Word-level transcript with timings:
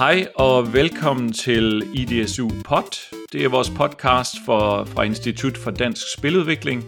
Hej 0.00 0.26
og 0.34 0.72
velkommen 0.72 1.32
til 1.32 1.82
IDSU 1.94 2.48
Pod. 2.64 3.14
Det 3.32 3.44
er 3.44 3.48
vores 3.48 3.70
podcast 3.70 4.34
for, 4.46 4.84
fra 4.84 5.02
Institut 5.02 5.56
for 5.56 5.70
Dansk 5.70 6.02
Spiludvikling, 6.18 6.84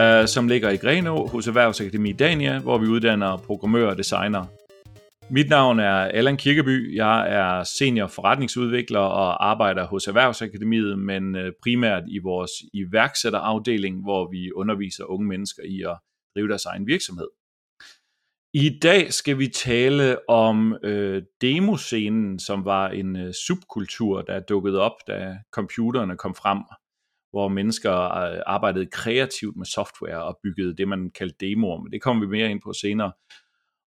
øh, 0.00 0.26
som 0.26 0.48
ligger 0.48 0.70
i 0.70 0.76
Grenå 0.76 1.26
hos 1.26 1.48
Erhvervsakademi 1.48 2.12
Dania, 2.12 2.58
hvor 2.58 2.78
vi 2.78 2.86
uddanner 2.86 3.36
programmører 3.36 3.90
og 3.90 3.98
designer. 3.98 4.44
Mit 5.30 5.48
navn 5.48 5.80
er 5.80 5.94
Allan 5.94 6.36
Kirkeby. 6.36 6.96
Jeg 6.96 7.32
er 7.34 7.64
senior 7.64 8.06
forretningsudvikler 8.06 9.00
og 9.00 9.50
arbejder 9.50 9.86
hos 9.86 10.06
Erhvervsakademiet, 10.06 10.98
men 10.98 11.36
øh, 11.36 11.52
primært 11.62 12.02
i 12.08 12.18
vores 12.18 12.50
iværksætterafdeling, 12.74 14.02
hvor 14.02 14.30
vi 14.30 14.52
underviser 14.52 15.04
unge 15.04 15.28
mennesker 15.28 15.62
i 15.62 15.82
at 15.82 15.96
drive 16.36 16.48
deres 16.48 16.64
egen 16.64 16.86
virksomhed. 16.86 17.28
I 18.58 18.78
dag 18.82 19.12
skal 19.12 19.38
vi 19.38 19.48
tale 19.48 20.28
om 20.28 20.76
øh, 20.82 21.22
demoscenen, 21.40 22.38
som 22.38 22.64
var 22.64 22.88
en 22.88 23.16
øh, 23.16 23.34
subkultur, 23.34 24.22
der 24.22 24.40
dukkede 24.40 24.80
op, 24.80 24.92
da 25.06 25.38
computerne 25.52 26.16
kom 26.16 26.34
frem, 26.34 26.58
hvor 27.30 27.48
mennesker 27.48 27.92
øh, 27.92 28.40
arbejdede 28.46 28.86
kreativt 28.86 29.56
med 29.56 29.66
software 29.66 30.24
og 30.24 30.38
byggede 30.42 30.76
det, 30.76 30.88
man 30.88 31.10
kaldte 31.10 31.46
demoer, 31.46 31.82
men 31.82 31.92
det 31.92 32.02
kommer 32.02 32.26
vi 32.26 32.30
mere 32.30 32.50
ind 32.50 32.60
på 32.64 32.72
senere. 32.72 33.12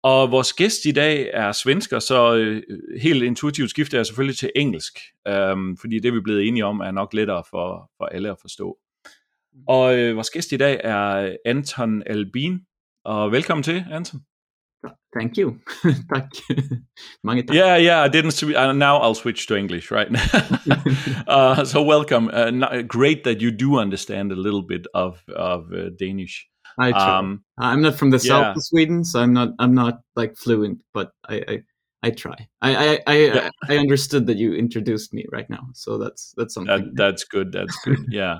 Og 0.04 0.32
vores 0.32 0.54
gæst 0.54 0.86
i 0.86 0.92
dag 0.92 1.30
er 1.34 1.52
svensker, 1.52 2.00
så 2.00 2.36
øh, 2.36 2.64
helt 3.02 3.24
intuitivt 3.24 3.70
skifter 3.70 3.98
jeg 3.98 4.06
selvfølgelig 4.06 4.38
til 4.38 4.52
engelsk, 4.56 5.00
øh, 5.28 5.58
fordi 5.82 6.00
det 6.00 6.14
vi 6.14 6.18
er 6.18 6.24
blevet 6.24 6.48
enige 6.48 6.66
om 6.66 6.80
er 6.80 6.92
nok 6.92 7.14
lettere 7.14 7.44
for, 7.50 7.92
for 7.98 8.06
alle 8.06 8.30
at 8.30 8.38
forstå. 8.42 8.78
Og 9.68 10.00
øh, 10.00 10.16
vores 10.16 10.30
gæst 10.30 10.52
i 10.52 10.58
dag 10.58 10.82
er 10.84 11.36
Anton 11.46 12.04
Albin, 12.06 12.60
og 13.06 13.32
velkommen 13.32 13.64
til, 13.64 13.86
Anton. 13.92 14.20
Thank 15.14 15.38
you. 15.38 15.60
tak. 16.14 16.30
Mange 17.24 17.46
tak. 17.46 17.56
Yeah, 17.56 17.78
yeah, 17.78 18.02
I 18.02 18.08
didn't. 18.08 18.42
Uh, 18.42 18.74
now 18.74 18.98
I'll 18.98 19.16
switch 19.16 19.46
to 19.48 19.56
English, 19.56 19.92
right? 19.92 20.10
uh, 21.28 21.64
so 21.66 21.84
welcome. 21.84 22.30
Uh, 22.34 22.82
great 22.82 23.24
that 23.24 23.40
you 23.42 23.52
do 23.52 23.78
understand 23.78 24.32
a 24.32 24.36
little 24.36 24.64
bit 24.64 24.88
of 24.94 25.22
of 25.30 25.72
uh, 25.72 25.90
Danish. 26.00 26.50
I 26.80 26.92
try. 26.92 27.18
Um, 27.20 27.44
I'm 27.60 27.82
not 27.82 27.96
from 27.96 28.10
the 28.10 28.18
yeah. 28.18 28.30
south 28.30 28.58
of 28.58 28.64
Sweden, 28.64 29.06
so 29.06 29.20
I'm 29.20 29.34
not 29.34 29.50
I'm 29.60 29.76
not 29.76 30.02
like 30.16 30.36
fluent, 30.36 30.80
but 30.94 31.12
I 31.30 31.44
I, 31.48 31.64
I 32.04 32.12
try. 32.12 32.36
I 32.62 32.76
I 32.76 33.00
I, 33.08 33.16
yeah. 33.18 33.50
I, 33.70 33.78
understood 33.78 34.28
that 34.28 34.36
you 34.36 34.54
introduced 34.54 35.14
me 35.14 35.26
right 35.32 35.50
now, 35.50 35.70
so 35.74 35.98
that's 35.98 36.34
that's 36.36 36.54
something. 36.54 36.86
That, 36.88 36.96
that's 36.96 37.24
good. 37.24 37.54
That's 37.54 37.76
good. 37.86 38.06
yeah. 38.10 38.40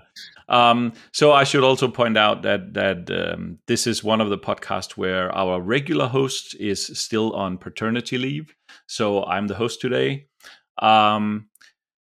Um, 0.50 0.92
so 1.14 1.32
I 1.32 1.46
should 1.46 1.64
also 1.64 1.88
point 1.88 2.18
out 2.18 2.42
that 2.44 2.74
that 2.74 3.10
um, 3.10 3.60
this 3.68 3.88
is 3.88 4.04
one 4.04 4.20
of 4.20 4.30
the 4.30 4.38
podcasts 4.38 4.98
where 4.98 5.34
our 5.34 5.62
regular 5.62 6.08
host 6.08 6.56
is 6.60 6.86
still 7.00 7.32
on 7.34 7.58
paternity 7.58 8.18
leave. 8.18 8.54
So 8.86 9.24
I'm 9.24 9.48
the 9.48 9.56
host 9.56 9.80
today. 9.80 10.28
Um, 10.80 11.48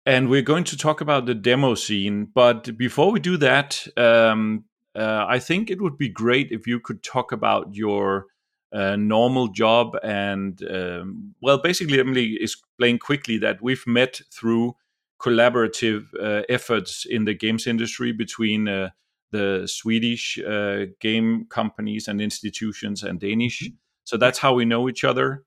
and 0.05 0.29
we're 0.29 0.41
going 0.41 0.63
to 0.65 0.77
talk 0.77 1.01
about 1.01 1.25
the 1.25 1.35
demo 1.35 1.75
scene. 1.75 2.27
But 2.33 2.77
before 2.77 3.11
we 3.11 3.19
do 3.19 3.37
that, 3.37 3.85
um, 3.97 4.65
uh, 4.95 5.25
I 5.27 5.39
think 5.39 5.69
it 5.69 5.81
would 5.81 5.97
be 5.97 6.09
great 6.09 6.51
if 6.51 6.67
you 6.67 6.79
could 6.79 7.03
talk 7.03 7.31
about 7.31 7.75
your 7.75 8.25
uh, 8.71 8.95
normal 8.95 9.47
job 9.47 9.97
and 10.03 10.61
um, 10.69 11.35
well, 11.41 11.57
basically, 11.57 11.97
let 11.97 12.05
me 12.05 12.37
explain 12.39 12.99
quickly 12.99 13.37
that 13.39 13.61
we've 13.61 13.85
met 13.87 14.21
through 14.31 14.75
collaborative 15.19 16.05
uh, 16.21 16.43
efforts 16.49 17.05
in 17.09 17.25
the 17.25 17.33
games 17.33 17.67
industry 17.67 18.11
between 18.11 18.67
uh, 18.67 18.89
the 19.31 19.67
Swedish 19.67 20.39
uh, 20.39 20.85
game 20.99 21.45
companies 21.49 22.07
and 22.07 22.21
institutions 22.21 23.03
and 23.03 23.19
Danish. 23.19 23.63
Mm-hmm. 23.63 23.75
So 24.05 24.17
that's 24.17 24.39
how 24.39 24.53
we 24.53 24.65
know 24.65 24.89
each 24.89 25.03
other. 25.03 25.43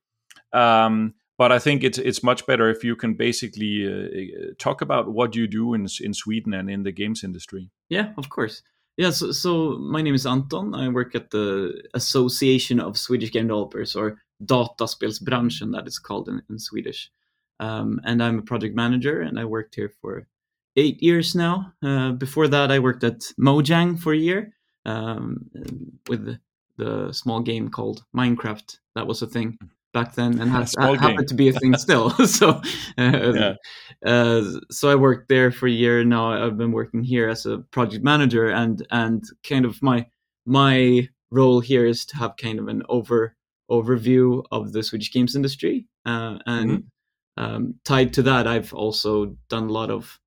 Um, 0.52 1.14
but 1.38 1.50
I 1.50 1.58
think 1.58 1.82
it's 1.82 1.98
it's 1.98 2.22
much 2.22 2.46
better 2.46 2.68
if 2.70 2.84
you 2.84 2.94
can 2.94 3.14
basically 3.14 3.86
uh, 3.86 4.52
talk 4.58 4.82
about 4.82 5.12
what 5.12 5.34
you 5.34 5.46
do 5.46 5.74
in 5.74 5.86
in 6.00 6.14
Sweden 6.14 6.54
and 6.54 6.70
in 6.70 6.82
the 6.82 6.92
games 6.92 7.24
industry. 7.24 7.70
Yeah, 7.88 8.12
of 8.16 8.28
course. 8.28 8.62
Yeah, 8.96 9.10
so, 9.10 9.32
so 9.32 9.78
my 9.78 10.02
name 10.02 10.14
is 10.14 10.26
Anton. 10.26 10.74
I 10.74 10.88
work 10.88 11.14
at 11.14 11.30
the 11.30 11.82
Association 11.94 12.78
of 12.78 12.98
Swedish 12.98 13.32
Game 13.32 13.46
Developers, 13.48 13.96
or 13.96 14.18
Dataspelsbranschen, 14.44 15.72
that 15.72 15.86
is 15.86 15.98
called 15.98 16.28
in, 16.28 16.42
in 16.50 16.58
Swedish. 16.58 17.10
Um, 17.58 18.00
and 18.04 18.22
I'm 18.22 18.40
a 18.40 18.42
project 18.42 18.74
manager, 18.74 19.22
and 19.22 19.38
I 19.38 19.44
worked 19.44 19.74
here 19.74 19.92
for 20.00 20.26
eight 20.76 21.02
years 21.02 21.34
now. 21.34 21.72
Uh, 21.82 22.12
before 22.12 22.48
that, 22.48 22.70
I 22.70 22.78
worked 22.78 23.04
at 23.04 23.20
Mojang 23.40 23.98
for 23.98 24.12
a 24.12 24.18
year 24.18 24.52
um, 24.84 25.50
with 26.08 26.24
the, 26.26 26.40
the, 26.76 27.12
small 27.12 27.40
game 27.40 27.68
called 27.68 28.04
Minecraft. 28.14 28.78
That 28.94 29.06
was 29.06 29.22
a 29.22 29.26
thing 29.26 29.58
back 29.92 30.14
then 30.14 30.40
and 30.40 30.50
has 30.50 30.74
happened 30.78 31.28
to 31.28 31.34
be 31.34 31.48
a 31.48 31.52
thing 31.52 31.76
still. 31.76 32.10
so, 32.26 32.60
uh, 32.98 33.32
yeah. 33.34 33.54
uh, 34.04 34.44
so 34.70 34.88
I 34.88 34.94
worked 34.94 35.28
there 35.28 35.52
for 35.52 35.66
a 35.66 35.70
year 35.70 36.04
now. 36.04 36.44
I've 36.44 36.58
been 36.58 36.72
working 36.72 37.02
here 37.02 37.28
as 37.28 37.46
a 37.46 37.58
project 37.58 38.04
manager, 38.04 38.48
and 38.48 38.86
and 38.90 39.24
kind 39.46 39.64
of 39.64 39.82
my 39.82 40.06
my 40.46 41.08
role 41.30 41.60
here 41.60 41.86
is 41.86 42.04
to 42.06 42.16
have 42.16 42.36
kind 42.36 42.58
of 42.58 42.68
an 42.68 42.82
over 42.88 43.34
overview 43.70 44.44
of 44.50 44.72
the 44.72 44.82
Swedish 44.82 45.12
games 45.12 45.36
industry, 45.36 45.86
uh, 46.04 46.38
and 46.46 46.70
mm-hmm. 46.70 47.42
um, 47.42 47.74
tied 47.84 48.12
to 48.14 48.22
that, 48.22 48.46
I've 48.46 48.72
also 48.74 49.36
done 49.48 49.64
a 49.64 49.72
lot 49.72 49.90
of 49.90 50.18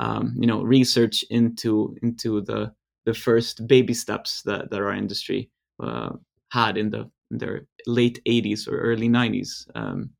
um, 0.00 0.34
you 0.38 0.46
know 0.46 0.62
research 0.62 1.24
into 1.30 1.96
into 2.02 2.40
the 2.40 2.72
the 3.04 3.14
first 3.14 3.66
baby 3.66 3.94
steps 3.94 4.42
that, 4.42 4.70
that 4.70 4.80
our 4.80 4.94
industry 4.94 5.50
uh, 5.82 6.10
had 6.50 6.76
in 6.76 6.90
the 6.90 7.10
their 7.30 7.66
late 7.86 8.20
80s 8.26 8.68
or 8.68 8.78
early 8.78 9.08
90s. 9.08 9.66
Um, 9.74 10.10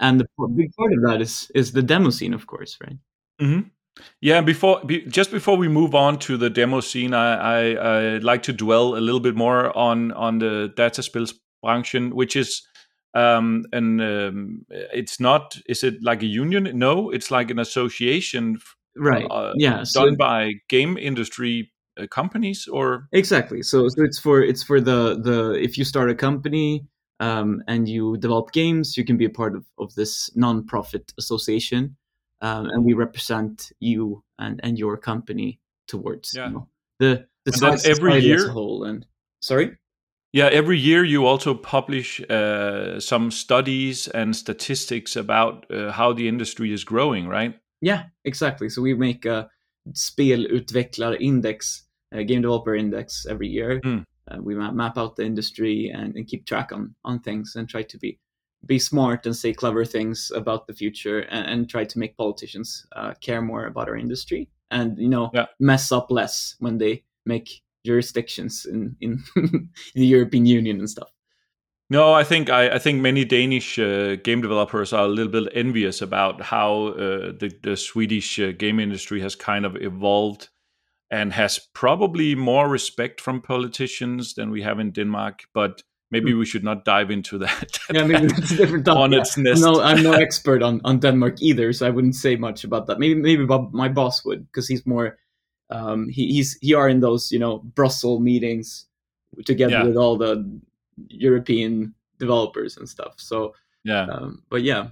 and 0.00 0.20
the 0.20 0.26
big 0.56 0.74
part 0.76 0.92
of 0.92 1.02
that 1.02 1.20
is 1.20 1.50
is 1.54 1.72
the 1.72 1.82
demo 1.82 2.10
scene, 2.10 2.34
of 2.34 2.46
course, 2.46 2.76
right? 2.82 2.98
Mm-hmm. 3.40 3.68
Yeah, 4.20 4.40
before 4.40 4.82
be, 4.84 5.02
just 5.06 5.30
before 5.30 5.56
we 5.56 5.68
move 5.68 5.94
on 5.94 6.18
to 6.20 6.36
the 6.36 6.50
demo 6.50 6.80
scene, 6.80 7.14
I, 7.14 7.34
I 7.36 7.74
I 7.74 8.18
like 8.18 8.42
to 8.44 8.52
dwell 8.52 8.96
a 8.96 9.00
little 9.00 9.20
bit 9.20 9.36
more 9.36 9.76
on 9.76 10.10
on 10.12 10.40
the 10.40 10.72
data 10.76 11.02
spills 11.02 11.34
function, 11.62 12.14
which 12.14 12.34
is 12.34 12.66
um 13.14 13.64
and 13.72 14.00
um, 14.00 14.66
it's 14.68 15.20
not 15.20 15.56
is 15.66 15.84
it 15.84 15.94
like 16.02 16.22
a 16.22 16.26
union 16.26 16.68
no 16.76 17.10
it's 17.10 17.30
like 17.30 17.48
an 17.48 17.60
association 17.60 18.58
right 18.96 19.26
uh, 19.30 19.52
yeah 19.56 19.76
done 19.76 19.86
so, 19.86 20.16
by 20.16 20.52
game 20.68 20.98
industry 20.98 21.72
uh, 22.00 22.06
companies 22.06 22.66
or 22.68 23.08
exactly 23.12 23.62
so, 23.62 23.88
so 23.88 24.02
it's 24.02 24.18
for 24.18 24.42
it's 24.42 24.62
for 24.62 24.80
the 24.80 25.20
the 25.22 25.52
if 25.52 25.78
you 25.78 25.84
start 25.84 26.10
a 26.10 26.14
company 26.14 26.86
um, 27.20 27.62
and 27.68 27.88
you 27.88 28.16
develop 28.18 28.52
games 28.52 28.96
you 28.96 29.04
can 29.04 29.16
be 29.16 29.24
a 29.24 29.30
part 29.30 29.54
of, 29.54 29.64
of 29.78 29.94
this 29.94 30.30
non-profit 30.36 31.12
association 31.18 31.96
um, 32.40 32.66
and 32.66 32.84
we 32.84 32.92
represent 32.94 33.72
you 33.80 34.22
and 34.38 34.60
and 34.62 34.78
your 34.78 34.96
company 34.96 35.60
towards 35.86 36.32
yeah. 36.34 36.46
you 36.46 36.52
know, 36.52 36.68
the 36.98 37.26
the 37.44 37.82
every 37.86 38.18
year 38.18 38.48
whole 38.48 38.84
and 38.84 39.06
sorry 39.40 39.76
yeah, 40.34 40.48
every 40.50 40.78
year 40.80 41.04
you 41.04 41.26
also 41.26 41.54
publish 41.54 42.20
uh, 42.28 42.98
some 42.98 43.30
studies 43.30 44.08
and 44.08 44.34
statistics 44.34 45.14
about 45.14 45.70
uh, 45.70 45.92
how 45.92 46.12
the 46.12 46.26
industry 46.26 46.72
is 46.72 46.82
growing, 46.82 47.28
right? 47.28 47.56
Yeah, 47.80 48.06
exactly. 48.24 48.68
So 48.68 48.82
we 48.82 48.94
make 48.94 49.26
a 49.26 49.48
spelutvecklarindex 49.92 51.82
uh, 52.14 52.22
game 52.22 52.42
developer 52.42 52.74
index 52.74 53.26
every 53.28 53.48
year. 53.48 53.80
Mm. 53.80 54.04
Uh, 54.30 54.38
we 54.40 54.54
map, 54.54 54.72
map 54.72 54.96
out 54.96 55.16
the 55.16 55.24
industry 55.24 55.90
and, 55.94 56.16
and, 56.16 56.26
keep 56.26 56.46
track 56.46 56.72
on 56.72 56.94
on 57.04 57.20
things 57.20 57.56
and 57.56 57.68
try 57.68 57.82
to 57.82 57.98
be 57.98 58.18
be 58.64 58.78
smart 58.78 59.26
and 59.26 59.36
say 59.36 59.52
clever 59.52 59.84
things 59.84 60.32
about 60.34 60.66
the 60.66 60.72
future 60.72 61.20
and, 61.20 61.46
and 61.46 61.68
try 61.68 61.84
to 61.84 61.98
make 61.98 62.16
politicians 62.16 62.86
uh, 62.96 63.12
care 63.20 63.42
more 63.42 63.66
about 63.66 63.88
our 63.88 63.96
industry 63.96 64.48
and 64.70 64.98
you 64.98 65.08
know 65.08 65.30
yeah. 65.34 65.46
mess 65.60 65.92
up 65.92 66.10
less 66.10 66.56
when 66.58 66.78
they 66.78 67.02
make 67.26 67.62
jurisdictions 67.84 68.66
in 68.66 68.96
in 69.00 69.22
the 69.94 70.06
European 70.06 70.46
Union 70.46 70.78
and 70.78 70.88
stuff. 70.88 71.10
No, 71.90 72.14
I 72.14 72.24
think 72.24 72.48
I, 72.48 72.70
I 72.70 72.78
think 72.78 73.02
many 73.02 73.24
Danish 73.24 73.78
uh, 73.78 74.16
game 74.16 74.40
developers 74.40 74.92
are 74.92 75.04
a 75.04 75.08
little 75.08 75.30
bit 75.30 75.52
envious 75.54 76.00
about 76.00 76.40
how 76.40 76.88
uh, 76.88 77.32
the 77.38 77.52
the 77.62 77.76
Swedish 77.76 78.38
uh, 78.38 78.52
game 78.52 78.80
industry 78.80 79.20
has 79.20 79.36
kind 79.36 79.66
of 79.66 79.76
evolved 79.76 80.48
and 81.14 81.32
has 81.32 81.60
probably 81.74 82.34
more 82.34 82.68
respect 82.68 83.20
from 83.20 83.40
politicians 83.40 84.34
than 84.34 84.50
we 84.50 84.62
have 84.62 84.80
in 84.80 84.90
Denmark. 84.90 85.44
But 85.54 85.82
maybe 86.10 86.32
hmm. 86.32 86.40
we 86.40 86.46
should 86.46 86.64
not 86.64 86.84
dive 86.84 87.12
into 87.12 87.38
that. 87.38 87.78
yeah, 87.92 88.04
maybe 88.04 88.26
it's 88.34 88.50
a 88.50 88.56
different 88.56 88.84
topic. 88.84 89.00
on 89.00 89.12
yeah. 89.12 89.20
its 89.20 89.36
nest. 89.36 89.62
No, 89.62 89.80
I'm 89.80 90.02
no 90.02 90.12
expert 90.12 90.60
on, 90.60 90.80
on 90.84 90.98
Denmark 90.98 91.40
either, 91.40 91.72
so 91.72 91.86
I 91.86 91.90
wouldn't 91.90 92.16
say 92.16 92.34
much 92.34 92.64
about 92.64 92.88
that. 92.88 92.98
Maybe 92.98 93.14
maybe 93.14 93.46
my 93.46 93.88
boss 93.88 94.24
would 94.24 94.46
because 94.46 94.66
he's 94.66 94.84
more. 94.86 95.16
Um, 95.70 96.08
he, 96.08 96.26
he's 96.32 96.58
he 96.60 96.74
are 96.74 96.88
in 96.88 96.98
those 97.00 97.30
you 97.30 97.38
know 97.38 97.58
Brussels 97.58 98.20
meetings 98.20 98.86
together 99.46 99.78
yeah. 99.78 99.84
with 99.84 99.96
all 99.96 100.18
the 100.18 100.60
European 101.08 101.94
developers 102.18 102.76
and 102.76 102.88
stuff. 102.88 103.14
So 103.18 103.54
yeah, 103.84 104.06
um, 104.06 104.42
but 104.50 104.62
yeah. 104.62 104.88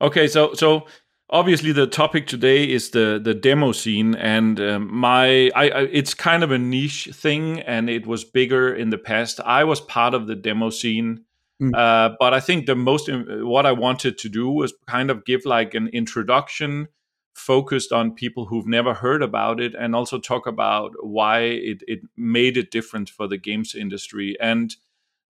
Okay, 0.00 0.28
so 0.28 0.52
so 0.52 0.86
obviously 1.32 1.72
the 1.72 1.86
topic 1.88 2.28
today 2.28 2.70
is 2.70 2.90
the 2.90 3.20
the 3.22 3.34
demo 3.34 3.72
scene 3.72 4.14
and 4.14 4.60
um, 4.60 4.94
my 4.94 5.50
I, 5.56 5.68
I, 5.70 5.80
it's 5.90 6.14
kind 6.14 6.44
of 6.44 6.52
a 6.52 6.58
niche 6.58 7.08
thing 7.12 7.60
and 7.60 7.90
it 7.90 8.06
was 8.06 8.22
bigger 8.22 8.72
in 8.72 8.90
the 8.90 8.98
past 8.98 9.40
i 9.40 9.64
was 9.64 9.80
part 9.80 10.14
of 10.14 10.28
the 10.28 10.36
demo 10.36 10.70
scene 10.70 11.24
Mm. 11.62 11.76
Uh, 11.76 12.16
but 12.18 12.34
I 12.34 12.40
think 12.40 12.66
the 12.66 12.74
most 12.74 13.08
what 13.08 13.66
I 13.66 13.72
wanted 13.72 14.18
to 14.18 14.28
do 14.28 14.50
was 14.50 14.74
kind 14.88 15.10
of 15.10 15.24
give 15.24 15.44
like 15.44 15.74
an 15.74 15.88
introduction 15.88 16.88
focused 17.34 17.92
on 17.92 18.14
people 18.14 18.46
who've 18.46 18.66
never 18.66 18.94
heard 18.94 19.22
about 19.22 19.60
it 19.60 19.74
and 19.74 19.94
also 19.94 20.18
talk 20.18 20.46
about 20.46 20.92
why 21.00 21.40
it, 21.40 21.82
it 21.86 22.00
made 22.16 22.56
it 22.56 22.70
different 22.70 23.08
for 23.08 23.28
the 23.28 23.38
games 23.38 23.74
industry. 23.74 24.36
And 24.40 24.74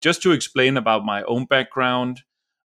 just 0.02 0.24
to 0.24 0.32
explain 0.32 0.78
about 0.78 1.06
my 1.06 1.22
own 1.24 1.46
background, 1.46 2.22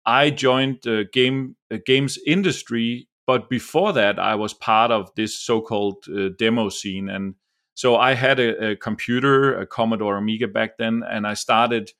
I 0.04 0.30
joined 0.30 0.80
the 0.82 1.08
game 1.12 1.54
the 1.70 1.78
games 1.78 2.18
industry, 2.26 3.08
but 3.26 3.48
before 3.48 3.92
that, 3.92 4.18
I 4.18 4.34
was 4.34 4.52
part 4.52 4.90
of 4.90 5.14
this 5.14 5.38
so-called 5.38 6.04
uh, 6.08 6.30
demo 6.38 6.68
scene, 6.68 7.08
and 7.08 7.34
so 7.74 7.96
I 7.96 8.14
had 8.14 8.38
a, 8.38 8.70
a, 8.70 8.76
computer, 8.76 9.58
a 9.58 9.66
Commodore 9.66 10.16
Amiga 10.16 10.48
back 10.48 10.76
then, 10.78 11.02
and 11.08 11.26
I 11.26 11.34
started 11.34 11.92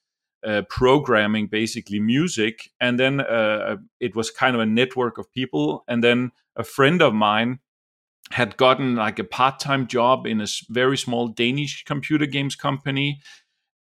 uh, 0.46 0.62
programming 0.68 1.46
basically 1.46 2.00
music, 2.00 2.70
and 2.80 2.98
then 2.98 3.20
uh, 3.20 3.76
it 4.00 4.16
was 4.16 4.30
kind 4.30 4.54
of 4.54 4.60
a 4.60 4.66
network 4.66 5.18
of 5.18 5.32
people, 5.32 5.84
and 5.88 6.02
then 6.02 6.32
a 6.56 6.64
friend 6.64 7.00
of 7.00 7.14
mine 7.14 7.60
had 8.30 8.56
gotten 8.56 8.96
like 8.96 9.18
a 9.18 9.24
part-time 9.24 9.86
job 9.86 10.26
in 10.26 10.40
a 10.40 10.46
very 10.70 10.96
small 10.96 11.28
Danish 11.28 11.84
computer 11.84 12.26
games 12.26 12.56
company 12.56 13.20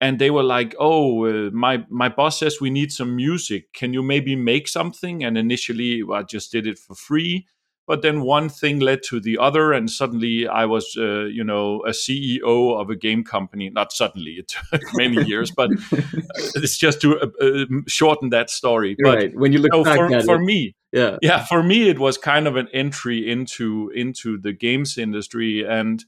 and 0.01 0.17
they 0.17 0.31
were 0.31 0.43
like 0.43 0.75
oh 0.79 1.25
uh, 1.25 1.51
my 1.53 1.85
my 1.89 2.09
boss 2.09 2.39
says 2.39 2.59
we 2.59 2.69
need 2.69 2.91
some 2.91 3.15
music. 3.15 3.71
Can 3.71 3.93
you 3.93 4.03
maybe 4.03 4.35
make 4.35 4.67
something? 4.67 5.23
And 5.23 5.37
initially 5.37 6.03
well, 6.03 6.19
i 6.19 6.23
just 6.23 6.51
did 6.51 6.67
it 6.67 6.77
for 6.79 6.95
free. 6.95 7.45
But 7.87 8.03
then 8.03 8.21
one 8.21 8.47
thing 8.47 8.79
led 8.79 9.03
to 9.09 9.19
the 9.19 9.37
other 9.37 9.73
and 9.73 9.89
suddenly 9.89 10.47
i 10.47 10.65
was 10.65 10.95
uh, 10.97 11.25
you 11.25 11.43
know 11.43 11.81
a 11.85 11.91
ceo 11.91 12.79
of 12.81 12.89
a 12.89 12.95
game 12.95 13.23
company. 13.23 13.69
Not 13.69 13.93
suddenly 13.93 14.31
it 14.31 14.47
took 14.49 14.81
many 14.95 15.23
years 15.31 15.51
but 15.51 15.69
it's 16.55 16.77
just 16.77 17.01
to 17.01 17.19
uh, 17.19 17.27
uh, 17.39 17.65
shorten 17.87 18.29
that 18.29 18.49
story. 18.49 18.97
But 19.01 19.15
right. 19.15 19.35
When 19.35 19.53
you 19.53 19.59
look 19.59 19.73
you 19.73 19.79
know, 19.79 19.83
back 19.83 19.97
for, 19.97 20.21
for 20.25 20.35
it. 20.41 20.45
me 20.45 20.75
yeah. 20.91 21.17
yeah 21.21 21.45
for 21.45 21.61
me 21.63 21.89
it 21.89 21.99
was 21.99 22.17
kind 22.17 22.47
of 22.47 22.55
an 22.55 22.67
entry 22.73 23.29
into 23.29 23.91
into 23.93 24.37
the 24.37 24.53
games 24.53 24.97
industry. 24.97 25.63
And 25.63 26.03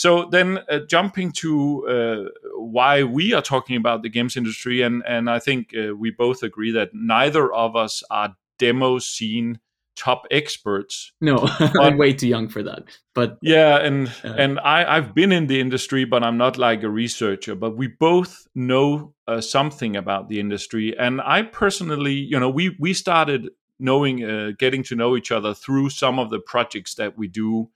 so 0.00 0.24
then 0.24 0.60
uh, 0.70 0.78
jumping 0.88 1.30
to 1.30 1.86
uh, 1.86 2.30
why 2.56 3.02
we 3.02 3.34
are 3.34 3.42
talking 3.42 3.76
about 3.76 4.02
the 4.02 4.08
games 4.08 4.34
industry, 4.34 4.80
and 4.80 5.02
and 5.06 5.28
I 5.28 5.40
think 5.40 5.74
uh, 5.76 5.94
we 5.94 6.10
both 6.10 6.42
agree 6.42 6.70
that 6.70 6.94
neither 6.94 7.52
of 7.52 7.76
us 7.76 8.02
are 8.10 8.34
demo 8.58 8.98
scene 8.98 9.58
top 9.96 10.26
experts. 10.30 11.12
No, 11.20 11.36
I'm 11.82 11.98
way 11.98 12.14
too 12.14 12.28
young 12.28 12.48
for 12.48 12.62
that. 12.62 12.84
But 13.14 13.36
yeah, 13.42 13.76
and 13.76 14.10
and 14.24 14.58
I 14.60 14.96
I've 14.96 15.14
been 15.14 15.32
in 15.32 15.48
the 15.48 15.60
industry, 15.60 16.06
but 16.06 16.24
I'm 16.24 16.38
not 16.38 16.56
like 16.56 16.82
a 16.82 16.88
researcher. 16.88 17.54
But 17.54 17.76
we 17.76 17.88
both 17.88 18.48
know 18.54 19.12
uh, 19.28 19.42
something 19.42 19.96
about 19.96 20.30
the 20.30 20.40
industry, 20.40 20.98
and 20.98 21.20
I 21.20 21.42
personally, 21.42 22.14
you 22.14 22.40
know, 22.40 22.48
we 22.48 22.74
we 22.80 22.94
started 22.94 23.50
knowing, 23.78 24.24
uh, 24.24 24.52
getting 24.58 24.82
to 24.84 24.96
know 24.96 25.14
each 25.14 25.30
other 25.30 25.52
through 25.52 25.90
some 25.90 26.18
of 26.18 26.30
the 26.30 26.40
projects 26.40 26.94
that 26.94 27.18
we 27.18 27.28
do 27.28 27.68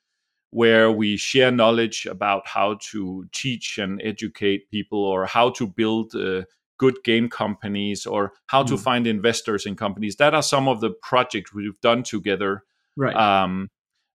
where 0.55 0.93
we 0.93 1.17
share 1.17 1.51
knowledge 1.51 2.07
about 2.07 2.47
how 2.47 2.79
to 2.81 3.27
teach 3.33 3.77
and 3.77 4.01
educate 4.05 4.71
people 4.71 5.05
or 5.05 5.27
how 5.27 5.51
to 5.51 5.67
build 5.67 6.15
uh, 6.15 6.43
good 6.79 6.95
game 7.03 7.29
companies 7.29 8.07
or 8.07 8.33
how 8.47 8.63
mm. 8.63 8.69
to 8.69 8.77
find 8.77 9.09
investors 9.09 9.67
in 9.67 9.75
companies. 9.75 10.15
That 10.15 10.33
are 10.33 10.45
some 10.45 10.69
of 10.69 10.81
the 10.81 10.91
projects 10.91 11.53
we've 11.53 11.81
done 11.81 12.05
together 12.05 12.63
right. 12.97 13.17
um, 13.17 13.69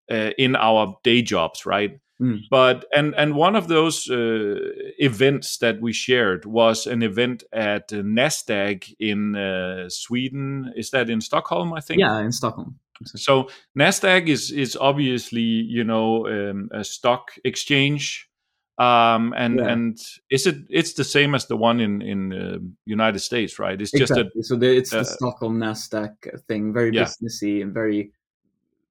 uh, 0.10 0.32
in 0.38 0.56
our 0.56 0.98
day 1.04 1.22
jobs, 1.22 1.66
right? 1.66 2.00
Mm. 2.22 2.44
But 2.50 2.86
and 2.96 3.14
and 3.16 3.36
one 3.36 3.58
of 3.58 3.68
those 3.68 4.10
uh, 4.10 4.56
events 4.98 5.58
that 5.58 5.82
we 5.82 5.92
shared 5.92 6.46
was 6.46 6.88
an 6.88 7.04
event 7.04 7.44
at 7.52 7.90
Nasdaq 7.90 8.94
in 8.98 9.36
uh, 9.36 9.90
Sweden. 9.90 10.72
Is 10.78 10.92
that 10.92 11.10
in 11.10 11.20
Stockholm? 11.20 11.74
I 11.74 11.82
think. 11.82 12.00
Yeah, 12.00 12.20
in 12.20 12.32
Stockholm. 12.32 12.80
So 13.06 13.50
Nasdaq 13.78 14.28
is 14.28 14.52
is 14.52 14.76
obviously 14.76 15.42
you 15.42 15.84
know 15.84 16.28
um, 16.28 16.70
a 16.74 16.84
stock 16.84 17.32
exchange, 17.44 18.30
um, 18.78 19.34
and 19.38 19.60
yeah. 19.60 19.68
and 19.68 19.98
is 20.30 20.48
it 20.48 20.58
it's 20.70 20.94
the 20.94 21.04
same 21.04 21.36
as 21.36 21.48
the 21.48 21.58
one 21.58 21.80
in 21.80 22.02
in 22.02 22.34
uh, 22.34 22.58
United 22.86 23.20
States, 23.20 23.60
right? 23.60 23.80
It's 23.80 23.94
exactly. 23.94 24.24
just 24.36 24.36
a 24.36 24.44
so 24.44 24.56
the, 24.56 24.78
it's 24.78 24.94
uh, 24.94 25.00
the 25.00 25.06
Stockholm 25.06 25.60
Nasdaq 25.60 26.14
thing, 26.48 26.74
very 26.74 26.94
yeah. 26.94 27.04
businessy 27.04 27.62
and 27.62 27.74
very 27.74 28.12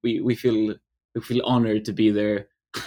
we 0.03 0.21
we 0.21 0.35
feel 0.35 0.75
we 1.15 1.21
feel 1.21 1.41
honored 1.45 1.85
to 1.85 1.93
be 1.93 2.11
there. 2.11 2.47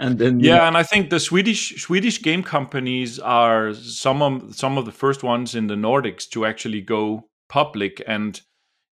and 0.00 0.18
then 0.18 0.40
yeah, 0.40 0.56
know. 0.56 0.64
and 0.64 0.76
I 0.76 0.82
think 0.82 1.10
the 1.10 1.20
Swedish 1.20 1.82
Swedish 1.82 2.22
game 2.22 2.42
companies 2.42 3.18
are 3.18 3.74
some 3.74 4.22
of 4.22 4.56
some 4.56 4.78
of 4.78 4.86
the 4.86 4.92
first 4.92 5.22
ones 5.22 5.54
in 5.54 5.66
the 5.66 5.74
Nordics 5.74 6.28
to 6.30 6.46
actually 6.46 6.80
go 6.80 7.28
public 7.48 8.02
and 8.06 8.40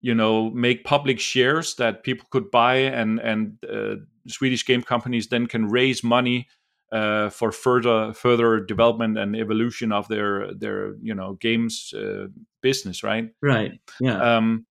you 0.04 0.14
know 0.14 0.50
make 0.50 0.84
public 0.84 1.18
shares 1.18 1.76
that 1.76 2.02
people 2.02 2.26
could 2.30 2.50
buy 2.50 2.74
and 2.74 3.18
and 3.20 3.56
uh, 3.64 3.96
Swedish 4.28 4.66
game 4.66 4.82
companies 4.82 5.28
then 5.28 5.46
can 5.46 5.66
raise 5.70 6.04
money 6.04 6.46
uh, 6.92 7.30
for 7.30 7.50
further 7.50 8.12
further 8.12 8.60
development 8.60 9.16
and 9.16 9.34
evolution 9.34 9.92
of 9.92 10.06
their 10.08 10.52
their 10.52 10.94
you 11.00 11.14
know 11.14 11.34
games 11.40 11.94
uh, 11.96 12.26
business 12.60 13.02
right 13.02 13.30
right 13.40 13.80
yeah 13.98 14.36
um, 14.36 14.66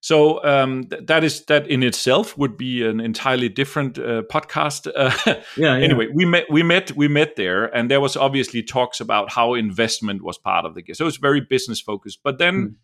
so 0.00 0.44
um, 0.44 0.84
th- 0.84 1.06
that 1.06 1.24
is 1.24 1.44
that 1.46 1.66
in 1.66 1.82
itself 1.82 2.38
would 2.38 2.56
be 2.56 2.86
an 2.86 3.00
entirely 3.00 3.48
different 3.48 3.98
uh, 3.98 4.22
podcast. 4.30 4.86
Uh, 4.94 5.10
yeah, 5.56 5.76
yeah, 5.76 5.84
Anyway, 5.84 6.06
we 6.14 6.24
met 6.24 6.44
we 6.48 6.62
met 6.62 6.92
we 6.96 7.08
met 7.08 7.34
there, 7.34 7.64
and 7.74 7.90
there 7.90 8.00
was 8.00 8.16
obviously 8.16 8.62
talks 8.62 9.00
about 9.00 9.32
how 9.32 9.54
investment 9.54 10.22
was 10.22 10.38
part 10.38 10.64
of 10.64 10.74
the 10.74 10.82
game. 10.82 10.94
So 10.94 11.06
it's 11.08 11.16
very 11.16 11.40
business 11.40 11.80
focused. 11.80 12.20
But 12.22 12.38
then 12.38 12.54
mm 12.54 12.74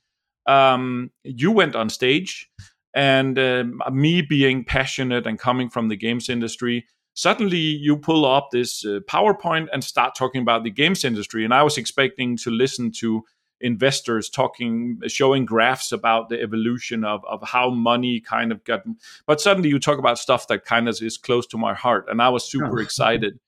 um, 0.46 1.10
you 1.24 1.50
went 1.50 1.76
on 1.76 1.88
stage, 1.88 2.50
and 2.94 3.38
um, 3.38 3.82
me 3.90 4.22
being 4.22 4.64
passionate 4.64 5.26
and 5.26 5.38
coming 5.38 5.70
from 5.70 5.88
the 5.88 5.96
games 5.96 6.28
industry, 6.28 6.86
suddenly 7.14 7.58
you 7.58 7.96
pull 7.96 8.24
up 8.24 8.48
this 8.50 8.84
uh, 8.84 9.00
PowerPoint 9.08 9.68
and 9.72 9.82
start 9.82 10.14
talking 10.14 10.42
about 10.42 10.64
the 10.64 10.70
games 10.70 11.04
industry. 11.04 11.44
And 11.44 11.54
I 11.54 11.62
was 11.62 11.78
expecting 11.78 12.36
to 12.38 12.50
listen 12.50 12.90
to 12.92 13.24
investors 13.60 14.28
talking, 14.28 15.00
showing 15.06 15.44
graphs 15.44 15.92
about 15.92 16.28
the 16.28 16.40
evolution 16.40 17.04
of, 17.04 17.24
of 17.24 17.42
how 17.42 17.70
money 17.70 18.20
kind 18.20 18.52
of 18.52 18.62
got. 18.64 18.82
But 19.26 19.40
suddenly 19.40 19.68
you 19.68 19.78
talk 19.78 19.98
about 19.98 20.18
stuff 20.18 20.48
that 20.48 20.64
kind 20.64 20.88
of 20.88 20.98
is 21.00 21.16
close 21.16 21.46
to 21.48 21.58
my 21.58 21.72
heart. 21.72 22.06
And 22.10 22.20
I 22.20 22.28
was 22.28 22.44
super 22.44 22.80
oh. 22.80 22.82
excited. 22.82 23.38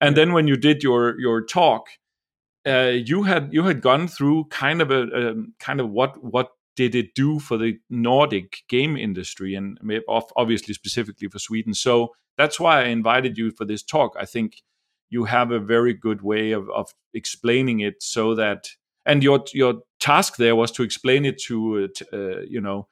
And 0.00 0.16
then 0.16 0.32
when 0.32 0.48
you 0.48 0.56
did 0.56 0.82
your 0.82 1.18
your 1.20 1.40
talk, 1.40 1.86
uh, 2.66 2.92
you 2.94 3.24
had 3.24 3.52
you 3.52 3.64
had 3.64 3.80
gone 3.80 4.08
through 4.08 4.44
kind 4.44 4.80
of 4.80 4.90
a, 4.90 5.02
a, 5.02 5.34
kind 5.58 5.80
of 5.80 5.90
what 5.90 6.22
what 6.22 6.50
did 6.76 6.94
it 6.94 7.14
do 7.14 7.38
for 7.38 7.56
the 7.56 7.78
Nordic 7.90 8.62
game 8.68 8.96
industry 8.96 9.54
and 9.54 9.78
obviously 10.36 10.72
specifically 10.72 11.28
for 11.28 11.38
Sweden. 11.38 11.74
So 11.74 12.14
that's 12.38 12.58
why 12.58 12.82
I 12.82 12.86
invited 12.86 13.36
you 13.36 13.50
for 13.50 13.66
this 13.66 13.82
talk. 13.82 14.16
I 14.18 14.24
think 14.24 14.62
you 15.10 15.24
have 15.24 15.50
a 15.50 15.58
very 15.58 15.92
good 15.92 16.22
way 16.22 16.52
of, 16.52 16.70
of 16.70 16.94
explaining 17.12 17.80
it 17.80 18.02
so 18.02 18.34
that 18.34 18.70
and 19.04 19.22
your 19.22 19.44
your 19.52 19.82
task 20.00 20.36
there 20.36 20.56
was 20.56 20.70
to 20.72 20.82
explain 20.82 21.24
it 21.24 21.38
to 21.42 21.90
uh, 22.12 22.16
uh, 22.16 22.40
you 22.48 22.60
know 22.60 22.88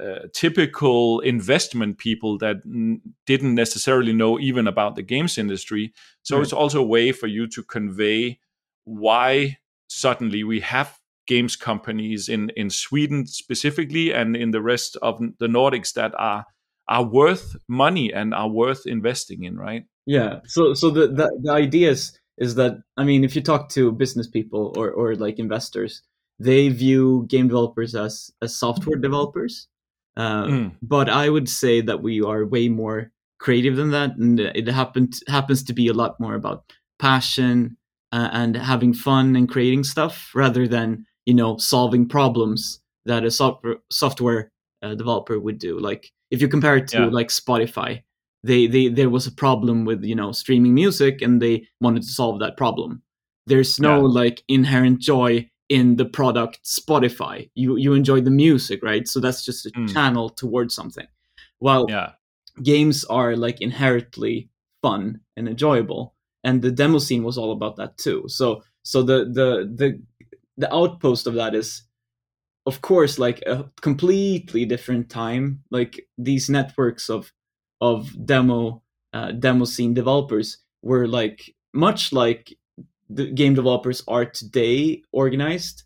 uh, 0.00 0.28
typical 0.34 1.20
investment 1.20 1.98
people 1.98 2.36
that 2.38 2.56
n- 2.66 3.00
didn't 3.24 3.54
necessarily 3.54 4.12
know 4.12 4.38
even 4.38 4.66
about 4.66 4.94
the 4.94 5.02
games 5.02 5.38
industry. 5.38 5.92
So 6.22 6.36
right. 6.36 6.42
it's 6.42 6.52
also 6.52 6.80
a 6.80 6.86
way 6.86 7.12
for 7.12 7.26
you 7.26 7.46
to 7.48 7.62
convey 7.62 8.38
why 8.86 9.58
suddenly 9.88 10.42
we 10.44 10.60
have 10.60 10.98
games 11.26 11.56
companies 11.56 12.28
in 12.28 12.50
in 12.56 12.70
Sweden 12.70 13.26
specifically 13.26 14.12
and 14.12 14.36
in 14.36 14.52
the 14.52 14.62
rest 14.62 14.96
of 15.02 15.20
the 15.38 15.46
Nordics 15.46 15.92
that 15.92 16.14
are 16.18 16.46
are 16.88 17.04
worth 17.04 17.56
money 17.68 18.12
and 18.12 18.32
are 18.32 18.48
worth 18.48 18.86
investing 18.86 19.42
in, 19.42 19.58
right? 19.58 19.84
Yeah. 20.06 20.40
So 20.46 20.72
so 20.72 20.90
the 20.90 21.08
the, 21.08 21.38
the 21.42 21.52
idea 21.52 21.90
is 21.90 22.18
is 22.38 22.54
that 22.54 22.78
I 22.96 23.04
mean 23.04 23.24
if 23.24 23.34
you 23.34 23.42
talk 23.42 23.68
to 23.70 23.92
business 23.92 24.28
people 24.28 24.72
or 24.76 24.90
or 24.90 25.16
like 25.16 25.38
investors, 25.38 26.02
they 26.38 26.68
view 26.68 27.26
game 27.28 27.48
developers 27.48 27.94
as 27.94 28.30
as 28.40 28.56
software 28.56 28.96
developers. 28.96 29.68
Uh, 30.16 30.44
mm. 30.46 30.72
But 30.80 31.10
I 31.10 31.28
would 31.28 31.48
say 31.48 31.82
that 31.82 32.02
we 32.02 32.22
are 32.22 32.46
way 32.46 32.68
more 32.68 33.12
creative 33.38 33.76
than 33.76 33.90
that, 33.90 34.16
and 34.16 34.40
it 34.40 34.68
happened 34.68 35.14
happens 35.28 35.62
to 35.64 35.74
be 35.74 35.88
a 35.88 35.92
lot 35.92 36.18
more 36.20 36.34
about 36.34 36.72
passion, 36.98 37.76
uh, 38.16 38.30
and 38.32 38.56
having 38.56 38.94
fun 38.94 39.36
and 39.36 39.46
creating 39.46 39.84
stuff 39.84 40.30
rather 40.34 40.66
than 40.66 41.04
you 41.26 41.34
know 41.34 41.58
solving 41.58 42.08
problems 42.08 42.80
that 43.04 43.24
a 43.24 43.30
software 43.30 43.76
software 43.90 44.50
uh, 44.82 44.94
developer 44.94 45.38
would 45.38 45.58
do 45.58 45.78
like 45.78 46.12
if 46.30 46.40
you 46.40 46.48
compare 46.48 46.78
it 46.78 46.88
to 46.88 46.98
yeah. 47.00 47.06
like 47.06 47.28
spotify 47.28 48.02
they, 48.42 48.66
they 48.66 48.88
there 48.88 49.10
was 49.10 49.26
a 49.26 49.32
problem 49.32 49.84
with 49.84 50.02
you 50.02 50.14
know 50.14 50.32
streaming 50.32 50.72
music 50.72 51.20
and 51.20 51.42
they 51.42 51.66
wanted 51.80 52.02
to 52.02 52.08
solve 52.08 52.40
that 52.40 52.56
problem 52.56 53.02
there's 53.46 53.78
no 53.78 54.06
yeah. 54.06 54.22
like 54.22 54.42
inherent 54.48 54.98
joy 54.98 55.46
in 55.68 55.96
the 55.96 56.06
product 56.06 56.58
spotify 56.64 57.50
you 57.54 57.76
you 57.76 57.92
enjoy 57.92 58.20
the 58.20 58.30
music 58.30 58.82
right 58.82 59.06
so 59.06 59.20
that's 59.20 59.44
just 59.44 59.66
a 59.66 59.70
mm. 59.70 59.92
channel 59.92 60.30
towards 60.30 60.74
something 60.74 61.06
Well, 61.60 61.86
yeah. 61.88 62.12
games 62.62 63.04
are 63.04 63.36
like 63.36 63.60
inherently 63.60 64.48
fun 64.80 65.20
and 65.36 65.48
enjoyable 65.48 66.15
and 66.46 66.62
the 66.62 66.72
demo 66.72 66.98
scene 67.00 67.24
was 67.24 67.38
all 67.38 67.52
about 67.52 67.76
that 67.76 67.98
too. 67.98 68.24
So 68.28 68.64
so 68.84 69.02
the 69.04 69.26
the 69.26 69.50
the 69.76 70.02
the 70.58 70.74
outpost 70.74 71.28
of 71.28 71.34
that 71.34 71.54
is 71.54 71.84
of 72.66 72.80
course 72.82 73.18
like 73.18 73.42
a 73.46 73.70
completely 73.80 74.64
different 74.64 75.08
time 75.10 75.62
like 75.70 76.06
these 76.18 76.48
networks 76.50 77.08
of 77.08 77.32
of 77.80 78.10
demo 78.26 78.82
uh, 79.12 79.32
demo 79.32 79.64
scene 79.64 79.94
developers 79.94 80.58
were 80.82 81.06
like 81.06 81.54
much 81.74 82.12
like 82.12 82.54
the 83.08 83.30
game 83.30 83.54
developers 83.54 84.02
are 84.08 84.24
today 84.24 85.02
organized 85.12 85.84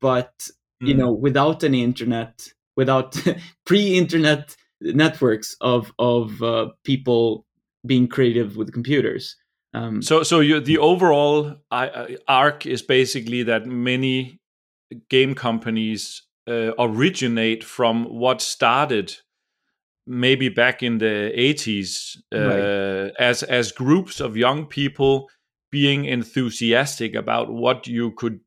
but 0.00 0.48
you 0.84 0.94
Mm. 0.94 0.98
know 0.98 1.12
without 1.12 1.64
any 1.64 1.82
internet 1.82 2.48
without 2.76 3.16
pre-internet 3.66 4.56
networks 4.80 5.56
of 5.60 5.92
of 5.98 6.42
uh, 6.42 6.70
people 6.84 7.46
being 7.86 8.08
creative 8.08 8.56
with 8.56 8.72
computers 8.72 9.36
um, 9.74 10.02
So, 10.02 10.22
so 10.22 10.40
you, 10.40 10.60
the 10.60 10.78
overall 10.78 11.56
arc 12.28 12.66
is 12.66 12.82
basically 12.82 13.42
that 13.44 13.66
many 13.66 14.40
game 15.08 15.34
companies 15.34 16.22
uh, 16.48 16.72
originate 16.78 17.62
from 17.64 18.04
what 18.04 18.40
started 18.40 19.16
maybe 20.06 20.48
back 20.48 20.82
in 20.82 20.98
the 20.98 21.32
80s 21.36 22.16
uh, 22.34 22.38
Right. 22.40 23.12
as 23.18 23.42
as 23.44 23.72
groups 23.72 24.20
of 24.20 24.36
young 24.36 24.66
people 24.66 25.28
being 25.70 26.04
enthusiastic 26.04 27.14
about 27.14 27.52
what 27.52 27.86
you 27.86 28.10
could 28.12 28.40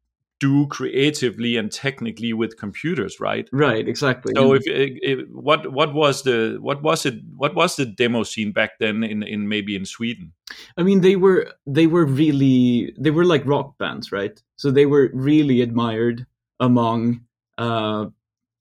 do 0.43 0.67
creatively 0.67 1.55
and 1.57 1.71
technically 1.71 2.33
with 2.33 2.57
computers 2.57 3.19
right 3.19 3.50
right 3.53 3.88
exactly 3.88 4.33
so 4.35 4.53
if, 4.53 4.63
if 4.65 5.19
what 5.29 5.71
what 5.71 5.93
was 5.93 6.23
the 6.23 6.57
what 6.59 6.81
was 6.83 7.05
it 7.05 7.15
what 7.35 7.55
was 7.55 7.75
the 7.77 7.85
demo 7.85 8.23
scene 8.23 8.51
back 8.51 8.71
then 8.79 9.03
in 9.03 9.23
in 9.23 9.47
maybe 9.47 9.75
in 9.75 9.85
Sweden 9.85 10.33
I 10.77 10.83
mean, 10.83 11.01
they 11.01 11.15
were 11.15 11.53
they 11.65 11.88
were 11.88 12.05
really 12.05 12.93
they 13.00 13.12
were 13.12 13.25
like 13.25 13.45
rock 13.45 13.77
bands, 13.77 14.12
right? 14.12 14.41
So 14.55 14.71
they 14.71 14.85
were 14.85 15.09
really 15.13 15.62
admired 15.62 16.25
among 16.59 17.21
uh, 17.57 18.07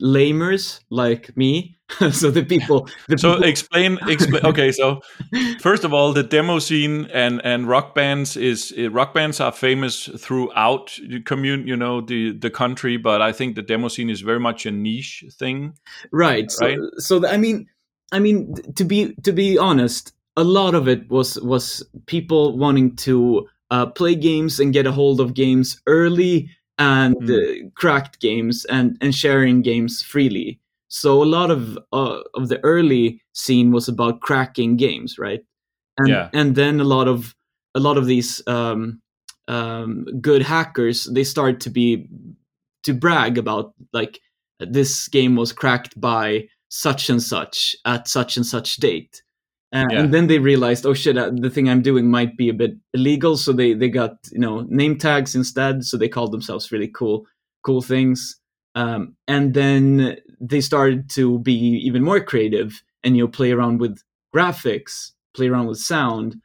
lamers 0.00 0.80
like 0.90 1.36
me. 1.36 1.78
so 2.12 2.30
the 2.30 2.44
people, 2.44 2.88
the 3.08 3.18
So 3.18 3.34
people, 3.34 3.44
explain, 3.48 3.98
explain. 4.08 4.44
Okay, 4.52 4.72
so 4.72 5.00
first 5.60 5.84
of 5.84 5.92
all, 5.92 6.12
the 6.12 6.22
demo 6.22 6.58
scene 6.58 7.06
and 7.12 7.40
and 7.44 7.68
rock 7.68 7.94
bands 7.94 8.36
is 8.36 8.72
uh, 8.78 8.90
rock 8.90 9.14
bands 9.14 9.40
are 9.40 9.52
famous 9.52 10.08
throughout 10.18 10.98
the 11.08 11.20
commun, 11.20 11.66
you 11.66 11.76
know, 11.76 12.00
the 12.00 12.32
the 12.38 12.50
country. 12.50 12.96
But 12.98 13.20
I 13.22 13.32
think 13.32 13.54
the 13.56 13.62
demo 13.62 13.88
scene 13.88 14.10
is 14.10 14.20
very 14.22 14.40
much 14.40 14.66
a 14.66 14.70
niche 14.70 15.24
thing. 15.38 15.74
right? 16.12 16.50
So, 16.50 16.66
right? 16.66 16.78
so 16.98 17.18
the- 17.18 17.32
I 17.32 17.36
mean, 17.36 17.66
I 18.12 18.18
mean, 18.20 18.54
to 18.76 18.84
be 18.84 19.14
to 19.22 19.32
be 19.32 19.58
honest, 19.58 20.12
a 20.36 20.44
lot 20.44 20.74
of 20.74 20.88
it 20.88 21.08
was 21.10 21.38
was 21.42 21.82
people 22.06 22.56
wanting 22.58 22.96
to 22.96 23.46
uh, 23.70 23.86
play 23.86 24.14
games 24.14 24.60
and 24.60 24.72
get 24.72 24.86
a 24.86 24.92
hold 24.92 25.20
of 25.20 25.34
games 25.34 25.80
early 25.86 26.48
and 26.78 27.14
Mm. 27.16 27.30
uh, 27.66 27.70
cracked 27.74 28.20
games 28.20 28.64
and 28.66 28.96
and 29.00 29.14
sharing 29.14 29.62
games 29.62 30.02
freely. 30.02 30.58
So 30.92 31.22
a 31.22 31.24
lot 31.24 31.50
of 31.50 31.78
uh, 31.92 32.20
of 32.34 32.48
the 32.48 32.60
early 32.64 33.22
scene 33.32 33.72
was 33.72 33.88
about 33.88 34.20
cracking 34.20 34.76
games, 34.76 35.18
right? 35.18 35.40
And 35.96 36.08
Yeah. 36.08 36.28
and 36.34 36.54
then 36.54 36.80
a 36.80 36.84
lot 36.84 37.08
of 37.08 37.34
a 37.74 37.80
lot 37.80 37.96
of 37.96 38.04
these 38.06 38.42
um, 38.46 39.00
um, 39.48 40.04
good 40.20 40.42
hackers 40.42 41.06
they 41.14 41.24
start 41.24 41.60
to 41.60 41.70
be 41.70 42.06
to 42.84 42.92
brag 42.92 43.38
about 43.38 43.72
like 43.92 44.20
this 44.60 45.08
game 45.08 45.34
was 45.36 45.52
cracked 45.52 45.98
by 46.00 46.48
such 46.68 47.08
and 47.10 47.22
such 47.22 47.74
at 47.86 48.06
such 48.08 48.36
and 48.36 48.46
such 48.46 48.76
date. 48.76 49.22
Uh, 49.74 49.86
Yeah. 49.90 50.00
And 50.00 50.12
then 50.12 50.26
they 50.26 50.38
realized, 50.38 50.84
oh 50.84 50.94
shit, 50.94 51.16
uh, 51.16 51.30
the 51.34 51.48
thing 51.50 51.68
I'm 51.68 51.82
doing 51.82 52.10
might 52.10 52.36
be 52.36 52.50
a 52.50 52.54
bit 52.54 52.72
illegal. 52.92 53.36
So 53.38 53.52
they 53.54 53.72
they 53.74 53.88
got 53.88 54.12
you 54.30 54.40
know 54.40 54.66
name 54.68 54.98
tags 54.98 55.34
instead. 55.34 55.84
So 55.84 55.96
they 55.96 56.08
called 56.08 56.32
themselves 56.32 56.70
really 56.70 56.88
cool 56.88 57.26
cool 57.64 57.80
things. 57.82 58.38
Um, 58.74 59.16
and 59.26 59.54
then 59.54 60.16
they 60.42 60.60
started 60.60 61.08
to 61.10 61.38
be 61.38 61.54
even 61.54 62.02
more 62.02 62.20
creative 62.20 62.82
and 63.04 63.16
you 63.16 63.22
know 63.24 63.28
play 63.28 63.52
around 63.52 63.80
with 63.80 64.02
graphics, 64.34 65.12
play 65.34 65.48
around 65.48 65.66
with 65.66 65.78
sound. 65.78 66.36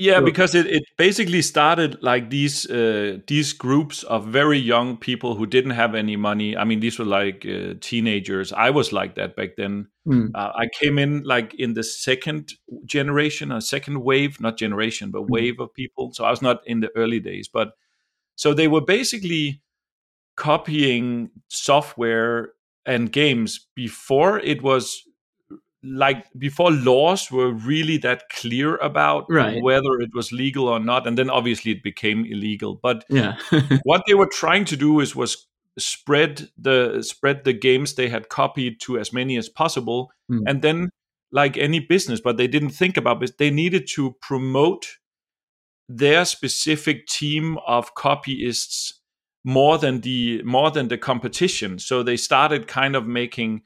Yeah, 0.00 0.18
So- 0.18 0.24
because 0.24 0.54
it, 0.54 0.66
it 0.66 0.84
basically 0.96 1.42
started 1.42 2.02
like 2.02 2.30
these 2.30 2.68
uh, 2.70 3.18
these 3.26 3.52
groups 3.52 4.02
of 4.04 4.26
very 4.26 4.58
young 4.58 4.96
people 4.96 5.36
who 5.36 5.46
didn't 5.46 5.72
have 5.72 5.94
any 5.94 6.16
money. 6.16 6.56
I 6.56 6.64
mean, 6.64 6.80
these 6.80 6.98
were 6.98 7.04
like 7.04 7.46
uh, 7.46 7.74
teenagers. 7.80 8.52
I 8.52 8.70
was 8.70 8.92
like 8.92 9.14
that 9.16 9.36
back 9.36 9.56
then. 9.56 9.88
Hmm. 10.06 10.28
Uh, 10.34 10.52
I 10.56 10.66
came 10.80 10.98
in 10.98 11.22
like 11.22 11.54
in 11.54 11.74
the 11.74 11.84
second 11.84 12.54
generation, 12.86 13.52
a 13.52 13.60
second 13.60 14.02
wave, 14.02 14.40
not 14.40 14.56
generation, 14.58 15.10
but 15.10 15.28
wave 15.30 15.60
of 15.60 15.72
people. 15.74 16.12
So 16.14 16.24
I 16.24 16.30
was 16.30 16.42
not 16.42 16.66
in 16.66 16.80
the 16.80 16.90
early 16.96 17.20
days, 17.20 17.46
but 17.46 17.72
so 18.36 18.54
they 18.54 18.68
were 18.68 18.80
basically 18.84 19.60
copying 20.36 21.30
software 21.48 22.52
and 22.86 23.12
games 23.12 23.66
before 23.74 24.38
it 24.40 24.62
was 24.62 25.02
like 25.82 26.24
before 26.38 26.70
laws 26.70 27.30
were 27.30 27.52
really 27.52 27.98
that 27.98 28.22
clear 28.30 28.76
about 28.76 29.26
Right. 29.28 29.62
whether 29.62 30.00
it 30.00 30.10
was 30.14 30.32
legal 30.32 30.66
or 30.68 30.80
not 30.80 31.06
and 31.06 31.18
then 31.18 31.28
obviously 31.28 31.72
it 31.72 31.82
became 31.82 32.24
illegal 32.24 32.80
but 32.82 33.04
yeah, 33.10 33.36
what 33.84 34.02
they 34.06 34.14
were 34.14 34.30
trying 34.32 34.64
to 34.66 34.76
do 34.76 35.00
is 35.00 35.14
was 35.14 35.46
spread 35.78 36.48
the 36.56 37.02
spread 37.02 37.44
the 37.44 37.52
games 37.52 37.94
they 37.94 38.08
had 38.08 38.28
copied 38.28 38.80
to 38.82 38.98
as 38.98 39.12
many 39.12 39.36
as 39.36 39.48
possible 39.48 40.10
Mm. 40.30 40.42
and 40.46 40.62
then 40.62 40.88
like 41.32 41.58
any 41.58 41.80
business 41.80 42.20
but 42.20 42.38
they 42.38 42.46
didn't 42.48 42.70
think 42.70 42.96
about 42.96 43.22
it 43.22 43.36
they 43.38 43.50
needed 43.50 43.86
to 43.94 44.14
promote 44.22 44.86
their 45.86 46.24
specific 46.24 47.06
team 47.06 47.58
of 47.66 47.94
copyists 47.94 49.02
more 49.44 49.78
than 49.78 50.00
the 50.00 50.42
more 50.42 50.70
than 50.70 50.88
the 50.88 50.98
competition 50.98 51.78
so 51.78 52.02
they 52.02 52.16
started 52.16 52.66
kind 52.66 52.96
of 52.96 53.06
making 53.06 53.62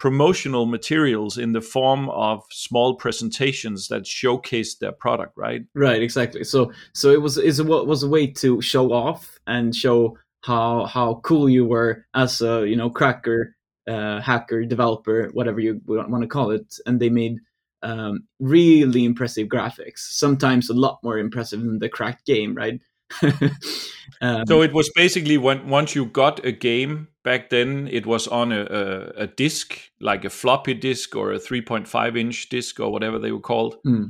promotional 0.00 0.64
materials 0.64 1.36
in 1.36 1.52
the 1.52 1.60
form 1.60 2.08
of 2.08 2.42
small 2.50 2.94
presentations 2.94 3.88
that 3.88 4.04
showcased 4.04 4.78
their 4.78 4.92
product 4.92 5.32
right 5.36 5.62
right, 5.74 6.02
exactly. 6.02 6.42
So 6.42 6.72
so 6.94 7.10
it 7.10 7.20
was 7.20 7.38
what 7.62 7.86
was 7.86 8.02
a 8.02 8.08
way 8.08 8.26
to 8.26 8.60
show 8.62 8.92
off 8.92 9.38
and 9.46 9.76
show 9.76 10.16
how 10.42 10.86
how 10.86 11.20
cool 11.22 11.48
you 11.48 11.66
were 11.66 12.06
as 12.14 12.40
a 12.40 12.66
you 12.66 12.76
know 12.76 12.88
cracker, 12.88 13.54
uh, 13.86 14.20
hacker, 14.20 14.64
developer, 14.64 15.28
whatever 15.34 15.60
you 15.60 15.80
want 15.86 16.22
to 16.22 16.28
call 16.28 16.50
it. 16.50 16.76
And 16.86 16.98
they 16.98 17.10
made 17.10 17.38
um, 17.82 18.26
really 18.38 19.04
impressive 19.04 19.48
graphics. 19.48 19.98
Sometimes 19.98 20.70
a 20.70 20.74
lot 20.74 20.98
more 21.02 21.18
impressive 21.18 21.60
than 21.60 21.78
the 21.78 21.90
cracked 21.90 22.24
game, 22.24 22.54
right? 22.54 22.80
um, 24.20 24.44
So 24.46 24.62
it 24.62 24.72
was 24.72 24.90
basically 24.94 25.38
when 25.38 25.68
once 25.68 25.94
you 25.94 26.06
got 26.06 26.44
a 26.44 26.52
game 26.52 27.08
back 27.24 27.50
then, 27.50 27.88
it 27.90 28.06
was 28.06 28.28
on 28.28 28.52
a, 28.52 28.62
a, 28.62 29.22
a 29.22 29.26
disc, 29.26 29.78
like 30.00 30.24
a 30.24 30.30
floppy 30.30 30.74
disk 30.74 31.16
or 31.16 31.32
a 31.32 31.38
3.5 31.38 32.16
inch 32.16 32.48
disc 32.48 32.80
or 32.80 32.90
whatever 32.92 33.18
they 33.18 33.32
were 33.32 33.40
called. 33.40 33.76
Hmm. 33.84 34.04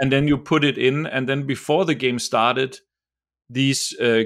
And 0.00 0.10
then 0.10 0.26
you 0.26 0.38
put 0.38 0.64
it 0.64 0.76
in, 0.76 1.06
and 1.06 1.28
then 1.28 1.46
before 1.46 1.84
the 1.84 1.94
game 1.94 2.18
started, 2.18 2.78
these 3.48 3.94
uh, 4.00 4.24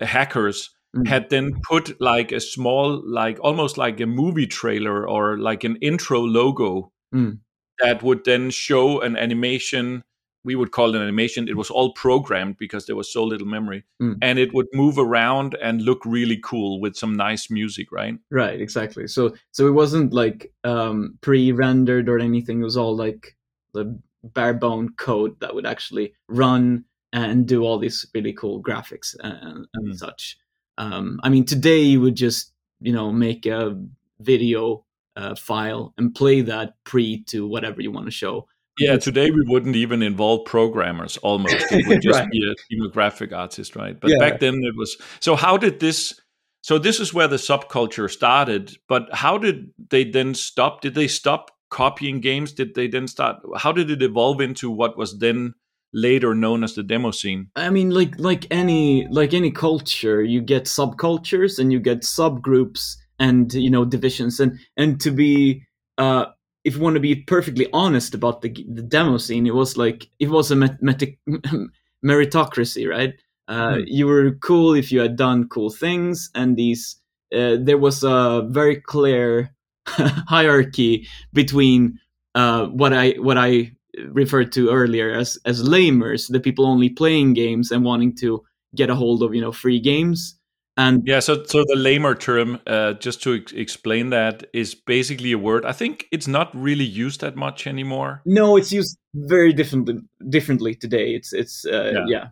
hackers 0.00 0.70
Mm. 0.94 1.06
had 1.08 1.30
then 1.30 1.52
put 1.70 1.98
like 2.02 2.32
a 2.32 2.38
small, 2.40 3.00
like 3.06 3.38
almost 3.40 3.78
like 3.78 3.98
a 3.98 4.06
movie 4.06 4.46
trailer 4.46 5.08
or 5.08 5.38
like 5.38 5.64
an 5.64 5.76
intro 5.76 6.20
logo 6.20 6.92
Mm. 7.14 7.38
that 7.78 8.02
would 8.02 8.24
then 8.26 8.50
show 8.50 9.00
an 9.00 9.16
animation. 9.16 10.02
We 10.44 10.56
would 10.56 10.72
call 10.72 10.88
it 10.90 10.96
an 10.96 11.02
animation. 11.02 11.48
It 11.48 11.56
was 11.56 11.70
all 11.70 11.92
programmed 11.92 12.56
because 12.58 12.86
there 12.86 12.96
was 12.96 13.12
so 13.12 13.22
little 13.24 13.46
memory 13.46 13.84
Mm. 14.00 14.18
and 14.22 14.38
it 14.38 14.52
would 14.52 14.66
move 14.72 14.98
around 14.98 15.54
and 15.62 15.82
look 15.82 16.04
really 16.04 16.38
cool 16.42 16.80
with 16.80 16.96
some 16.96 17.14
nice 17.14 17.50
music, 17.50 17.92
right? 17.92 18.18
Right, 18.30 18.60
exactly. 18.60 19.06
So 19.06 19.34
so 19.52 19.66
it 19.68 19.72
wasn't 19.72 20.12
like 20.12 20.52
um, 20.64 21.18
pre-rendered 21.20 22.08
or 22.08 22.18
anything. 22.18 22.60
It 22.60 22.64
was 22.64 22.76
all 22.76 22.96
like 22.96 23.36
the 23.74 23.98
bare 24.24 24.54
bone 24.54 24.90
code 24.96 25.38
that 25.40 25.54
would 25.54 25.66
actually 25.66 26.12
run 26.28 26.84
and 27.12 27.46
do 27.46 27.62
all 27.64 27.78
these 27.78 28.06
really 28.14 28.32
cool 28.32 28.62
graphics 28.62 29.14
and, 29.22 29.66
and 29.74 29.92
Mm. 29.92 29.96
such. 29.98 30.38
Um, 30.78 31.20
I 31.22 31.28
mean, 31.28 31.44
today 31.44 31.82
you 31.82 32.00
would 32.00 32.16
just 32.16 32.52
you 32.80 32.92
know 32.92 33.12
make 33.12 33.46
a 33.46 33.76
video 34.18 34.84
uh, 35.16 35.34
file 35.34 35.92
and 35.98 36.14
play 36.14 36.40
that 36.40 36.72
pre 36.84 37.22
to 37.24 37.46
whatever 37.46 37.82
you 37.82 37.92
want 37.92 38.06
to 38.06 38.10
show. 38.10 38.48
Yeah, 38.78 38.96
today 38.96 39.30
we 39.30 39.42
wouldn't 39.46 39.76
even 39.76 40.02
involve 40.02 40.46
programmers 40.46 41.16
almost. 41.18 41.72
It 41.72 41.86
would 41.86 42.00
just 42.02 42.20
Right. 42.20 42.30
be 42.30 42.50
a 42.50 42.54
team 42.68 42.82
of 42.84 42.92
graphic 42.92 43.32
artists, 43.32 43.76
right? 43.76 43.98
But 43.98 44.12
Yeah. 44.12 44.18
back 44.18 44.40
then 44.40 44.54
it 44.64 44.74
was 44.76 44.96
so 45.20 45.36
how 45.36 45.56
did 45.56 45.80
this 45.80 46.18
so 46.62 46.78
this 46.78 47.00
is 47.00 47.12
where 47.12 47.26
the 47.28 47.36
subculture 47.36 48.08
started, 48.10 48.76
but 48.88 49.12
how 49.12 49.36
did 49.36 49.70
they 49.90 50.04
then 50.04 50.32
stop? 50.34 50.80
Did 50.80 50.94
they 50.94 51.08
stop 51.08 51.50
copying 51.70 52.20
games? 52.20 52.52
Did 52.52 52.74
they 52.74 52.86
then 52.88 53.08
start 53.08 53.36
how 53.58 53.72
did 53.72 53.90
it 53.90 54.02
evolve 54.02 54.40
into 54.40 54.70
what 54.70 54.96
was 54.96 55.18
then 55.18 55.54
later 55.92 56.34
known 56.34 56.64
as 56.64 56.74
the 56.74 56.82
demo 56.82 57.10
scene? 57.10 57.48
I 57.56 57.68
mean, 57.68 57.90
like 57.90 58.18
like 58.18 58.46
any 58.50 59.06
like 59.08 59.34
any 59.34 59.50
culture, 59.50 60.22
you 60.22 60.40
get 60.40 60.64
subcultures 60.64 61.58
and 61.58 61.70
you 61.72 61.78
get 61.80 62.00
subgroups 62.02 62.96
and 63.18 63.52
you 63.52 63.68
know 63.70 63.84
divisions 63.84 64.40
and 64.40 64.58
and 64.78 64.98
to 65.02 65.10
be 65.10 65.62
uh 65.98 66.26
if 66.64 66.76
you 66.76 66.80
want 66.80 66.94
to 66.94 67.00
be 67.00 67.16
perfectly 67.16 67.68
honest 67.72 68.14
about 68.14 68.42
the 68.42 68.50
the 68.68 68.82
demo 68.82 69.18
scene, 69.18 69.46
it 69.46 69.54
was 69.54 69.76
like 69.76 70.08
it 70.18 70.30
was 70.30 70.50
a 70.50 70.56
met- 70.56 70.80
meti- 70.82 71.18
meritocracy, 72.04 72.88
right? 72.88 73.14
Uh, 73.48 73.74
Hmm. 73.76 73.80
You 73.86 74.06
were 74.06 74.32
cool 74.42 74.74
if 74.74 74.92
you 74.92 75.00
had 75.00 75.16
done 75.16 75.48
cool 75.48 75.70
things, 75.70 76.30
and 76.34 76.56
these 76.56 76.96
uh, 77.34 77.56
there 77.60 77.78
was 77.78 78.02
a 78.04 78.46
very 78.50 78.76
clear 78.80 79.54
hierarchy 79.86 81.08
between 81.32 81.98
uh, 82.34 82.66
what 82.66 82.92
I 82.92 83.12
what 83.12 83.38
I 83.38 83.72
referred 84.10 84.52
to 84.52 84.70
earlier 84.70 85.10
as 85.10 85.38
as 85.44 85.62
lamers, 85.62 86.30
the 86.30 86.40
people 86.40 86.66
only 86.66 86.88
playing 86.88 87.34
games 87.34 87.70
and 87.70 87.84
wanting 87.84 88.14
to 88.16 88.42
get 88.74 88.90
a 88.90 88.94
hold 88.94 89.22
of 89.22 89.34
you 89.34 89.40
know 89.40 89.52
free 89.52 89.80
games. 89.80 90.36
And 90.76 91.02
yeah, 91.04 91.20
so 91.20 91.44
so 91.44 91.64
the 91.66 91.76
lamer 91.76 92.14
term, 92.14 92.58
uh, 92.66 92.94
just 92.94 93.22
to 93.24 93.34
ex- 93.34 93.52
explain 93.52 94.10
that, 94.10 94.44
is 94.54 94.74
basically 94.74 95.32
a 95.32 95.38
word. 95.38 95.66
I 95.66 95.72
think 95.72 96.06
it's 96.10 96.26
not 96.26 96.50
really 96.54 96.84
used 96.84 97.20
that 97.20 97.36
much 97.36 97.66
anymore. 97.66 98.22
No, 98.24 98.56
it's 98.56 98.72
used 98.72 98.96
very 99.14 99.52
differently 99.52 100.00
differently 100.30 100.74
today. 100.74 101.14
It's 101.14 101.34
it's 101.34 101.66
uh, 101.66 101.92
yeah. 101.94 102.04
yeah. 102.08 102.28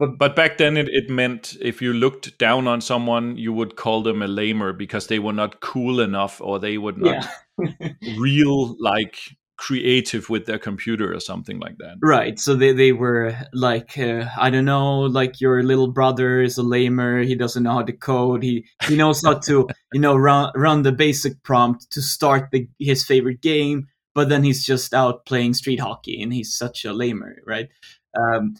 But, 0.00 0.18
but 0.18 0.36
back 0.36 0.58
then 0.58 0.76
it, 0.76 0.88
it 0.88 1.10
meant 1.10 1.56
if 1.60 1.82
you 1.82 1.92
looked 1.92 2.38
down 2.38 2.68
on 2.68 2.80
someone, 2.80 3.36
you 3.36 3.52
would 3.52 3.76
call 3.76 4.02
them 4.02 4.22
a 4.22 4.28
lamer 4.28 4.72
because 4.72 5.08
they 5.08 5.18
were 5.18 5.32
not 5.32 5.60
cool 5.60 6.00
enough 6.00 6.40
or 6.40 6.60
they 6.60 6.78
would 6.78 6.98
not 6.98 7.28
yeah. 7.58 7.92
real 8.18 8.76
like 8.80 9.18
creative 9.58 10.30
with 10.30 10.46
their 10.46 10.58
computer 10.58 11.12
or 11.12 11.20
something 11.20 11.58
like 11.58 11.76
that. 11.78 11.96
Right. 12.00 12.38
So 12.38 12.54
they, 12.54 12.72
they 12.72 12.92
were 12.92 13.36
like, 13.52 13.98
uh, 13.98 14.26
I 14.38 14.50
don't 14.50 14.64
know, 14.64 15.00
like 15.00 15.40
your 15.40 15.62
little 15.62 15.88
brother 15.88 16.40
is 16.40 16.56
a 16.56 16.62
lamer. 16.62 17.22
He 17.22 17.34
doesn't 17.34 17.64
know 17.64 17.74
how 17.74 17.82
to 17.82 17.92
code. 17.92 18.42
He, 18.42 18.64
he 18.86 18.96
knows 18.96 19.22
how 19.22 19.34
to, 19.34 19.68
you 19.92 20.00
know, 20.00 20.16
run, 20.16 20.52
run 20.54 20.82
the 20.82 20.92
basic 20.92 21.42
prompt 21.42 21.90
to 21.90 22.00
start 22.00 22.50
the, 22.52 22.68
his 22.78 23.04
favorite 23.04 23.42
game. 23.42 23.88
But 24.14 24.28
then 24.28 24.44
he's 24.44 24.64
just 24.64 24.94
out 24.94 25.26
playing 25.26 25.54
street 25.54 25.80
hockey 25.80 26.22
and 26.22 26.32
he's 26.32 26.54
such 26.54 26.84
a 26.84 26.92
lamer, 26.92 27.36
right? 27.46 27.68
Um, 28.16 28.54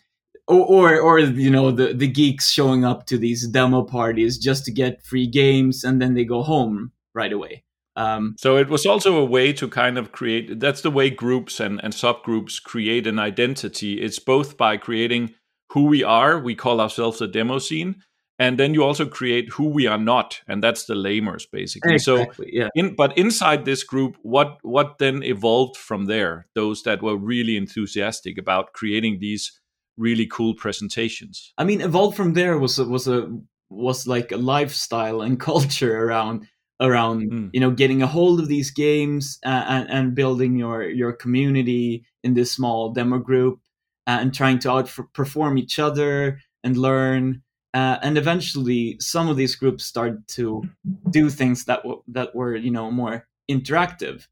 or, 0.46 0.66
or, 0.66 1.00
or 1.00 1.18
you 1.20 1.50
know 1.50 1.70
the, 1.70 1.92
the 1.92 2.08
geeks 2.08 2.50
showing 2.50 2.84
up 2.84 3.06
to 3.06 3.18
these 3.18 3.46
demo 3.46 3.82
parties 3.82 4.38
just 4.38 4.64
to 4.64 4.72
get 4.72 5.04
free 5.04 5.26
games 5.26 5.84
and 5.84 6.00
then 6.00 6.14
they 6.14 6.24
go 6.24 6.42
home 6.42 6.92
right 7.14 7.32
away 7.32 7.64
um, 7.98 8.36
so 8.38 8.56
it 8.56 8.68
was 8.68 8.86
also 8.86 9.16
a 9.16 9.24
way 9.24 9.52
to 9.52 9.68
kind 9.68 9.98
of 9.98 10.12
create 10.12 10.60
that's 10.60 10.82
the 10.82 10.90
way 10.90 11.10
groups 11.10 11.60
and, 11.60 11.80
and 11.82 11.92
subgroups 11.92 12.62
create 12.62 13.06
an 13.06 13.18
identity 13.18 14.00
it's 14.00 14.18
both 14.18 14.56
by 14.56 14.76
creating 14.76 15.34
who 15.72 15.84
we 15.84 16.02
are 16.02 16.38
we 16.38 16.54
call 16.54 16.80
ourselves 16.80 17.20
a 17.20 17.26
demo 17.26 17.58
scene 17.58 17.96
and 18.40 18.56
then 18.56 18.72
you 18.72 18.84
also 18.84 19.04
create 19.04 19.48
who 19.54 19.68
we 19.68 19.86
are 19.86 19.98
not 19.98 20.40
and 20.48 20.62
that's 20.62 20.84
the 20.84 20.94
lamers 20.94 21.44
basically 21.50 21.94
exactly, 21.94 22.46
so 22.46 22.52
yeah. 22.52 22.68
in, 22.74 22.94
but 22.94 23.16
inside 23.18 23.64
this 23.64 23.82
group 23.82 24.16
what 24.22 24.58
what 24.62 24.98
then 24.98 25.22
evolved 25.22 25.76
from 25.76 26.06
there 26.06 26.46
those 26.54 26.82
that 26.84 27.02
were 27.02 27.16
really 27.16 27.56
enthusiastic 27.56 28.38
about 28.38 28.72
creating 28.72 29.18
these 29.20 29.58
really 29.98 30.26
cool 30.26 30.54
presentations. 30.54 31.52
I 31.58 31.64
mean, 31.64 31.80
evolved 31.80 32.16
from 32.16 32.32
there 32.32 32.56
was 32.56 32.78
a, 32.78 32.84
was 32.84 33.08
a 33.08 33.28
was 33.68 34.06
like 34.06 34.32
a 34.32 34.38
lifestyle 34.38 35.20
and 35.20 35.38
culture 35.50 36.04
around 36.04 36.46
around 36.80 37.30
mm. 37.30 37.50
you 37.52 37.60
know 37.60 37.70
getting 37.70 38.02
a 38.02 38.06
hold 38.06 38.40
of 38.40 38.48
these 38.48 38.70
games 38.70 39.38
uh, 39.44 39.64
and, 39.68 39.90
and 39.90 40.14
building 40.14 40.56
your 40.56 40.82
your 40.84 41.12
community 41.12 42.04
in 42.22 42.34
this 42.34 42.52
small 42.52 42.90
demo 42.92 43.18
group 43.18 43.60
uh, 44.06 44.18
and 44.20 44.34
trying 44.34 44.58
to 44.58 44.68
outperform 44.68 45.58
each 45.58 45.78
other 45.78 46.40
and 46.62 46.76
learn 46.76 47.42
uh, 47.74 47.98
and 48.02 48.16
eventually 48.16 48.96
some 49.00 49.28
of 49.28 49.36
these 49.36 49.54
groups 49.54 49.84
started 49.84 50.26
to 50.28 50.62
do 51.10 51.28
things 51.28 51.64
that 51.64 51.82
w- 51.82 52.02
that 52.08 52.34
were 52.34 52.56
you 52.56 52.70
know 52.70 52.90
more 52.90 53.26
interactive 53.50 54.26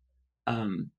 um, 0.47 0.91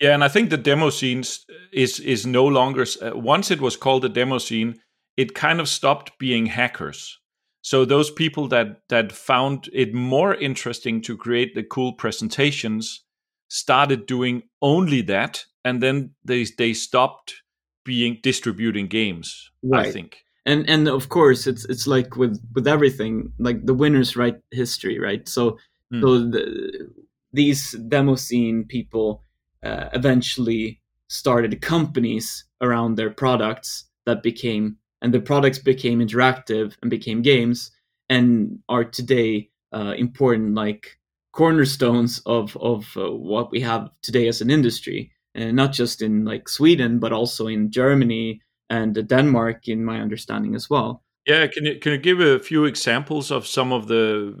yeah, 0.00 0.12
and 0.12 0.22
I 0.22 0.28
think 0.28 0.50
the 0.50 0.58
demo 0.58 0.90
scenes 0.90 1.46
is 1.72 2.00
is 2.00 2.26
no 2.26 2.44
longer 2.44 2.84
uh, 3.02 3.16
once 3.16 3.50
it 3.50 3.60
was 3.60 3.76
called 3.76 4.04
a 4.04 4.08
demo 4.08 4.38
scene, 4.38 4.80
it 5.16 5.34
kind 5.34 5.58
of 5.58 5.68
stopped 5.68 6.18
being 6.18 6.46
hackers. 6.46 7.18
So 7.66 7.84
those 7.84 8.12
people 8.12 8.46
that 8.50 8.82
that 8.90 9.10
found 9.10 9.68
it 9.72 9.92
more 9.92 10.36
interesting 10.36 11.02
to 11.02 11.16
create 11.16 11.56
the 11.56 11.64
cool 11.64 11.94
presentations 11.94 13.02
started 13.48 14.06
doing 14.06 14.44
only 14.62 15.02
that, 15.02 15.46
and 15.64 15.82
then 15.82 16.14
they 16.24 16.46
they 16.58 16.74
stopped 16.74 17.42
being 17.84 18.20
distributing 18.22 18.86
games. 18.86 19.50
Right. 19.64 19.86
I 19.86 19.90
think. 19.90 20.18
And 20.44 20.70
and 20.70 20.86
of 20.86 21.08
course 21.08 21.48
it's 21.48 21.64
it's 21.64 21.88
like 21.88 22.16
with 22.16 22.40
with 22.54 22.68
everything 22.68 23.32
like 23.40 23.66
the 23.66 23.74
winners 23.74 24.14
write 24.14 24.40
history, 24.52 25.00
right? 25.00 25.28
So 25.28 25.58
mm. 25.92 26.00
so 26.00 26.18
the, 26.20 26.88
these 27.32 27.72
demo 27.88 28.14
scene 28.14 28.64
people 28.68 29.24
uh, 29.64 29.88
eventually 29.92 30.80
started 31.08 31.60
companies 31.60 32.44
around 32.60 32.94
their 32.94 33.10
products 33.10 33.86
that 34.04 34.22
became 34.22 34.76
and 35.02 35.12
the 35.12 35.20
products 35.20 35.58
became 35.58 36.00
interactive 36.00 36.74
and 36.82 36.90
became 36.90 37.22
games 37.22 37.70
and 38.08 38.58
are 38.68 38.84
today 38.84 39.50
uh, 39.72 39.94
important 39.96 40.54
like 40.54 40.98
cornerstones 41.32 42.20
of 42.26 42.56
of 42.56 42.96
uh, 42.96 43.10
what 43.10 43.50
we 43.50 43.60
have 43.60 43.90
today 44.02 44.28
as 44.28 44.40
an 44.40 44.50
industry. 44.50 45.12
And 45.34 45.54
not 45.54 45.72
just 45.72 46.00
in 46.00 46.24
like 46.24 46.48
Sweden 46.48 46.98
but 46.98 47.12
also 47.12 47.46
in 47.46 47.70
Germany 47.70 48.40
and 48.70 49.06
Denmark 49.06 49.68
in 49.68 49.84
my 49.84 50.00
understanding 50.00 50.54
as 50.54 50.70
well. 50.70 51.02
Yeah 51.26 51.46
can 51.46 51.66
you 51.66 51.78
can 51.78 51.92
you 51.92 51.98
give 51.98 52.20
a 52.20 52.38
few 52.38 52.64
examples 52.64 53.30
of 53.30 53.46
some 53.46 53.72
of 53.72 53.88
the 53.88 54.34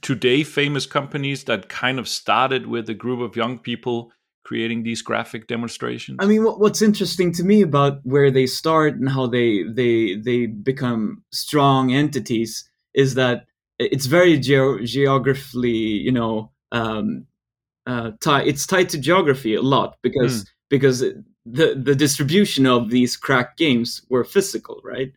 today 0.00 0.42
famous 0.42 0.86
companies 0.86 1.44
that 1.44 1.68
kind 1.68 1.98
of 1.98 2.08
started 2.08 2.66
with 2.66 2.88
a 2.88 2.94
group 2.94 3.20
of 3.20 3.36
young 3.36 3.58
people 3.58 4.12
creating 4.44 4.82
these 4.82 5.02
graphic 5.02 5.46
demonstrations? 5.46 6.18
I 6.20 6.26
mean, 6.26 6.42
what's 6.44 6.82
interesting 6.82 7.32
to 7.34 7.44
me 7.44 7.62
about 7.62 8.00
where 8.04 8.30
they 8.30 8.46
start 8.46 8.94
and 8.94 9.08
how 9.08 9.26
they 9.26 9.62
they 9.64 10.16
they 10.16 10.46
become 10.46 11.22
strong 11.30 11.92
entities 11.92 12.68
is 12.94 13.14
that 13.14 13.46
it's 13.78 14.06
very 14.06 14.38
ge- 14.38 14.84
geographically, 14.84 15.70
you 15.70 16.12
know, 16.12 16.50
um, 16.72 17.26
uh, 17.86 18.12
tie, 18.20 18.42
it's 18.42 18.66
tied 18.66 18.88
to 18.90 18.98
geography 18.98 19.54
a 19.54 19.62
lot 19.62 19.96
because 20.02 20.44
mm. 20.44 20.48
because 20.70 21.00
the 21.00 21.74
the 21.74 21.94
distribution 21.94 22.66
of 22.66 22.90
these 22.90 23.16
crack 23.16 23.56
games 23.56 24.02
were 24.08 24.24
physical, 24.24 24.80
right? 24.84 25.12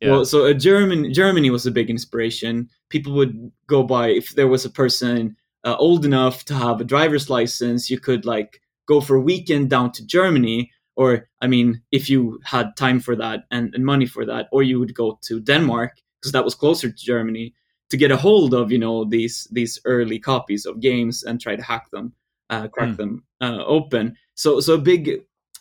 Yeah. 0.00 0.10
Well, 0.12 0.24
so 0.24 0.44
a 0.44 0.54
German 0.54 1.12
Germany 1.12 1.50
was 1.50 1.66
a 1.66 1.72
big 1.72 1.90
inspiration. 1.90 2.68
People 2.88 3.14
would 3.14 3.50
go 3.66 3.82
by 3.82 4.08
if 4.08 4.34
there 4.34 4.46
was 4.46 4.64
a 4.64 4.70
person 4.70 5.36
uh, 5.68 5.76
old 5.76 6.04
enough 6.04 6.44
to 6.46 6.54
have 6.54 6.80
a 6.80 6.84
driver's 6.84 7.28
license, 7.28 7.90
you 7.90 8.00
could 8.00 8.24
like 8.24 8.60
go 8.86 9.00
for 9.00 9.16
a 9.16 9.20
weekend 9.20 9.68
down 9.68 9.92
to 9.92 10.06
Germany. 10.06 10.70
Or, 10.96 11.28
I 11.42 11.46
mean, 11.46 11.82
if 11.92 12.08
you 12.08 12.40
had 12.44 12.76
time 12.76 13.00
for 13.00 13.14
that 13.16 13.44
and, 13.50 13.74
and 13.74 13.84
money 13.84 14.06
for 14.06 14.24
that, 14.24 14.48
or 14.50 14.62
you 14.62 14.78
would 14.80 14.94
go 14.94 15.18
to 15.22 15.40
Denmark 15.40 15.92
because 16.20 16.32
that 16.32 16.44
was 16.44 16.54
closer 16.54 16.88
to 16.90 17.04
Germany 17.12 17.54
to 17.90 17.96
get 17.96 18.10
a 18.10 18.16
hold 18.16 18.54
of, 18.54 18.72
you 18.72 18.78
know, 18.78 19.04
these 19.04 19.46
these 19.52 19.78
early 19.84 20.18
copies 20.18 20.66
of 20.66 20.80
games 20.80 21.22
and 21.22 21.40
try 21.40 21.54
to 21.54 21.62
hack 21.62 21.90
them, 21.90 22.14
uh, 22.50 22.68
crack 22.68 22.90
mm. 22.90 22.96
them 22.96 23.24
uh, 23.40 23.62
open. 23.66 24.16
So, 24.34 24.60
so 24.60 24.74
a 24.74 24.78
big 24.78 25.20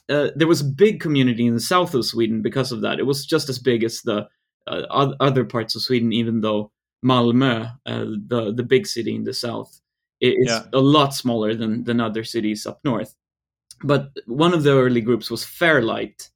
uh, 0.09 0.29
there 0.35 0.47
was 0.47 0.61
a 0.61 0.75
big 0.85 1.01
community 1.01 1.45
in 1.45 1.53
the 1.53 1.59
south 1.59 1.93
of 1.93 2.05
Sweden 2.05 2.41
because 2.41 2.71
of 2.71 2.81
that. 2.81 2.99
It 2.99 3.05
was 3.05 3.25
just 3.25 3.49
as 3.49 3.59
big 3.59 3.83
as 3.83 4.01
the 4.01 4.27
uh, 4.65 5.13
other 5.19 5.45
parts 5.45 5.75
of 5.75 5.81
Sweden, 5.81 6.13
even 6.13 6.41
though 6.41 6.71
Malmö, 7.05 7.71
uh, 7.85 8.05
the 8.27 8.53
the 8.55 8.63
big 8.63 8.87
city 8.87 9.13
in 9.15 9.25
the 9.25 9.33
south, 9.33 9.81
it's 10.19 10.49
yeah. 10.49 10.63
a 10.73 10.79
lot 10.79 11.13
smaller 11.13 11.53
than 11.53 11.83
than 11.83 11.99
other 11.99 12.23
cities 12.23 12.65
up 12.65 12.79
north. 12.83 13.15
But 13.83 14.09
one 14.25 14.53
of 14.53 14.63
the 14.63 14.73
early 14.73 15.01
groups 15.01 15.29
was 15.29 15.43
Fairlight. 15.43 16.29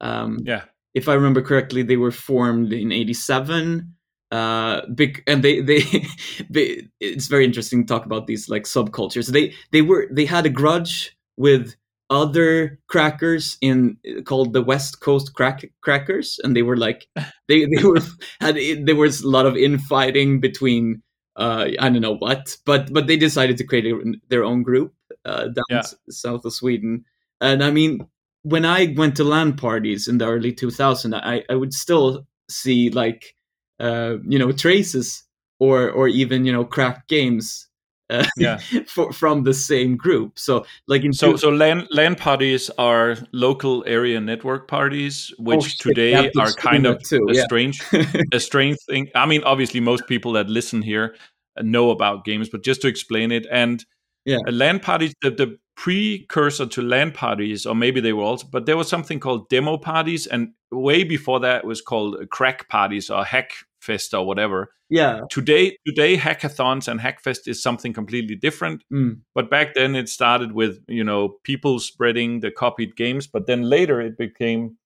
Um, 0.00 0.40
yeah, 0.44 0.64
if 0.94 1.08
I 1.08 1.14
remember 1.14 1.42
correctly, 1.42 1.82
they 1.82 1.96
were 1.96 2.12
formed 2.12 2.72
in 2.72 2.92
'87. 2.92 3.94
Uh, 4.30 4.84
big 4.86 5.22
and 5.26 5.44
they, 5.44 5.60
they 5.60 5.82
they 6.50 6.88
it's 7.00 7.28
very 7.28 7.44
interesting 7.44 7.84
to 7.84 7.92
talk 7.92 8.06
about 8.06 8.26
these 8.26 8.48
like 8.48 8.64
subcultures. 8.64 9.28
They 9.28 9.54
they 9.72 9.82
were 9.82 10.08
they 10.10 10.24
had 10.24 10.46
a 10.46 10.50
grudge 10.50 11.16
with 11.36 11.74
other 12.10 12.78
crackers 12.88 13.56
in 13.60 13.96
called 14.24 14.52
the 14.52 14.62
West 14.62 15.00
Coast 15.00 15.34
crack 15.34 15.64
crackers, 15.82 16.38
and 16.42 16.56
they 16.56 16.62
were 16.62 16.76
like 16.76 17.06
they 17.48 17.66
they 17.66 17.84
were 17.84 18.00
had 18.40 18.56
there 18.84 18.96
was 18.96 19.22
a 19.22 19.28
lot 19.28 19.46
of 19.46 19.56
infighting 19.56 20.40
between 20.40 21.02
uh, 21.36 21.68
I 21.78 21.88
don't 21.88 22.02
know 22.02 22.16
what, 22.16 22.56
but 22.64 22.92
but 22.92 23.06
they 23.06 23.16
decided 23.16 23.56
to 23.58 23.64
create 23.64 23.86
a, 23.86 24.14
their 24.28 24.44
own 24.44 24.62
group 24.62 24.94
uh, 25.24 25.44
down 25.48 25.64
yeah. 25.70 25.78
s- 25.78 25.94
south 26.10 26.44
of 26.44 26.52
Sweden. 26.52 27.04
And 27.40 27.62
I 27.62 27.70
mean, 27.70 28.06
when 28.42 28.64
I 28.64 28.94
went 28.96 29.16
to 29.16 29.24
LAN 29.24 29.56
parties 29.56 30.06
in 30.06 30.18
the 30.18 30.26
early 30.26 30.52
2000s, 30.52 31.14
I, 31.14 31.44
I 31.50 31.54
would 31.54 31.72
still 31.72 32.26
see 32.48 32.90
like 32.90 33.34
uh, 33.80 34.16
you 34.26 34.38
know 34.38 34.52
traces 34.52 35.24
or 35.58 35.90
or 35.90 36.08
even 36.08 36.44
you 36.44 36.52
know 36.52 36.64
cracked 36.64 37.08
games 37.08 37.68
uh, 38.10 38.24
yeah. 38.36 38.58
for, 38.86 39.12
from 39.12 39.44
the 39.44 39.54
same 39.54 39.96
group. 39.96 40.38
So 40.38 40.66
like 40.86 41.04
in 41.04 41.12
so 41.12 41.32
two- 41.32 41.38
so 41.38 41.48
LAN 41.50 41.86
LAN 41.90 42.14
parties 42.14 42.70
are 42.78 43.16
local 43.32 43.84
area 43.86 44.20
network 44.20 44.68
parties, 44.68 45.32
which 45.38 45.76
oh, 45.80 45.88
today 45.88 46.30
are 46.38 46.52
kind 46.52 46.86
of 46.86 47.02
too, 47.02 47.26
a 47.28 47.34
yeah. 47.34 47.44
strange 47.44 47.82
a 48.32 48.40
strange 48.40 48.78
thing. 48.88 49.08
I 49.14 49.26
mean, 49.26 49.42
obviously, 49.44 49.80
most 49.80 50.06
people 50.06 50.32
that 50.32 50.48
listen 50.48 50.82
here 50.82 51.14
know 51.60 51.90
about 51.90 52.24
games, 52.24 52.48
but 52.48 52.64
just 52.64 52.82
to 52.82 52.88
explain 52.88 53.32
it 53.32 53.46
and 53.50 53.84
Yeah. 54.26 54.38
Uh, 54.48 54.52
LAN 54.52 54.80
parties, 54.80 55.14
the, 55.22 55.30
the 55.30 55.58
precursor 55.76 56.66
to 56.66 56.82
LAN 56.82 57.12
parties, 57.12 57.66
or 57.66 57.74
maybe 57.74 58.00
they 58.00 58.12
were 58.12 58.24
also, 58.24 58.46
but 58.50 58.64
there 58.64 58.76
was 58.76 58.88
something 58.88 59.20
called 59.20 59.48
demo 59.50 59.76
parties, 59.76 60.26
and 60.26 60.52
way 60.70 61.04
before 61.04 61.40
that 61.40 61.64
was 61.64 61.82
called 61.82 62.16
crack 62.30 62.68
parties 62.68 63.10
or 63.10 63.24
hack 63.24 63.50
fest 63.84 64.14
or 64.14 64.26
whatever. 64.26 64.70
Yeah. 64.90 65.20
Today, 65.30 65.76
today 65.86 66.16
hackathons 66.16 66.88
and 66.88 67.00
hackfest 67.00 67.46
is 67.46 67.62
something 67.62 67.92
completely 67.92 68.34
different. 68.34 68.82
Mm. 68.92 69.20
But 69.34 69.50
back 69.50 69.74
then, 69.74 69.94
it 69.94 70.08
started 70.08 70.52
with 70.52 70.78
you 70.88 71.04
know 71.04 71.36
people 71.44 71.78
spreading 71.78 72.40
the 72.40 72.50
copied 72.50 72.96
games, 72.96 73.26
but 73.26 73.46
then 73.46 73.62
later 73.62 74.00
it 74.00 74.16
became 74.18 74.76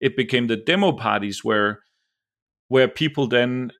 it 0.00 0.16
became 0.16 0.46
the 0.46 0.56
demo 0.56 0.92
parties 0.92 1.44
where 1.44 1.80
where 2.68 2.88
people 2.88 3.26
then 3.26 3.70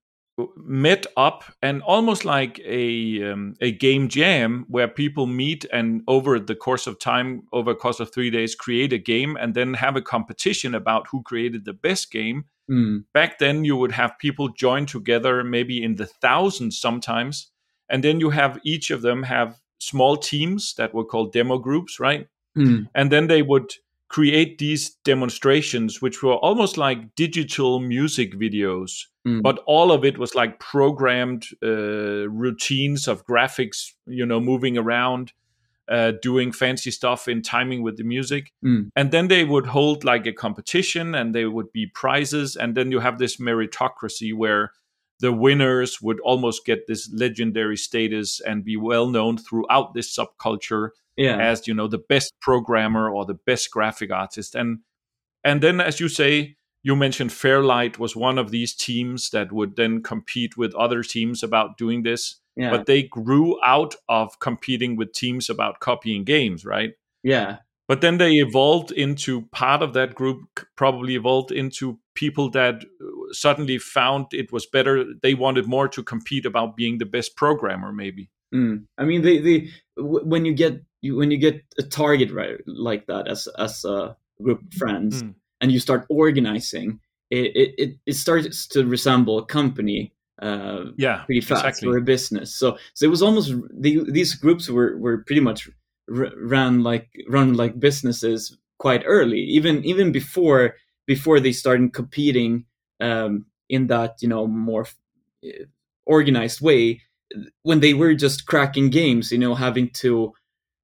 met 0.56 1.06
up 1.16 1.44
and 1.62 1.80
almost 1.82 2.24
like 2.24 2.60
a 2.64 3.30
um, 3.30 3.54
a 3.60 3.70
game 3.70 4.08
jam 4.08 4.64
where 4.68 4.88
people 4.88 5.26
meet 5.26 5.64
and 5.72 6.02
over 6.08 6.40
the 6.40 6.56
course 6.56 6.88
of 6.88 6.98
time 6.98 7.42
over 7.52 7.72
the 7.72 7.78
course 7.78 8.00
of 8.00 8.12
three 8.12 8.30
days 8.30 8.56
create 8.56 8.92
a 8.92 8.98
game 8.98 9.36
and 9.40 9.54
then 9.54 9.74
have 9.74 9.94
a 9.94 10.02
competition 10.02 10.74
about 10.74 11.06
who 11.08 11.22
created 11.22 11.64
the 11.64 11.72
best 11.72 12.10
game 12.10 12.44
Mm. 12.70 13.04
back 13.12 13.38
then 13.38 13.64
you 13.64 13.76
would 13.76 13.92
have 13.92 14.18
people 14.18 14.48
join 14.48 14.86
together 14.86 15.44
maybe 15.44 15.82
in 15.82 15.96
the 15.96 16.06
thousands 16.06 16.78
sometimes 16.78 17.50
and 17.90 18.02
then 18.02 18.20
you 18.20 18.30
have 18.30 18.58
each 18.64 18.90
of 18.90 19.02
them 19.02 19.22
have 19.24 19.60
small 19.78 20.16
teams 20.16 20.74
that 20.76 20.94
were 20.94 21.04
called 21.04 21.32
demo 21.32 21.58
groups 21.58 22.00
right 22.00 22.26
Mm. 22.56 22.88
and 22.94 23.10
then 23.12 23.26
they 23.26 23.42
would 23.42 23.74
create 24.08 24.58
these 24.58 24.90
demonstrations 25.04 26.00
which 26.00 26.22
were 26.22 26.36
almost 26.36 26.78
like 26.78 27.14
digital 27.16 27.80
music 27.80 28.32
videos 28.34 29.06
Mm. 29.26 29.42
but 29.42 29.58
all 29.66 29.90
of 29.92 30.04
it 30.04 30.18
was 30.18 30.34
like 30.34 30.58
programmed 30.60 31.44
uh, 31.62 32.28
routines 32.28 33.08
of 33.08 33.24
graphics 33.26 33.92
you 34.06 34.24
know 34.26 34.40
moving 34.40 34.78
around 34.78 35.32
uh, 35.88 36.12
doing 36.22 36.50
fancy 36.52 36.90
stuff 36.90 37.28
in 37.28 37.42
timing 37.42 37.82
with 37.82 37.96
the 37.96 38.04
music 38.04 38.52
Mm. 38.64 38.88
and 38.96 39.10
then 39.10 39.28
they 39.28 39.44
would 39.44 39.66
hold 39.66 40.04
like 40.04 40.26
a 40.26 40.32
competition 40.32 41.14
and 41.14 41.34
there 41.34 41.50
would 41.50 41.70
be 41.72 41.86
prizes 41.94 42.56
and 42.56 42.74
then 42.74 42.90
you 42.90 43.00
have 43.00 43.18
this 43.18 43.36
meritocracy 43.38 44.34
where 44.34 44.72
the 45.20 45.32
winners 45.32 46.00
would 46.02 46.20
almost 46.20 46.64
get 46.66 46.86
this 46.86 47.10
legendary 47.12 47.76
status 47.76 48.40
and 48.40 48.64
be 48.64 48.76
well 48.76 49.08
known 49.08 49.36
throughout 49.38 49.94
this 49.94 50.16
subculture 50.16 50.88
Yeah. 51.16 51.38
as 51.38 51.68
you 51.68 51.74
know 51.74 51.86
the 51.88 52.02
best 52.08 52.32
programmer 52.40 53.08
or 53.08 53.24
the 53.26 53.38
best 53.46 53.70
graphic 53.70 54.10
artist 54.10 54.54
and 54.54 54.78
and 55.44 55.60
then 55.62 55.80
as 55.80 56.00
you 56.00 56.08
say 56.08 56.56
you 56.82 56.96
mentioned 56.96 57.32
fairlight 57.32 57.98
was 57.98 58.16
one 58.16 58.38
of 58.38 58.50
these 58.50 58.74
teams 58.74 59.30
that 59.30 59.52
would 59.52 59.76
then 59.76 60.02
compete 60.02 60.56
with 60.56 60.74
other 60.74 61.02
teams 61.02 61.42
about 61.42 61.78
doing 61.78 62.02
this 62.04 62.40
yeah. 62.56 62.70
but 62.70 62.86
they 62.86 63.02
grew 63.02 63.58
out 63.64 63.94
of 64.08 64.38
competing 64.38 64.96
with 64.96 65.12
teams 65.12 65.50
about 65.50 65.80
copying 65.80 66.24
games 66.24 66.64
right 66.64 66.92
yeah. 67.22 67.58
but 67.88 68.00
then 68.00 68.18
they 68.18 68.32
evolved 68.32 68.90
into 68.92 69.42
part 69.52 69.82
of 69.82 69.92
that 69.92 70.14
group 70.14 70.40
probably 70.76 71.14
evolved 71.14 71.50
into 71.52 71.98
people 72.14 72.50
that 72.50 72.76
uh, 72.84 73.06
suddenly 73.32 73.78
found 73.78 74.26
it 74.32 74.52
was 74.52 74.66
better 74.66 75.04
they 75.22 75.34
wanted 75.34 75.66
more 75.66 75.88
to 75.88 76.02
compete 76.02 76.46
about 76.46 76.76
being 76.76 76.98
the 76.98 77.06
best 77.06 77.36
programmer 77.36 77.92
maybe 77.92 78.30
Mm. 78.54 78.84
I 78.98 79.04
mean, 79.04 79.22
they, 79.22 79.38
they 79.38 79.68
w- 79.96 80.24
when 80.24 80.44
you 80.44 80.54
get 80.54 80.80
you, 81.00 81.16
when 81.16 81.32
you 81.32 81.38
get 81.38 81.64
a 81.76 81.82
target 81.82 82.30
right 82.30 82.56
like 82.66 83.06
that 83.06 83.26
as 83.26 83.48
as 83.58 83.84
a 83.84 84.16
group 84.40 84.62
of 84.62 84.72
friends, 84.74 85.22
Mm. 85.24 85.34
and 85.60 85.72
you 85.72 85.80
start 85.80 86.06
organizing, 86.08 87.00
it, 87.30 87.74
it, 87.78 87.96
it 88.06 88.12
starts 88.12 88.68
to 88.68 88.86
resemble 88.86 89.38
a 89.38 89.44
company 89.44 90.12
uh, 90.44 90.84
yeah 90.96 91.22
pretty 91.24 91.40
fast 91.40 91.64
exactly. 91.64 91.88
or 91.88 91.96
a 91.96 92.02
business. 92.02 92.54
So 92.54 92.76
so 92.94 93.06
it 93.06 93.10
was 93.10 93.22
almost 93.22 93.52
the, 93.72 94.04
these 94.08 94.34
groups 94.34 94.68
were 94.68 94.96
were 94.98 95.18
pretty 95.24 95.40
much 95.40 95.68
r- 96.14 96.32
ran 96.36 96.82
like 96.82 97.08
run 97.28 97.54
like 97.54 97.80
businesses 97.80 98.56
quite 98.78 99.02
early, 99.06 99.40
even 99.40 99.84
even 99.84 100.12
before 100.12 100.74
before 101.06 101.40
they 101.40 101.52
started 101.52 101.94
competing 101.94 102.66
um, 103.00 103.46
in 103.68 103.86
that 103.88 104.16
you 104.20 104.28
know 104.28 104.46
more 104.46 104.86
uh, 105.44 105.64
organized 106.06 106.60
way 106.60 107.00
when 107.62 107.80
they 107.80 107.94
were 107.94 108.14
just 108.14 108.46
cracking 108.46 108.90
games 108.90 109.32
you 109.32 109.38
know 109.38 109.54
having 109.54 109.88
to 109.90 110.32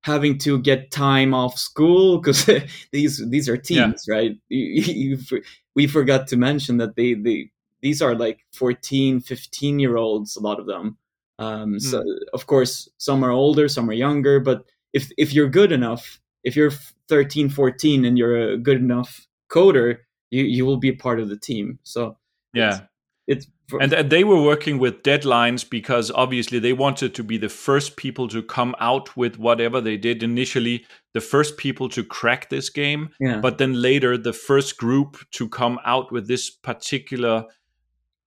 having 0.03 0.39
to 0.39 0.59
get 0.59 0.91
time 0.91 1.35
off 1.35 1.59
school 1.59 2.19
because 2.19 2.49
these 2.93 3.23
these 3.29 3.49
are 3.49 3.61
right? 4.09 4.37
You, 4.49 4.83
you, 4.83 5.19
you, 5.31 5.43
we 5.75 5.87
forgot 5.87 6.29
to 6.29 6.37
mention 6.37 6.79
that 6.79 6.97
they 6.97 7.15
they 7.15 7.51
these 7.83 8.03
are 8.03 8.15
like 8.15 8.41
14 8.53 9.21
15 9.21 9.79
year 9.79 9.97
olds 9.97 10.37
a 10.37 10.41
lot 10.41 10.61
of 10.61 10.67
them. 10.67 10.97
Um, 11.39 11.81
so 11.81 12.05
of 12.35 12.47
course 12.47 12.89
some 12.99 13.25
are 13.25 13.31
older 13.31 13.67
some 13.67 13.89
are 13.89 13.95
younger 13.95 14.41
but 14.41 14.65
if 14.93 15.11
if 15.17 15.33
you're 15.33 15.49
good 15.49 15.73
enough 15.73 16.21
if 16.45 16.55
you're 16.55 16.73
13 17.09 17.49
14 17.49 18.05
and 18.05 18.19
you're 18.19 18.53
a 18.53 18.59
good 18.59 18.77
enough 18.77 19.27
coder 19.51 19.99
you 20.31 20.45
you 20.45 20.65
will 20.65 20.77
be 20.77 20.89
a 20.89 20.97
part 20.97 21.21
of 21.21 21.29
the 21.29 21.37
team. 21.37 21.79
So 21.83 22.17
yeah. 22.55 22.81
it's 23.27 23.47
for, 23.69 23.81
and, 23.81 23.93
and 23.93 24.11
they 24.11 24.25
were 24.25 24.43
working 24.43 24.79
with 24.79 25.03
deadlines 25.03 25.69
because 25.69 26.11
obviously 26.11 26.59
they 26.59 26.73
wanted 26.73 27.15
to 27.15 27.23
be 27.23 27.39
the 27.39 27.49
first 27.49 27.97
people 27.97 28.27
to 28.29 28.43
come 28.43 28.75
out 28.81 29.17
with 29.17 29.39
whatever 29.39 29.81
they 29.81 29.97
did. 29.97 30.23
Initially 30.23 30.85
the 31.15 31.21
first 31.21 31.57
people 31.57 31.89
to 31.91 32.05
crack 32.05 32.51
this 32.51 32.71
game 32.71 33.11
yeah. 33.21 33.39
but 33.39 33.59
then 33.59 33.81
later 33.81 34.17
the 34.17 34.33
first 34.33 34.77
group 34.77 35.19
to 35.33 35.49
come 35.49 35.79
out 35.85 36.13
with 36.13 36.29
this 36.29 36.51
particular 36.51 37.45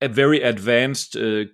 a 0.03 0.07
very 0.09 0.41
advanced 0.41 1.15
uh, 1.15 1.45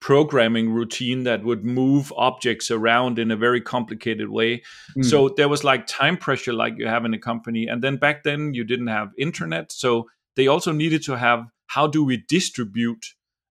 programming 0.00 0.70
routine 0.72 1.24
that 1.24 1.42
would 1.44 1.64
move 1.64 2.12
objects 2.16 2.70
around 2.70 3.18
in 3.18 3.30
a 3.30 3.36
very 3.36 3.60
complicated 3.60 4.28
way 4.28 4.62
Mm. 4.96 5.04
so 5.04 5.28
there 5.36 5.48
was 5.48 5.62
like 5.64 5.86
time 5.86 6.16
pressure 6.16 6.52
like 6.52 6.74
you 6.78 6.86
have 6.88 7.04
in 7.06 7.14
a 7.14 7.18
company 7.18 7.66
and 7.70 7.82
then 7.82 7.96
back 7.98 8.22
then 8.24 8.54
you 8.54 8.64
didn't 8.64 8.88
have 8.88 9.08
internet 9.18 9.72
so 9.72 10.06
they 10.36 10.48
also 10.48 10.72
needed 10.72 11.02
to 11.04 11.16
have 11.16 11.46
how 11.76 11.86
do 11.86 12.04
we 12.04 12.16
distribute 12.28 13.04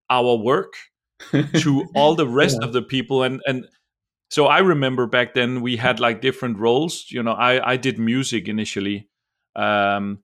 our 0.09 0.35
work 0.35 0.73
to 1.63 1.85
all 1.95 2.15
the 2.15 2.27
rest 2.27 2.57
Yeah. 2.59 2.67
of 2.67 2.73
the 2.73 2.81
people 2.81 3.23
and 3.23 3.41
and 3.47 3.65
so 4.29 4.45
i 4.47 4.59
remember 4.59 5.07
back 5.07 5.33
then 5.33 5.61
we 5.61 5.77
had 5.77 5.99
like 5.99 6.21
different 6.21 6.57
roles 6.59 7.05
you 7.09 7.23
know 7.23 7.33
i 7.33 7.73
i 7.73 7.77
did 7.77 7.97
music 7.99 8.47
initially 8.47 9.07
um 9.55 10.19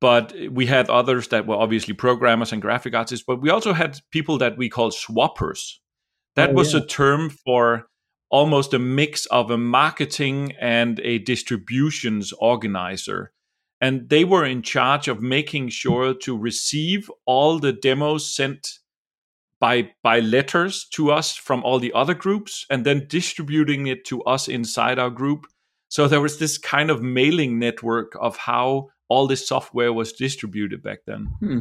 but 0.00 0.32
we 0.50 0.66
had 0.66 0.88
others 0.88 1.28
that 1.28 1.46
were 1.46 1.56
obviously 1.56 1.94
programmers 1.94 2.52
and 2.52 2.62
graphic 2.62 2.94
artists 2.94 3.24
but 3.26 3.40
we 3.40 3.50
also 3.50 3.72
had 3.72 3.98
people 4.10 4.38
that 4.38 4.56
we 4.56 4.68
called 4.68 4.92
swappers. 4.92 5.74
That 6.36 6.50
Oh, 6.50 6.54
was 6.54 6.72
yeah. 6.74 6.80
a 6.80 6.86
term 6.86 7.30
for 7.30 7.88
almost 8.30 8.74
a 8.74 8.78
mix 8.78 9.26
of 9.26 9.50
a 9.50 9.58
marketing 9.58 10.52
and 10.60 11.00
a 11.00 11.18
distributions 11.18 12.32
organizer. 12.38 13.32
And 13.80 14.08
they 14.08 14.24
were 14.24 14.44
in 14.44 14.62
charge 14.62 15.08
of 15.08 15.22
making 15.22 15.70
sure 15.70 16.12
to 16.14 16.36
receive 16.36 17.10
all 17.26 17.58
the 17.58 17.72
demos 17.72 18.34
sent 18.34 18.78
by 19.60 19.90
by 20.02 20.20
letters 20.20 20.86
to 20.92 21.10
us 21.10 21.34
from 21.34 21.64
all 21.64 21.78
the 21.80 21.92
other 21.92 22.14
groups 22.14 22.66
and 22.70 22.84
then 22.84 23.06
distributing 23.08 23.86
it 23.88 24.04
to 24.06 24.22
us 24.24 24.46
inside 24.48 24.98
our 24.98 25.10
group. 25.10 25.46
So 25.88 26.06
there 26.06 26.20
was 26.20 26.38
this 26.38 26.58
kind 26.58 26.90
of 26.90 27.02
mailing 27.02 27.58
network 27.58 28.12
of 28.20 28.36
how 28.36 28.90
all 29.08 29.26
this 29.26 29.46
software 29.46 29.92
was 29.92 30.12
distributed 30.12 30.82
back 30.82 31.00
then 31.06 31.28
Hmm. 31.40 31.58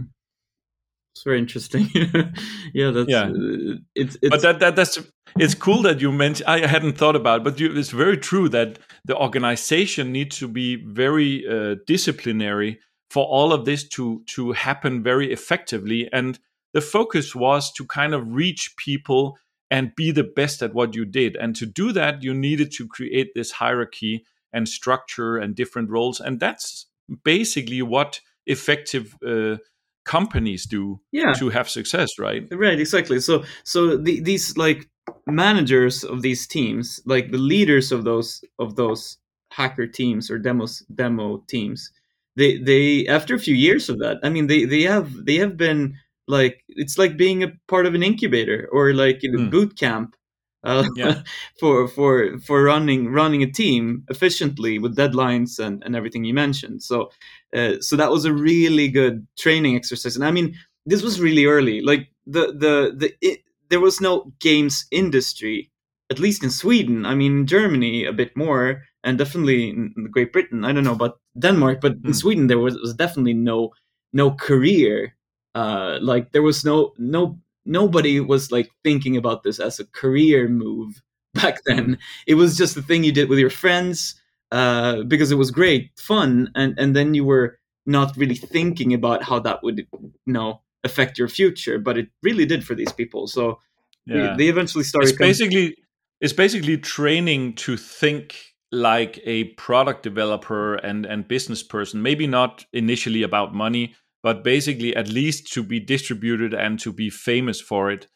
It's 1.16 1.24
very 1.24 1.40
interesting. 1.40 1.90
yeah, 2.76 2.92
that's 2.92 3.10
Yeah. 3.10 3.24
uh, 3.24 3.78
it's 3.96 4.18
it's 4.22 4.30
but 4.30 4.42
that, 4.44 4.60
that 4.60 4.76
that's 4.76 5.00
it's 5.40 5.56
cool 5.56 5.82
that 5.82 6.00
you 6.00 6.12
mentioned 6.12 6.48
i 6.48 6.66
hadn't 6.68 6.96
thought 6.96 7.16
about 7.16 7.42
it, 7.42 7.44
but 7.44 7.60
you, 7.60 7.76
it's 7.76 7.90
very 7.90 8.18
true 8.18 8.48
that 8.50 8.78
the 9.06 9.16
organization 9.18 10.12
needs 10.12 10.38
to 10.38 10.48
be 10.48 10.76
very 10.76 11.44
uh, 11.48 11.76
disciplinary 11.88 12.80
for 13.10 13.26
all 13.26 13.52
of 13.52 13.66
this 13.66 13.88
to 13.90 14.22
to 14.28 14.52
happen 14.52 15.02
very 15.02 15.32
effectively 15.34 16.08
and 16.14 16.38
the 16.74 16.82
focus 16.82 17.34
was 17.36 17.72
to 17.74 17.84
kind 17.86 18.14
of 18.14 18.34
reach 18.36 18.76
people 18.78 19.40
and 19.72 19.96
be 19.96 20.12
the 20.12 20.24
best 20.24 20.62
at 20.62 20.76
what 20.76 20.94
you 20.96 21.04
did 21.04 21.36
and 21.36 21.56
to 21.56 21.66
do 21.66 21.92
that 21.92 22.22
you 22.22 22.34
needed 22.34 22.72
to 22.72 22.88
create 22.88 23.32
this 23.34 23.52
hierarchy 23.54 24.24
and 24.54 24.70
structure 24.70 25.38
and 25.38 25.56
different 25.56 25.90
roles 25.90 26.20
and 26.20 26.40
that's 26.40 26.86
basically 27.24 27.82
what 27.82 28.20
effective 28.46 29.16
uh, 29.26 29.58
companies 30.06 30.66
do 30.66 31.00
yeah 31.12 31.34
to 31.34 31.50
have 31.50 31.70
success 31.70 32.10
right 32.20 32.48
right 32.52 32.80
exactly. 32.80 33.20
So 33.20 33.44
so 33.64 33.98
the, 33.98 34.22
these 34.22 34.56
like 34.58 34.88
managers 35.26 36.04
of 36.04 36.22
these 36.22 36.48
teams, 36.48 37.02
like 37.06 37.32
the 37.32 37.38
leaders 37.38 37.92
of 37.92 38.04
those 38.04 38.42
of 38.60 38.76
those 38.76 39.18
hacker 39.52 39.88
teams 39.88 40.30
or 40.32 40.38
demos 40.40 40.80
demo 40.96 41.44
teams, 41.48 41.92
they 42.36 42.58
they 42.58 43.06
after 43.08 43.36
a 43.36 43.40
few 43.40 43.56
years 43.56 43.90
of 43.90 44.00
that, 44.00 44.18
I 44.24 44.30
mean 44.30 44.48
they 44.48 44.66
they 44.66 44.84
have 44.84 45.26
they 45.26 45.36
have 45.38 45.58
been 45.58 45.96
like 46.28 46.64
it's 46.70 46.98
like 46.98 47.18
being 47.18 47.44
a 47.44 47.52
part 47.68 47.86
of 47.86 47.96
an 47.96 48.04
incubator 48.04 48.70
or 48.72 48.94
like 48.94 49.24
in 49.24 49.36
a 49.36 49.40
Hmm. 49.40 49.50
boot 49.50 49.78
camp. 49.78 50.16
Uh, 50.64 50.84
Yeah. 50.96 51.22
for 51.60 51.88
for 51.88 52.40
for 52.40 52.64
running 52.64 53.10
running 53.14 53.44
a 53.44 53.52
team 53.52 54.04
efficiently 54.10 54.80
with 54.80 54.96
deadlines 54.98 55.60
and, 55.60 55.84
and 55.86 55.96
everything 55.96 56.26
you 56.26 56.34
mentioned 56.34 56.82
so 56.82 57.10
uh, 57.56 57.74
so 57.80 57.96
that 57.96 58.12
was 58.12 58.26
a 58.26 58.34
really 58.34 58.88
good 58.90 59.26
training 59.38 59.76
exercise 59.76 60.16
and 60.16 60.26
i 60.26 60.32
mean 60.32 60.56
this 60.86 61.04
was 61.04 61.22
really 61.22 61.46
early 61.46 61.82
like 61.82 62.10
the 62.26 62.48
the 62.58 62.92
the 62.98 63.14
it, 63.22 63.40
there 63.70 63.80
was 63.80 64.02
no 64.02 64.32
games 64.40 64.86
industry 64.92 65.70
at 66.10 66.20
least 66.20 66.42
in 66.42 66.50
Sweden. 66.50 67.06
I 67.06 67.16
mean, 67.16 67.46
Germany 67.46 68.06
a 68.06 68.14
bit 68.14 68.36
more, 68.38 68.84
and 69.04 69.18
definitely 69.18 69.70
in 69.72 69.94
Great 70.10 70.32
Britain. 70.32 70.64
I 70.64 70.72
don't 70.72 70.86
know 70.86 70.94
about 70.94 71.20
Denmark, 71.38 71.82
but 71.82 71.94
in 72.06 72.14
Hmm. 72.14 72.14
Sweden 72.14 72.48
there 72.48 72.60
was, 72.60 72.78
was 72.78 72.94
definitely 72.94 73.34
no 73.34 73.74
no 74.14 74.32
career. 74.32 75.16
Uh, 75.56 75.98
like 76.02 76.32
there 76.32 76.44
was 76.44 76.64
no 76.64 76.94
no 76.98 77.40
nobody 77.68 78.20
was 78.20 78.52
like 78.52 78.72
thinking 78.84 79.18
about 79.18 79.44
this 79.44 79.60
as 79.60 79.80
a 79.80 79.86
career 79.86 80.48
move 80.48 81.02
back 81.34 81.60
then. 81.66 81.98
It 82.26 82.36
was 82.36 82.58
just 82.58 82.74
the 82.76 82.82
thing 82.82 83.04
you 83.04 83.12
did 83.12 83.30
with 83.30 83.40
your 83.40 83.50
friends 83.52 84.16
uh, 84.52 85.04
because 85.04 85.32
it 85.32 85.38
was 85.38 85.52
great 85.52 85.92
fun, 85.98 86.52
and 86.56 86.74
and 86.80 86.96
then 86.96 87.14
you 87.14 87.26
were 87.26 87.60
not 87.86 88.16
really 88.18 88.36
thinking 88.36 88.94
about 88.94 89.24
how 89.24 89.40
that 89.40 89.62
would 89.64 89.80
you 89.80 90.34
know 90.34 90.62
affect 90.84 91.18
your 91.18 91.28
future, 91.28 91.78
but 91.80 91.98
it 91.98 92.08
really 92.24 92.46
did 92.46 92.66
for 92.66 92.76
these 92.76 92.92
people. 92.94 93.28
So 93.28 93.60
they- 94.08 94.16
Yeah. 94.16 94.36
they, 94.38 94.48
eventually 94.48 94.84
started. 94.86 95.10
it's 95.10 95.18
com- 95.18 95.28
basically 95.28 95.76
it's 96.22 96.34
basically 96.34 96.78
training 96.78 97.54
to 97.56 97.78
think 97.78 98.36
like 98.72 99.20
a 99.26 99.46
product 99.56 100.04
developer 100.04 100.76
and 100.76 101.06
and 101.06 101.28
business 101.28 101.64
person 101.64 102.02
maybe 102.02 102.28
not 102.28 102.66
initially 102.74 103.24
about 103.24 103.54
money 103.54 103.96
but 104.28 104.44
basically 104.44 104.92
at 105.02 105.08
least 105.20 105.54
to 105.54 105.64
be 105.64 105.80
distributed 105.94 106.54
and 106.54 106.80
to 106.84 106.92
be 107.02 107.10
famous 107.10 107.62
for 107.70 107.90
it 107.96 108.08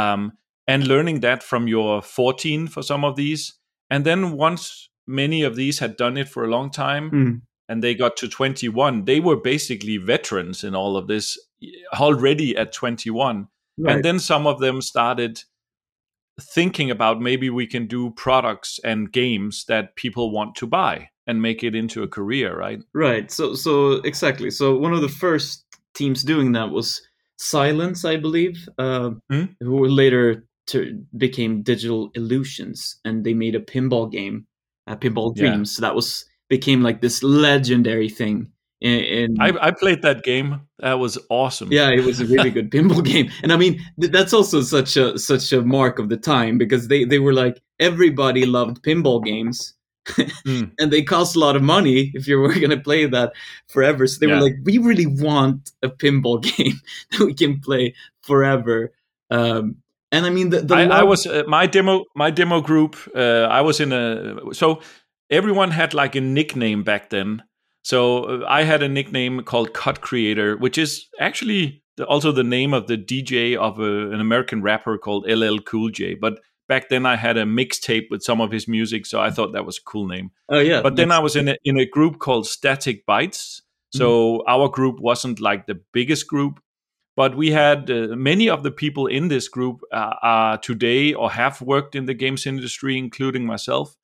um, 0.00 0.32
and 0.66 0.86
learning 0.88 1.20
that 1.20 1.42
from 1.50 1.68
your 1.68 2.02
14 2.02 2.66
for 2.68 2.82
some 2.82 3.04
of 3.04 3.14
these 3.16 3.54
and 3.90 4.04
then 4.04 4.32
once 4.32 4.88
many 5.06 5.44
of 5.46 5.54
these 5.56 5.78
had 5.84 5.96
done 5.96 6.16
it 6.22 6.28
for 6.28 6.42
a 6.44 6.48
long 6.56 6.68
time 6.70 7.10
Mm. 7.10 7.40
and 7.68 7.82
they 7.82 7.94
got 7.94 8.16
to 8.16 8.28
21 8.28 9.04
they 9.04 9.20
were 9.20 9.36
basically 9.52 9.96
veterans 9.98 10.64
in 10.64 10.74
all 10.74 10.96
of 10.96 11.06
this 11.06 11.38
already 12.00 12.56
at 12.56 12.72
21 12.72 13.46
Right. 13.78 13.94
and 13.96 14.04
then 14.04 14.18
some 14.18 14.46
of 14.48 14.58
them 14.60 14.82
started 14.82 15.44
thinking 16.54 16.90
about 16.90 17.20
maybe 17.20 17.50
we 17.50 17.66
can 17.66 17.86
do 17.86 18.10
products 18.10 18.80
and 18.84 19.12
games 19.12 19.64
that 19.68 19.94
people 19.96 20.30
want 20.32 20.54
to 20.56 20.66
buy 20.66 21.08
and 21.26 21.40
make 21.40 21.62
it 21.62 21.74
into 21.74 22.02
a 22.02 22.08
career 22.08 22.56
right 22.56 22.80
Right. 22.94 23.30
So 23.30 23.54
so 23.54 23.92
exactly. 24.04 24.50
So 24.50 24.76
one 24.76 24.92
of 24.92 25.02
the 25.02 25.08
first 25.08 25.64
teams 25.94 26.22
doing 26.22 26.52
that 26.52 26.70
was 26.70 27.00
Silence, 27.38 28.04
I 28.04 28.16
believe, 28.16 28.68
uh, 28.78 29.10
Hmm? 29.28 29.44
who 29.60 29.86
later 29.86 30.46
to, 30.68 31.04
became 31.16 31.62
Digital 31.62 32.10
Illusions, 32.14 33.00
and 33.04 33.24
they 33.24 33.34
made 33.34 33.56
a 33.56 33.60
pinball 33.60 34.10
game, 34.10 34.46
uh, 34.86 34.96
Pinball 34.96 35.32
Yeah. 35.36 35.64
So 35.64 35.82
that 35.82 35.94
was 35.94 36.24
became 36.48 36.82
like 36.82 37.00
this 37.00 37.22
legendary 37.22 38.08
thing. 38.08 38.52
In, 38.80 39.00
in 39.00 39.36
I, 39.40 39.52
I 39.68 39.70
played 39.70 40.02
that 40.02 40.24
game 40.24 40.60
that 40.80 40.98
was 40.98 41.16
awesome 41.30 41.70
yeah, 41.70 41.90
it 41.90 42.04
was 42.04 42.20
a 42.20 42.26
really 42.26 42.50
good 42.50 42.70
pinball 42.74 43.04
game, 43.04 43.30
and 43.42 43.52
I 43.52 43.56
mean 43.56 43.80
th- 44.00 44.12
that's 44.12 44.32
also 44.32 44.60
such 44.60 44.96
a 44.96 45.18
such 45.18 45.52
a 45.52 45.62
mark 45.62 45.98
of 45.98 46.08
the 46.08 46.16
time 46.16 46.58
because 46.58 46.88
they 46.88 47.04
they 47.04 47.20
were 47.20 47.32
like 47.32 47.60
everybody 47.78 48.44
loved 48.44 48.82
pinball 48.82 49.24
games, 49.24 49.74
Mm. 50.06 50.72
and 50.78 50.92
they 50.92 51.02
cost 51.02 51.36
a 51.36 51.38
lot 51.38 51.56
of 51.56 51.62
money 51.62 52.10
if 52.14 52.26
you 52.26 52.38
were 52.38 52.54
going 52.54 52.70
to 52.70 52.80
play 52.80 53.06
that 53.06 53.32
forever. 53.68 54.06
So 54.06 54.18
they 54.20 54.26
Yeah. 54.26 54.36
were 54.40 54.46
like, 54.46 54.56
we 54.64 54.78
really 54.78 55.06
want 55.06 55.70
a 55.82 55.88
pinball 55.88 56.42
game 56.56 56.80
that 57.12 57.20
we 57.24 57.34
can 57.34 57.60
play 57.60 57.94
forever. 58.22 58.92
Um, 59.30 59.76
and 60.10 60.26
I 60.26 60.30
mean, 60.30 60.50
the, 60.50 60.60
the 60.60 60.74
I, 60.74 60.84
I 60.84 61.02
was 61.04 61.26
uh, 61.26 61.42
my 61.48 61.66
demo 61.66 62.04
my 62.14 62.30
demo 62.30 62.60
group 62.60 62.96
uh, 63.16 63.46
i 63.50 63.62
was 63.62 63.80
in 63.80 63.92
a 63.92 64.36
so 64.52 64.82
everyone 65.30 65.70
had 65.70 65.94
like 65.94 66.14
a 66.14 66.20
nickname 66.20 66.82
back 66.82 67.08
then 67.08 67.42
so 67.82 68.24
uh, 68.24 68.44
i 68.46 68.62
had 68.62 68.82
a 68.82 68.88
nickname 68.88 69.42
called 69.42 69.72
cut 69.72 70.02
creator 70.02 70.56
which 70.58 70.76
is 70.76 71.08
actually 71.18 71.82
also 72.06 72.30
the 72.30 72.44
name 72.44 72.74
of 72.74 72.88
the 72.88 72.98
dj 72.98 73.56
of 73.56 73.80
a, 73.80 74.10
an 74.12 74.20
american 74.20 74.60
rapper 74.60 74.98
called 74.98 75.24
ll 75.26 75.58
cool 75.60 75.88
j 75.88 76.14
but 76.14 76.40
back 76.72 76.88
then 76.88 77.04
i 77.14 77.16
had 77.26 77.36
a 77.36 77.44
mixtape 77.44 78.06
with 78.10 78.22
some 78.22 78.40
of 78.44 78.50
his 78.56 78.66
music 78.76 79.02
so 79.12 79.16
i 79.20 79.30
thought 79.30 79.52
that 79.52 79.66
was 79.70 79.78
a 79.78 79.84
cool 79.92 80.06
name 80.06 80.30
oh 80.52 80.60
yeah, 80.60 80.82
but 80.82 80.96
then 80.96 81.10
I 81.10 81.18
was 81.18 81.34
in 81.36 81.48
a, 81.48 81.56
in 81.64 81.78
a 81.78 81.86
group 81.86 82.18
called 82.18 82.46
Static 82.46 83.06
Bytes. 83.06 83.62
So 83.94 84.42
our 84.48 84.68
group 84.70 85.00
wasn't 85.00 85.38
like 85.38 85.66
the 85.66 85.78
biggest 85.92 86.26
group, 86.26 86.60
but 87.14 87.36
we 87.36 87.50
had 87.50 87.90
uh, 87.90 88.16
many 88.16 88.48
of 88.48 88.62
the 88.62 88.70
people 88.70 89.06
in 89.06 89.28
this 89.28 89.48
group 89.48 89.80
uh, 89.92 90.14
are 90.22 90.58
today 90.58 91.12
or 91.12 91.30
have 91.30 91.60
worked 91.60 91.94
in 91.94 92.06
the 92.06 92.14
games 92.14 92.46
industry, 92.46 92.96
including 92.96 93.44
myself. 93.44 93.94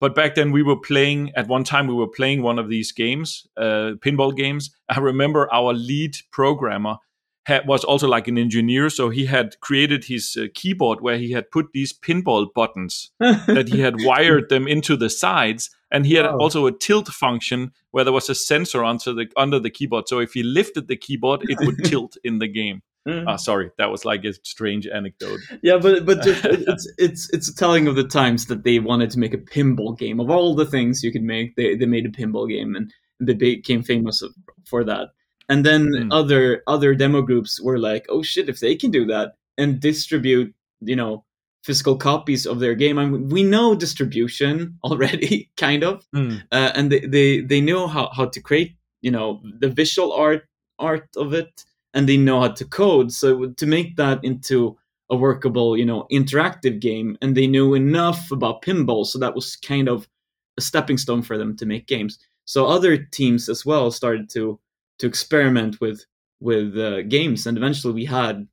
But 0.00 0.14
back 0.14 0.36
then 0.36 0.52
we 0.52 0.62
were 0.62 0.78
playing. 0.78 1.32
At 1.34 1.48
one 1.48 1.64
time 1.64 1.88
we 1.88 1.94
were 1.94 2.08
playing 2.08 2.42
one 2.42 2.60
of 2.60 2.68
these 2.68 2.92
games, 2.92 3.46
uh, 3.56 3.98
pinball 3.98 4.36
games. 4.36 4.70
I 4.88 5.00
remember 5.00 5.52
our 5.52 5.72
lead 5.72 6.16
programmer 6.30 6.98
had, 7.44 7.66
was 7.66 7.84
also 7.84 8.06
like 8.08 8.28
an 8.28 8.38
engineer, 8.38 8.88
so 8.90 9.10
he 9.10 9.26
had 9.26 9.58
created 9.60 10.04
his 10.04 10.36
uh, 10.40 10.46
keyboard 10.54 11.00
where 11.00 11.18
he 11.18 11.32
had 11.32 11.50
put 11.50 11.72
these 11.72 11.92
pinball 11.92 12.46
buttons 12.54 13.10
that 13.20 13.68
he 13.68 13.80
had 13.80 13.96
wired 14.04 14.48
them 14.48 14.66
into 14.68 14.96
the 14.96 15.10
sides 15.10 15.70
and 15.90 16.06
he 16.06 16.14
had 16.14 16.24
Wow. 16.26 16.38
also 16.38 16.66
a 16.66 16.72
tilt 16.72 17.08
function 17.08 17.72
where 17.90 18.04
there 18.04 18.12
was 18.12 18.30
a 18.30 18.34
sensor 18.34 18.82
onto 18.84 19.12
the 19.14 19.26
under 19.36 19.58
the 19.58 19.70
keyboard 19.70 20.08
so 20.08 20.18
if 20.20 20.32
he 20.32 20.42
lifted 20.42 20.88
the 20.88 20.96
keyboard 20.96 21.40
it 21.48 21.58
would 21.60 21.84
tilt 21.84 22.16
in 22.24 22.38
the 22.38 22.48
game 22.48 22.82
Mm. 23.04 23.24
ah 23.26 23.34
sorry 23.34 23.68
that 23.78 23.90
was 23.90 24.04
like 24.04 24.24
a 24.24 24.32
strange 24.44 24.86
anecdote 24.86 25.40
yeah, 25.60 25.76
but 25.76 26.06
but 26.06 26.22
just, 26.22 26.44
it's 26.72 26.92
it's 26.98 27.30
it's 27.30 27.52
telling 27.52 27.88
of 27.88 27.96
the 27.96 28.04
times 28.06 28.46
that 28.46 28.62
they 28.62 28.78
wanted 28.78 29.10
to 29.10 29.18
make 29.18 29.34
a 29.34 29.38
pinball 29.38 29.98
game 29.98 30.20
of 30.20 30.30
all 30.30 30.54
the 30.54 30.64
things 30.64 31.02
you 31.02 31.10
could 31.10 31.24
make. 31.24 31.56
They 31.56 31.74
they 31.74 31.86
made 31.86 32.06
a 32.06 32.10
pinball 32.10 32.48
game 32.48 32.76
and 32.76 32.92
they 33.18 33.34
became 33.34 33.82
famous 33.82 34.22
for 34.70 34.84
that. 34.84 35.08
And 35.48 35.64
then 35.66 35.88
Mm. 35.92 36.08
other 36.12 36.62
other 36.66 36.94
demo 36.94 37.22
groups 37.22 37.60
were 37.60 37.78
like, 37.78 38.06
oh 38.08 38.22
shit, 38.22 38.48
if 38.48 38.60
they 38.60 38.74
can 38.76 38.90
do 38.90 39.04
that 39.06 39.34
and 39.58 39.80
distribute, 39.80 40.54
you 40.80 40.96
know, 40.96 41.24
physical 41.64 41.96
copies 41.96 42.46
of 42.46 42.58
their 42.60 42.74
game. 42.74 42.98
I 42.98 43.06
mean, 43.06 43.28
we 43.28 43.42
know 43.42 43.74
distribution 43.74 44.78
already, 44.84 45.50
kind 45.56 45.84
of, 45.84 46.04
Hmm. 46.12 46.36
uh, 46.50 46.72
and 46.74 46.90
they, 46.90 47.00
they 47.00 47.40
they 47.40 47.60
know 47.60 47.86
how, 47.86 48.10
how 48.16 48.26
to 48.26 48.40
create 48.40 48.76
you 49.02 49.10
know 49.10 49.40
the 49.60 49.68
visual 49.68 50.12
art 50.12 50.44
art 50.78 51.08
of 51.16 51.32
it 51.34 51.64
and 51.94 52.08
they 52.08 52.16
know 52.16 52.40
how 52.40 52.48
to 52.48 52.64
code 52.64 53.12
so 53.12 53.50
to 53.50 53.66
make 53.66 53.96
that 53.96 54.22
into 54.24 54.76
a 55.10 55.16
workable 55.16 55.76
you 55.76 55.84
know 55.84 56.06
interactive 56.10 56.80
game 56.80 57.18
and 57.20 57.36
they 57.36 57.46
knew 57.46 57.74
enough 57.74 58.30
about 58.32 58.62
pinball 58.62 59.04
so 59.04 59.18
that 59.18 59.34
was 59.34 59.56
kind 59.56 59.88
of 59.88 60.08
a 60.56 60.60
stepping 60.60 60.96
stone 60.98 61.20
for 61.22 61.36
them 61.36 61.56
to 61.56 61.66
make 61.66 61.86
games 61.88 62.18
so 62.44 62.66
other 62.66 62.96
teams 62.96 63.48
as 63.48 63.66
well 63.66 63.90
started 63.90 64.30
to 64.30 64.58
to 65.02 65.08
experiment 65.08 65.80
with 65.80 66.06
with 66.40 66.78
uh, 66.78 67.02
games. 67.02 67.46
And 67.46 67.58
eventually 67.58 67.92
we 67.92 68.04
had 68.04 68.46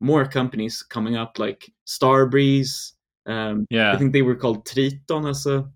more 0.00 0.24
companies 0.24 0.82
coming 0.82 1.16
up 1.16 1.38
like 1.38 1.70
starbreeze 1.86 2.92
um, 3.26 3.66
yeah. 3.68 3.92
i 3.92 3.96
think 3.96 4.12
they 4.12 4.22
were 4.22 4.36
called 4.36 4.64
triton 4.64 5.26
as 5.26 5.44
a 5.44 5.68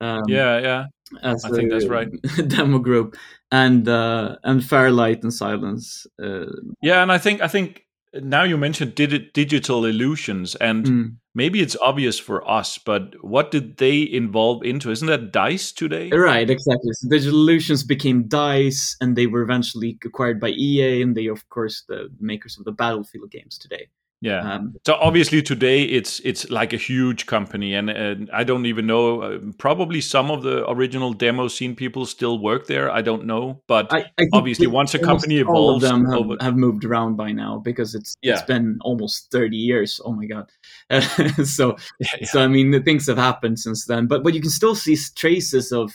um, 0.00 0.22
yeah 0.28 0.58
yeah. 0.58 0.84
as 1.22 1.44
I 1.44 1.50
think 1.50 1.70
that's 1.70 1.86
right. 1.86 2.08
demo 2.48 2.78
group. 2.78 3.16
And 3.50 3.88
uh 3.88 4.36
and 4.44 4.64
fairlight 4.64 5.22
and 5.22 5.32
silence 5.32 6.06
uh 6.22 6.46
yeah 6.82 7.02
and 7.02 7.12
i 7.12 7.18
think 7.18 7.40
i 7.40 7.48
think 7.48 7.86
now 8.22 8.42
you 8.42 8.56
mentioned 8.56 8.94
digi- 8.94 9.32
digital 9.32 9.84
illusions. 9.84 10.54
And 10.56 10.84
mm, 10.86 11.16
maybe 11.36 11.60
it's 11.60 11.76
obvious 11.80 12.18
for 12.18 12.48
us 12.50 12.78
but 12.78 13.14
what 13.22 13.50
did 13.50 13.76
they 13.76 14.02
involve 14.10 14.64
into? 14.64 14.90
Isn't 14.90 15.06
that 15.06 15.32
dice 15.32 15.70
today? 15.70 16.10
Right 16.10 16.48
exactly. 16.48 16.92
So 16.94 17.08
digital 17.08 17.38
illusions 17.38 17.84
became 17.84 18.26
dice 18.26 18.96
and 19.00 19.14
they 19.14 19.26
were 19.28 19.42
eventually 19.42 19.98
acquired 20.04 20.40
by 20.40 20.48
ea 20.48 21.02
and 21.02 21.14
they 21.14 21.26
of 21.26 21.48
course 21.50 21.84
the 21.86 22.08
makers 22.18 22.58
of 22.58 22.64
the 22.64 22.72
battlefield 22.72 23.30
games 23.30 23.58
today 23.58 23.86
yeah 24.20 24.54
um 24.54 24.74
So 24.86 24.94
obviously 24.94 25.42
today 25.42 25.82
it's 25.82 26.20
it's 26.20 26.48
like 26.50 26.72
a 26.72 26.76
huge 26.76 27.26
company, 27.26 27.74
and, 27.74 27.90
and 27.90 28.30
I 28.32 28.44
don't 28.44 28.66
even 28.66 28.86
know. 28.86 29.22
Uh, 29.22 29.38
probably 29.58 30.00
some 30.00 30.30
of 30.30 30.42
the 30.42 30.68
original 30.70 31.12
demo 31.12 31.48
scene 31.48 31.74
people 31.76 32.06
still 32.06 32.38
work 32.38 32.66
there. 32.66 32.90
I 32.90 33.02
don't 33.02 33.26
know, 33.26 33.62
but 33.68 33.92
I, 33.92 34.06
I 34.18 34.26
obviously 34.32 34.66
once 34.66 34.94
a 34.94 34.98
company 34.98 35.42
all 35.42 35.74
of 35.74 35.82
them 35.82 36.04
have, 36.06 36.18
over- 36.18 36.36
have 36.40 36.56
moved 36.56 36.84
around 36.84 37.16
by 37.16 37.32
now 37.32 37.58
because 37.58 37.94
it's 37.94 38.16
Yeah. 38.22 38.34
it's 38.34 38.42
been 38.42 38.78
almost 38.80 39.30
30 39.30 39.56
years 39.56 40.00
oh 40.04 40.12
my 40.12 40.26
god 40.26 40.50
so 41.44 41.76
yeah, 42.00 42.26
so 42.26 42.40
I 42.42 42.48
mean, 42.48 42.70
the 42.70 42.80
things 42.80 43.06
have 43.08 43.18
happened 43.18 43.58
since 43.58 43.86
then, 43.86 44.06
but 44.06 44.22
but 44.24 44.34
you 44.34 44.40
can 44.40 44.50
still 44.50 44.74
see 44.74 44.96
traces 45.14 45.72
of 45.72 45.92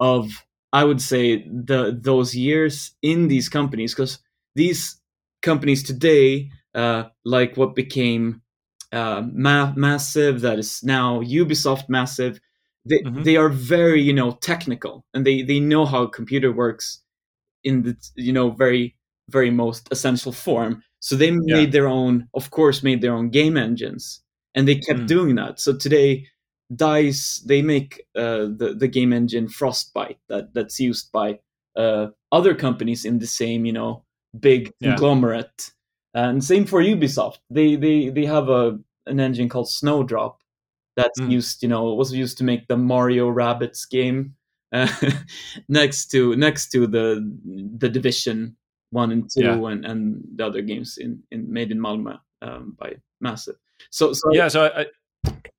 of 0.00 0.44
I 0.72 0.84
would 0.84 1.00
say 1.02 1.46
the 1.48 1.96
those 2.00 2.34
years 2.34 2.92
in 3.02 3.28
these 3.28 3.48
companies 3.48 3.94
because 3.94 4.18
these 4.54 5.00
companies 5.42 5.82
today, 5.82 6.50
uh, 6.74 7.04
like 7.24 7.56
what 7.56 7.74
became 7.74 8.42
uh, 8.92 9.22
ma- 9.32 9.72
massive, 9.76 10.40
that 10.42 10.58
is 10.58 10.82
now 10.82 11.20
Ubisoft 11.22 11.88
massive, 11.88 12.40
they 12.88 13.04
Mhm. 13.04 13.24
they 13.24 13.36
are 13.36 13.48
very 13.50 14.00
you 14.02 14.12
know 14.12 14.32
technical 14.32 15.04
and 15.14 15.26
they 15.26 15.42
they 15.42 15.60
know 15.60 15.84
how 15.86 16.02
a 16.04 16.10
computer 16.10 16.50
works 16.52 17.02
in 17.64 17.82
the 17.82 17.96
you 18.16 18.32
know 18.32 18.50
very 18.50 18.96
very 19.30 19.50
most 19.50 19.88
essential 19.92 20.32
form. 20.32 20.82
So 21.00 21.16
they 21.16 21.30
Yeah. 21.46 21.66
made 21.66 21.72
their 21.72 21.88
own, 21.88 22.28
of 22.34 22.50
course, 22.50 22.82
made 22.82 23.00
their 23.00 23.14
own 23.14 23.30
game 23.30 23.56
engines, 23.56 24.22
and 24.54 24.66
they 24.68 24.76
kept 24.76 25.00
Mm. 25.00 25.06
doing 25.06 25.36
that. 25.36 25.60
So 25.60 25.76
today, 25.76 26.26
Dice 26.74 27.38
they 27.46 27.62
make 27.62 28.02
uh, 28.16 28.46
the 28.56 28.74
the 28.78 28.88
game 28.88 29.12
engine 29.12 29.48
Frostbite 29.48 30.18
that 30.28 30.54
that's 30.54 30.78
used 30.80 31.10
by 31.12 31.40
uh, 31.76 32.08
other 32.32 32.54
companies 32.54 33.04
in 33.04 33.18
the 33.18 33.26
same 33.26 33.64
you 33.64 33.72
know 33.72 34.04
big 34.38 34.72
Yeah. 34.80 34.90
conglomerate. 34.90 35.72
And 36.14 36.42
same 36.42 36.64
for 36.66 36.82
Ubisoft. 36.82 37.38
They 37.50 37.76
they 37.76 38.08
they 38.10 38.24
have 38.26 38.48
a 38.48 38.78
an 39.06 39.20
engine 39.20 39.48
called 39.48 39.70
Snowdrop 39.70 40.42
that's 40.96 41.18
Mm. 41.20 41.30
used, 41.30 41.62
you 41.62 41.68
know, 41.68 41.94
was 41.94 42.12
used 42.12 42.38
to 42.38 42.44
make 42.44 42.66
the 42.68 42.76
Mario 42.76 43.30
Rabbids 43.30 43.88
game. 43.88 44.34
Uh, 44.72 44.86
next 45.68 46.10
to 46.12 46.36
next 46.36 46.70
to 46.70 46.86
the 46.86 47.20
the 47.78 47.88
Division 47.88 48.56
one 48.92 49.12
and 49.12 49.28
two 49.30 49.42
Yeah. 49.44 49.66
and, 49.70 49.84
and 49.84 50.22
the 50.36 50.46
other 50.46 50.62
games 50.62 50.98
in, 50.98 51.22
in 51.30 51.52
made 51.52 51.70
in 51.70 51.78
Malmö 51.80 52.18
um, 52.42 52.76
by 52.78 52.96
Massive. 53.20 53.56
So 53.90 54.12
so 54.12 54.30
Yeah, 54.32 54.48
so 54.48 54.64
I, 54.66 54.80
I 54.82 54.86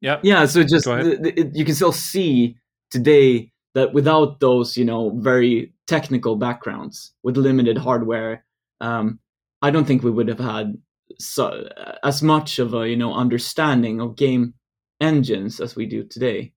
yeah. 0.02 0.20
yeah 0.24 0.46
so 0.46 0.64
just 0.64 0.86
Go 0.86 0.94
ahead. 0.94 1.24
the, 1.24 1.32
the, 1.32 1.52
you 1.54 1.66
can 1.66 1.76
still 1.76 1.92
see 1.92 2.58
today 2.90 3.52
that 3.74 3.94
without 3.94 4.40
those 4.40 4.76
you 4.78 4.86
know 4.86 5.12
very 5.20 5.74
technical 5.88 6.36
backgrounds 6.36 7.14
with 7.24 7.38
limited 7.38 7.78
hardware 7.78 8.44
um, 8.82 9.20
i 9.62 9.70
don't 9.70 9.86
think 9.86 10.04
we 10.04 10.12
would 10.12 10.28
have 10.28 10.40
had 10.40 10.78
so, 11.20 11.68
as 12.04 12.24
much 12.24 12.60
of 12.60 12.74
a 12.74 12.88
you 12.88 12.96
know 12.96 13.14
understanding 13.14 14.00
of 14.00 14.16
game 14.16 14.54
engines 15.00 15.60
as 15.60 15.76
we 15.76 15.86
do 15.86 16.04
today 16.04 16.54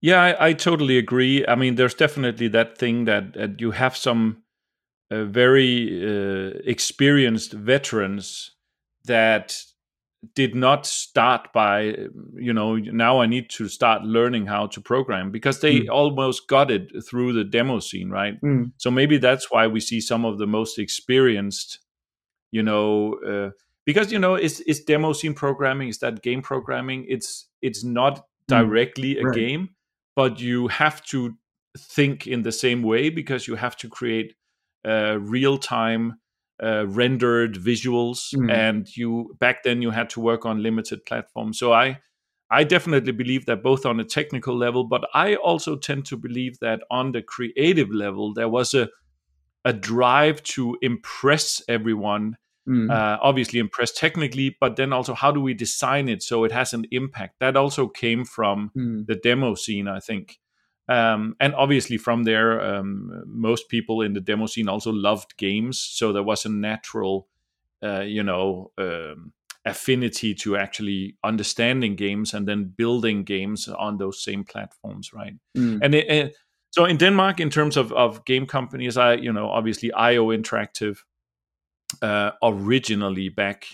Yeah, 0.00 0.22
I, 0.22 0.48
I 0.48 0.52
totally 0.52 0.96
agree. 0.96 1.44
I 1.46 1.56
mean, 1.56 1.74
there's 1.74 1.94
definitely 1.94 2.48
that 2.48 2.78
thing 2.78 3.04
that, 3.06 3.34
that 3.34 3.60
you 3.60 3.72
have 3.72 3.96
some 3.96 4.42
uh, 5.10 5.24
very 5.24 6.04
uh, 6.04 6.58
experienced 6.64 7.52
veterans 7.52 8.52
that 9.06 9.60
did 10.34 10.54
not 10.54 10.84
start 10.84 11.52
by, 11.52 11.94
you 12.34 12.52
know, 12.52 12.76
now 12.76 13.20
I 13.20 13.26
need 13.26 13.50
to 13.50 13.68
start 13.68 14.02
learning 14.02 14.46
how 14.46 14.66
to 14.66 14.80
program 14.80 15.30
because 15.30 15.60
they 15.60 15.80
Mm. 15.80 15.90
almost 15.90 16.48
got 16.48 16.70
it 16.70 16.90
through 17.08 17.32
the 17.34 17.44
demo 17.44 17.78
scene, 17.78 18.10
right? 18.10 18.40
Mm. 18.40 18.72
So 18.78 18.90
maybe 18.90 19.18
that's 19.18 19.50
why 19.50 19.68
we 19.68 19.80
see 19.80 20.00
some 20.00 20.24
of 20.24 20.38
the 20.38 20.46
most 20.46 20.78
experienced, 20.78 21.78
you 22.50 22.62
know, 22.64 23.14
uh, 23.24 23.50
because 23.86 24.12
you 24.12 24.18
know, 24.18 24.34
it's 24.34 24.60
is 24.60 24.84
demo 24.84 25.12
scene 25.12 25.34
programming? 25.34 25.88
Is 25.88 25.98
that 25.98 26.22
game 26.22 26.42
programming? 26.42 27.06
It's 27.08 27.48
it's 27.62 27.84
not 27.84 28.26
directly 28.48 29.18
a 29.18 29.22
right. 29.22 29.34
game, 29.34 29.68
but 30.16 30.40
you 30.40 30.68
have 30.68 31.02
to 31.06 31.36
think 31.78 32.26
in 32.26 32.42
the 32.42 32.52
same 32.52 32.82
way 32.82 33.08
because 33.08 33.46
you 33.46 33.54
have 33.54 33.76
to 33.76 33.88
create 33.88 34.34
uh, 34.84 35.18
real 35.20 35.58
time 35.58 36.18
uh, 36.62 36.86
rendered 36.86 37.54
visuals, 37.56 38.34
Mm. 38.34 38.50
and 38.50 38.96
you 38.96 39.34
back 39.38 39.62
then 39.62 39.82
you 39.82 39.90
had 39.90 40.10
to 40.10 40.20
work 40.20 40.44
on 40.46 40.62
limited 40.62 41.04
platforms. 41.06 41.58
So 41.58 41.72
I. 41.72 42.00
I 42.50 42.64
definitely 42.64 43.12
believe 43.12 43.44
that 43.44 43.62
both 43.62 43.84
on 43.84 44.00
a 44.00 44.04
technical 44.04 44.56
level, 44.56 44.84
but 44.84 45.02
I 45.12 45.34
also 45.34 45.76
tend 45.76 46.06
to 46.06 46.16
believe 46.16 46.58
that 46.60 46.80
on 46.90 47.12
the 47.12 47.20
creative 47.20 47.90
level, 47.90 48.32
there 48.32 48.48
was 48.48 48.72
a 48.72 48.88
a 49.66 49.72
drive 49.74 50.42
to 50.54 50.78
impress 50.80 51.62
everyone 51.68 52.36
Mm. 52.66 52.90
uh, 52.90 53.18
obviously 53.22 53.58
impress 53.60 53.92
technically 53.92 54.56
but 54.60 54.76
then 54.76 54.92
also 54.92 55.14
how 55.14 55.30
do 55.32 55.40
we 55.40 55.54
design 55.54 56.08
it 56.08 56.22
so 56.22 56.44
it 56.44 56.52
has 56.52 56.74
an 56.74 56.84
impact 56.90 57.34
that 57.40 57.56
also 57.56 57.88
came 57.88 58.24
from 58.24 58.70
Mm. 58.76 59.06
the 59.06 59.14
demo 59.14 59.54
scene 59.54 59.88
i 59.88 60.00
think 60.00 60.38
um, 60.88 61.34
and 61.40 61.54
obviously 61.54 61.98
from 61.98 62.24
there 62.24 62.60
um, 62.60 63.22
most 63.26 63.68
people 63.68 64.02
in 64.02 64.14
the 64.14 64.20
demo 64.20 64.46
scene 64.46 64.68
also 64.68 64.92
loved 64.92 65.36
games 65.36 65.78
so 65.80 66.12
there 66.12 66.22
was 66.22 66.46
a 66.46 66.48
natural 66.48 67.28
uh, 67.82 68.00
you 68.00 68.22
know 68.22 68.70
um, 68.78 69.32
affinity 69.64 70.34
to 70.34 70.56
actually 70.56 71.16
understanding 71.24 71.96
games 71.96 72.34
and 72.34 72.46
then 72.48 72.72
building 72.76 73.24
games 73.24 73.68
on 73.68 73.98
those 73.98 74.22
same 74.24 74.44
platforms 74.44 75.12
right 75.12 75.34
Mm. 75.56 75.80
and 75.82 75.94
it, 75.94 76.06
and 76.08 76.32
so 76.70 76.84
in 76.84 76.98
Denmark, 76.98 77.40
in 77.40 77.50
terms 77.50 77.76
of, 77.76 77.92
of 77.92 78.24
game 78.26 78.46
companies, 78.46 78.96
I 78.96 79.14
you 79.14 79.32
know 79.32 79.48
obviously 79.48 79.90
IO 79.92 80.28
Interactive 80.28 80.98
uh, 82.02 82.32
originally 82.42 83.28
back 83.30 83.66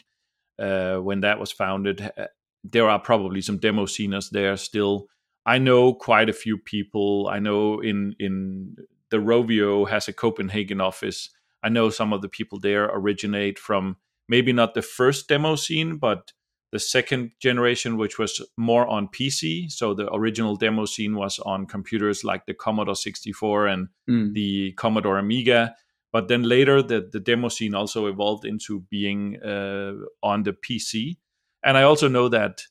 uh, 0.58 0.96
when 0.96 1.20
that 1.20 1.38
was 1.40 1.52
founded, 1.52 2.00
uh, 2.16 2.26
there 2.72 2.88
are 2.88 2.98
probably 3.00 3.42
some 3.42 3.58
demo 3.58 3.86
sceners 3.86 4.30
there 4.30 4.56
still. 4.56 5.08
I 5.46 5.58
know 5.58 5.92
quite 5.94 6.28
a 6.28 6.32
few 6.32 6.56
people. 6.58 7.28
I 7.30 7.38
know 7.38 7.80
in 7.80 8.14
in 8.18 8.76
the 9.10 9.18
Rovio 9.18 9.88
has 9.88 10.08
a 10.08 10.12
Copenhagen 10.12 10.80
office. 10.80 11.30
I 11.62 11.68
know 11.68 11.90
some 11.90 12.12
of 12.12 12.22
the 12.22 12.28
people 12.28 12.58
there 12.60 12.84
originate 12.84 13.58
from 13.58 13.96
maybe 14.28 14.52
not 14.52 14.74
the 14.74 14.82
first 14.82 15.28
demo 15.28 15.56
scene, 15.56 15.96
but 15.98 16.32
the 16.72 16.78
second 16.80 17.30
generation, 17.40 17.96
which 17.98 18.18
was 18.18 18.40
more 18.56 18.86
on 18.88 19.08
PC. 19.08 19.70
So 19.70 19.94
the 19.94 20.12
original 20.12 20.56
demo 20.56 20.86
scene 20.86 21.14
was 21.14 21.38
on 21.38 21.66
computers 21.66 22.24
like 22.24 22.46
the 22.46 22.54
Commodore 22.54 22.96
64 22.96 23.66
and 23.68 23.88
Mm. 24.08 24.32
the 24.34 24.72
Commodore 24.72 25.18
Amiga. 25.18 25.76
But 26.12 26.28
then 26.28 26.42
later, 26.42 26.82
the, 26.82 27.08
the 27.12 27.20
demo 27.20 27.48
scene 27.48 27.74
also 27.74 28.06
evolved 28.06 28.44
into 28.44 28.80
being 28.90 29.40
uh, 29.42 29.92
on 30.22 30.42
the 30.42 30.52
PC. 30.52 31.16
And 31.62 31.76
I 31.76 31.82
also 31.82 32.08
know 32.08 32.28
that, 32.28 32.62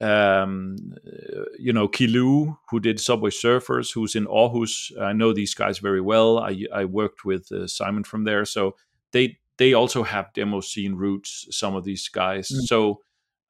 um, 0.00 0.76
uh, 1.06 1.44
you 1.58 1.72
know, 1.72 1.88
Kiloo, 1.88 2.56
who 2.70 2.80
did 2.80 3.00
Subway 3.00 3.30
Surfers, 3.30 3.92
who's 3.92 4.14
in 4.14 4.26
Aarhus, 4.26 4.92
I 5.00 5.12
know 5.12 5.32
these 5.32 5.54
guys 5.54 5.78
very 5.78 6.00
well. 6.00 6.38
I, 6.38 6.64
I 6.72 6.84
worked 6.84 7.24
with 7.24 7.50
uh, 7.50 7.66
Simon 7.66 8.04
from 8.04 8.24
there. 8.24 8.44
So 8.44 8.76
they 9.12 9.38
they 9.56 9.74
also 9.74 10.04
have 10.04 10.32
demo 10.34 10.60
scene 10.60 10.94
roots, 10.94 11.46
some 11.50 11.74
of 11.74 11.84
these 11.84 12.08
guys. 12.08 12.48
Mm. 12.48 12.66
So 12.66 13.00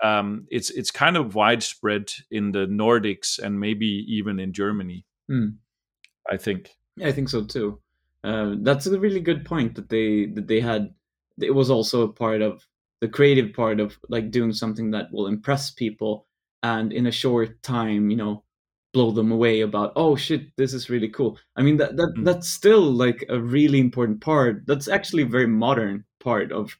um, 0.03 0.47
it's 0.51 0.71
it's 0.71 0.91
kind 0.91 1.17
of 1.17 1.35
widespread 1.35 2.13
in 2.31 2.53
the 2.53 2.67
Nordics 2.67 3.39
and 3.39 3.61
maybe 3.61 4.05
even 4.09 4.41
in 4.41 4.53
Germany, 4.53 5.05
Mm. 5.31 5.57
I 6.31 6.37
think. 6.39 6.71
I 7.05 7.13
think 7.13 7.29
so 7.29 7.45
too. 7.45 7.81
Uh, 8.25 8.57
that's 8.61 8.87
a 8.87 8.99
really 8.99 9.21
good 9.21 9.45
point 9.45 9.75
that 9.75 9.89
they 9.89 10.27
that 10.35 10.49
they 10.49 10.61
had. 10.61 10.95
It 11.41 11.55
was 11.55 11.71
also 11.71 12.03
a 12.03 12.13
part 12.13 12.43
of 12.43 12.67
the 13.01 13.09
creative 13.09 13.53
part 13.53 13.79
of 13.79 13.99
like 14.09 14.31
doing 14.31 14.53
something 14.53 14.91
that 14.93 15.13
will 15.13 15.27
impress 15.27 15.71
people 15.71 16.27
and 16.63 16.93
in 16.93 17.07
a 17.07 17.13
short 17.13 17.63
time, 17.63 18.11
you 18.11 18.17
know, 18.17 18.45
blow 18.95 19.11
them 19.11 19.31
away 19.33 19.61
about 19.63 19.93
oh 19.97 20.17
shit, 20.17 20.43
this 20.57 20.73
is 20.75 20.91
really 20.91 21.09
cool. 21.09 21.39
I 21.57 21.63
mean 21.63 21.77
that 21.79 21.97
that 21.97 22.15
Mm. 22.17 22.25
that's 22.25 22.49
still 22.49 22.83
like 22.91 23.25
a 23.29 23.41
really 23.41 23.79
important 23.81 24.21
part. 24.21 24.65
That's 24.67 24.89
actually 24.89 25.23
a 25.25 25.27
very 25.37 25.47
modern 25.47 26.05
part 26.21 26.53
of 26.53 26.77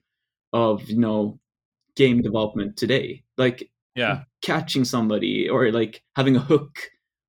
of 0.53 0.89
you 0.89 0.99
know 0.99 1.39
game 1.97 2.23
development 2.23 2.77
today. 2.77 3.25
Like 3.37 3.71
Yeah. 3.97 4.25
catching 4.43 4.85
somebody 4.85 5.49
or 5.49 5.73
like 5.73 6.03
having 6.17 6.37
a 6.37 6.41
hook 6.41 6.79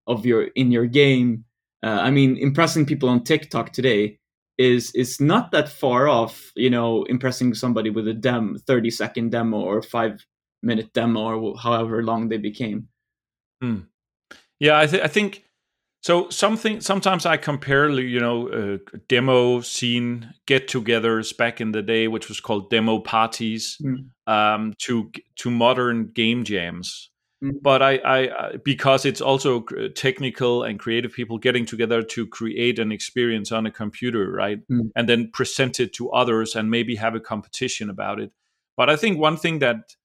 of 0.07 0.25
your 0.25 0.43
in 0.55 0.71
your 0.71 0.85
game 0.88 1.45
uh, 1.83 1.99
i 2.07 2.12
mean 2.12 2.38
impressing 2.38 2.85
people 2.85 3.09
on 3.09 3.23
tiktok 3.23 3.71
today 3.73 4.19
is 4.57 4.91
is 4.95 5.19
not 5.19 5.51
that 5.51 5.69
far 5.69 6.07
off 6.07 6.51
you 6.55 6.69
know 6.69 7.03
impressing 7.05 7.53
somebody 7.55 7.89
with 7.89 8.07
a 8.07 8.13
dem 8.13 8.57
30 8.67 8.89
second 8.91 9.31
demo 9.31 9.59
or 9.62 9.81
5 9.81 10.25
minute 10.62 10.91
demo 10.93 11.39
or 11.39 11.58
however 11.58 12.04
long 12.04 12.30
they 12.30 12.38
became 12.38 12.88
Yeah, 14.60 14.78
I, 14.80 14.88
th- 14.88 15.04
I 15.04 15.08
think 15.08 15.43
so. 16.02 16.30
Something 16.30 16.82
sometimes 16.82 17.26
I 17.26 17.38
compare, 17.38 17.89
you 17.89 18.19
know, 18.19 18.48
uh, 18.50 18.78
demo 19.08 19.62
scene 19.62 20.34
get-togethers 20.48 21.36
back 21.38 21.62
in 21.62 21.72
the 21.72 21.82
day, 21.82 22.08
which 22.08 22.28
was 22.28 22.39
called 22.41 22.69
demo 22.69 23.00
parties, 23.00 23.78
Mm. 23.82 24.10
um, 24.28 24.74
to 24.80 25.12
to 25.38 25.50
modern 25.50 26.12
game 26.13 26.43
jams. 26.43 27.10
Mm. 27.43 27.62
But 27.62 27.82
I, 27.82 28.00
I, 28.04 28.58
because 28.65 29.06
it's 29.06 29.22
also 29.22 29.62
technical 29.95 30.63
and 30.63 30.78
creative 30.78 31.13
people 31.13 31.38
getting 31.38 31.65
together 31.65 32.04
to 32.04 32.28
create 32.28 32.80
an 32.80 32.91
experience 32.91 33.54
on 33.54 33.65
a 33.65 33.72
computer, 33.72 34.30
right, 34.30 34.60
Mm. 34.69 34.91
and 34.95 35.08
then 35.08 35.32
present 35.32 35.80
it 35.80 35.93
to 35.93 36.12
others 36.12 36.56
and 36.56 36.69
maybe 36.69 36.95
have 36.95 37.15
a 37.15 37.22
competition 37.22 37.89
about 37.89 38.19
it. 38.19 38.32
But 38.76 38.89
I 38.89 38.98
think 38.98 39.19
one 39.19 39.38
thing 39.38 39.60
that 39.60 39.95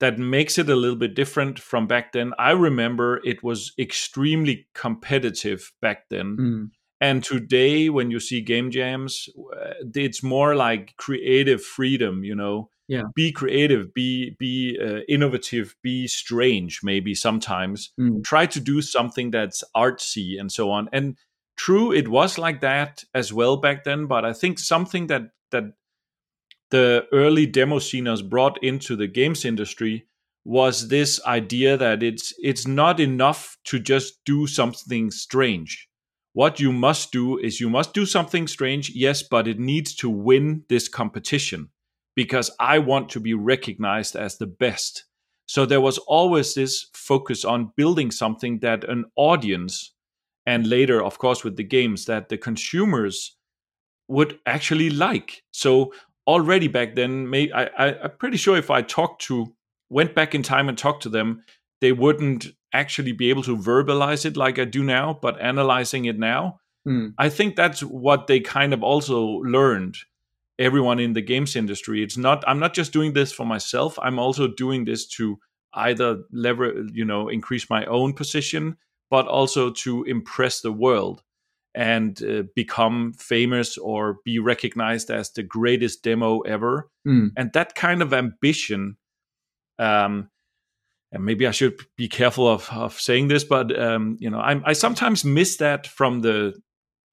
that 0.00 0.18
makes 0.18 0.58
it 0.58 0.68
a 0.68 0.76
little 0.76 0.96
bit 0.96 1.14
different 1.14 1.58
from 1.58 1.86
back 1.86 2.12
then. 2.12 2.32
I 2.38 2.52
remember 2.52 3.20
it 3.24 3.42
was 3.42 3.72
extremely 3.78 4.66
competitive 4.74 5.72
back 5.80 6.08
then. 6.08 6.36
Mm. 6.38 6.70
And 7.02 7.24
today, 7.24 7.88
when 7.88 8.10
you 8.10 8.20
see 8.20 8.42
game 8.42 8.70
jams, 8.70 9.28
uh, 9.56 9.72
it's 9.94 10.22
more 10.22 10.54
like 10.54 10.94
creative 10.98 11.62
freedom, 11.62 12.24
you 12.24 12.34
know. 12.34 12.68
Yeah. 12.88 13.04
Be 13.14 13.30
creative, 13.30 13.94
be 13.94 14.34
be 14.38 14.76
uh, 14.82 15.00
innovative, 15.08 15.76
be 15.82 16.08
strange. 16.08 16.80
Maybe 16.82 17.14
sometimes 17.14 17.92
Mm. 17.98 18.24
try 18.24 18.46
to 18.46 18.60
do 18.60 18.82
something 18.82 19.30
that's 19.30 19.62
artsy 19.76 20.40
and 20.40 20.50
so 20.50 20.70
on. 20.70 20.88
And 20.92 21.16
true, 21.56 21.92
it 21.92 22.08
was 22.08 22.36
like 22.36 22.60
that 22.62 23.04
as 23.14 23.32
well 23.32 23.56
back 23.58 23.84
then. 23.84 24.06
But 24.06 24.24
I 24.24 24.32
think 24.32 24.58
something 24.58 25.06
that 25.06 25.30
that 25.52 25.64
the 26.70 27.06
early 27.12 27.46
demo 27.46 27.78
sceners 27.78 28.22
brought 28.22 28.62
into 28.62 28.96
the 28.96 29.06
games 29.06 29.44
industry 29.44 30.06
was 30.44 30.88
this 30.88 31.22
idea 31.26 31.76
that 31.76 32.02
it's 32.02 32.32
it's 32.38 32.66
not 32.66 32.98
enough 32.98 33.56
to 33.64 33.78
just 33.78 34.24
do 34.24 34.46
something 34.46 35.10
strange. 35.10 35.88
What 36.32 36.60
you 36.60 36.72
must 36.72 37.12
do 37.12 37.38
is 37.38 37.60
you 37.60 37.68
must 37.68 37.92
do 37.92 38.06
something 38.06 38.46
strange, 38.46 38.90
yes, 38.90 39.22
but 39.22 39.48
it 39.48 39.58
needs 39.58 39.94
to 39.96 40.08
win 40.08 40.64
this 40.68 40.88
competition 40.88 41.70
because 42.14 42.50
I 42.60 42.78
want 42.78 43.08
to 43.10 43.20
be 43.20 43.34
recognized 43.34 44.16
as 44.16 44.38
the 44.38 44.46
best. 44.46 45.04
So 45.46 45.66
there 45.66 45.80
was 45.80 45.98
always 45.98 46.54
this 46.54 46.86
focus 46.94 47.44
on 47.44 47.72
building 47.76 48.10
something 48.10 48.60
that 48.60 48.84
an 48.84 49.06
audience 49.16 49.92
and 50.46 50.66
later 50.66 51.02
of 51.02 51.18
course 51.18 51.44
with 51.44 51.56
the 51.56 51.64
games 51.64 52.04
that 52.06 52.28
the 52.28 52.38
consumers 52.38 53.36
would 54.08 54.38
actually 54.46 54.90
like. 54.90 55.42
So 55.52 55.92
already 56.26 56.68
back 56.68 56.94
then, 56.94 57.28
may, 57.28 57.50
I, 57.52 57.64
I, 57.64 58.02
I'm 58.04 58.10
pretty 58.18 58.36
sure 58.36 58.56
if 58.56 58.70
I 58.70 58.82
talked 58.82 59.22
to, 59.22 59.54
went 59.88 60.14
back 60.14 60.34
in 60.34 60.42
time 60.42 60.68
and 60.68 60.76
talked 60.76 61.02
to 61.04 61.08
them, 61.08 61.44
they 61.80 61.92
wouldn't 61.92 62.48
actually 62.72 63.12
be 63.12 63.30
able 63.30 63.42
to 63.42 63.56
verbalize 63.56 64.24
it 64.24 64.36
like 64.36 64.58
I 64.58 64.64
do 64.64 64.82
now, 64.82 65.18
but 65.20 65.40
analyzing 65.40 66.04
it 66.04 66.18
now, 66.18 66.60
Mm. 66.86 67.14
I 67.18 67.28
think 67.28 67.56
that's 67.56 67.82
what 67.82 68.26
they 68.26 68.40
kind 68.40 68.72
of 68.72 68.82
also 68.82 69.22
learned. 69.22 69.96
Everyone 70.58 70.98
in 70.98 71.14
the 71.14 71.22
games 71.22 71.56
industry, 71.56 72.02
it's 72.02 72.16
not. 72.16 72.44
I'm 72.46 72.58
not 72.58 72.74
just 72.74 72.92
doing 72.92 73.14
this 73.14 73.32
for 73.32 73.46
myself. 73.46 73.98
I'm 74.00 74.18
also 74.18 74.46
doing 74.46 74.84
this 74.84 75.06
to 75.08 75.38
either 75.72 76.22
lever, 76.32 76.84
you 76.92 77.04
know, 77.04 77.28
increase 77.28 77.70
my 77.70 77.84
own 77.86 78.12
position, 78.12 78.76
but 79.08 79.26
also 79.26 79.70
to 79.70 80.04
impress 80.04 80.60
the 80.60 80.72
world 80.72 81.22
and 81.74 82.22
uh, 82.22 82.42
become 82.56 83.12
famous 83.12 83.78
or 83.78 84.18
be 84.24 84.38
recognized 84.38 85.10
as 85.10 85.30
the 85.30 85.42
greatest 85.42 86.02
demo 86.02 86.40
ever. 86.40 86.90
Mm. 87.06 87.30
And 87.36 87.52
that 87.52 87.74
kind 87.74 88.02
of 88.02 88.12
ambition, 88.12 88.96
um, 89.78 90.30
and 91.12 91.24
maybe 91.24 91.46
I 91.46 91.52
should 91.52 91.80
be 91.96 92.08
careful 92.08 92.48
of, 92.48 92.68
of 92.72 93.00
saying 93.00 93.28
this, 93.28 93.44
but 93.44 93.76
um, 93.78 94.16
you 94.20 94.30
know, 94.30 94.38
I, 94.40 94.60
I 94.64 94.72
sometimes 94.72 95.24
miss 95.24 95.56
that 95.58 95.86
from 95.86 96.20
the 96.20 96.54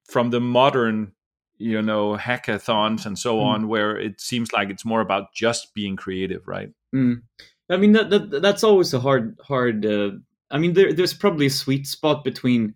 from 0.08 0.30
the 0.30 0.40
modern, 0.40 1.12
you 1.58 1.82
know, 1.82 2.16
hackathons 2.16 3.04
and 3.06 3.18
so 3.18 3.36
Mm. 3.36 3.42
on, 3.42 3.68
where 3.68 3.96
it 3.98 4.20
seems 4.20 4.52
like 4.52 4.70
it's 4.70 4.84
more 4.84 5.00
about 5.00 5.34
just 5.34 5.74
being 5.74 5.96
creative, 5.96 6.46
right? 6.48 6.70
Mm. 6.94 7.22
I 7.70 7.76
mean 7.76 7.92
that, 7.92 8.10
that 8.10 8.42
that's 8.42 8.64
always 8.64 8.94
a 8.94 9.00
hard 9.00 9.38
hard. 9.46 9.84
Uh, 9.84 10.12
I 10.50 10.58
mean 10.58 10.72
there 10.72 10.92
there's 10.92 11.14
probably 11.14 11.46
a 11.46 11.50
sweet 11.50 11.86
spot 11.86 12.24
between 12.24 12.74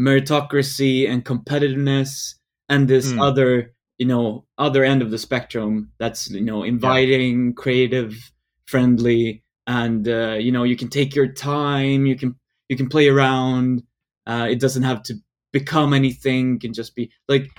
meritocracy 0.00 1.08
and 1.08 1.24
competitiveness 1.24 2.34
and 2.68 2.88
this 2.88 3.12
Mm. 3.12 3.20
other 3.28 3.74
you 3.98 4.06
know 4.06 4.46
other 4.56 4.82
end 4.84 5.02
of 5.02 5.10
the 5.10 5.18
spectrum 5.18 5.92
that's 5.98 6.30
you 6.30 6.40
know 6.50 6.62
inviting, 6.62 7.52
creative, 7.54 8.32
friendly, 8.66 9.42
and 9.66 10.08
uh, 10.08 10.36
you 10.40 10.52
know 10.52 10.64
you 10.64 10.76
can 10.76 10.88
take 10.88 11.14
your 11.14 11.30
time. 11.32 12.06
You 12.06 12.16
can 12.16 12.34
you 12.68 12.76
can 12.76 12.88
play 12.88 13.08
around. 13.08 13.82
Uh, 14.26 14.46
it 14.50 14.60
doesn't 14.60 14.84
have 14.84 15.02
to 15.04 15.14
become 15.52 15.92
anything. 15.92 16.54
It 16.56 16.60
can 16.62 16.72
just 16.72 16.94
be 16.94 17.10
like 17.28 17.50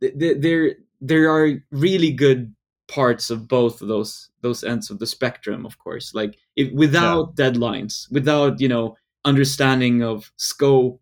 th- 0.00 0.18
th- 0.18 0.38
there 0.40 0.74
there 1.00 1.30
are 1.30 1.62
really 1.70 2.10
good 2.12 2.54
parts 2.88 3.30
of 3.30 3.46
both 3.48 3.80
of 3.82 3.88
those 3.88 4.30
those 4.42 4.64
ends 4.64 4.90
of 4.90 4.98
the 4.98 5.06
spectrum 5.06 5.64
of 5.64 5.78
course 5.78 6.12
like 6.14 6.36
if, 6.54 6.70
without 6.74 7.34
deadlines 7.34 8.06
without 8.12 8.60
you 8.60 8.68
know 8.68 8.94
understanding 9.24 10.02
of 10.02 10.30
scope 10.36 11.00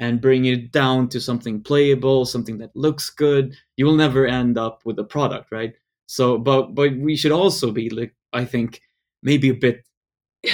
and 0.00 0.20
bring 0.20 0.46
it 0.46 0.72
down 0.72 1.08
to 1.08 1.20
something 1.20 1.62
playable 1.62 2.24
something 2.24 2.58
that 2.58 2.74
looks 2.74 3.10
good 3.10 3.54
you 3.76 3.84
will 3.86 3.94
never 3.96 4.26
end 4.26 4.58
up 4.58 4.80
with 4.84 4.98
a 4.98 5.04
product 5.04 5.52
right 5.52 5.74
so 6.06 6.36
but 6.38 6.74
but 6.74 6.96
we 6.96 7.14
should 7.16 7.32
also 7.32 7.70
be 7.70 7.88
like 7.90 8.12
i 8.32 8.44
think 8.44 8.80
maybe 9.22 9.50
a 9.50 9.54
bit 9.54 9.84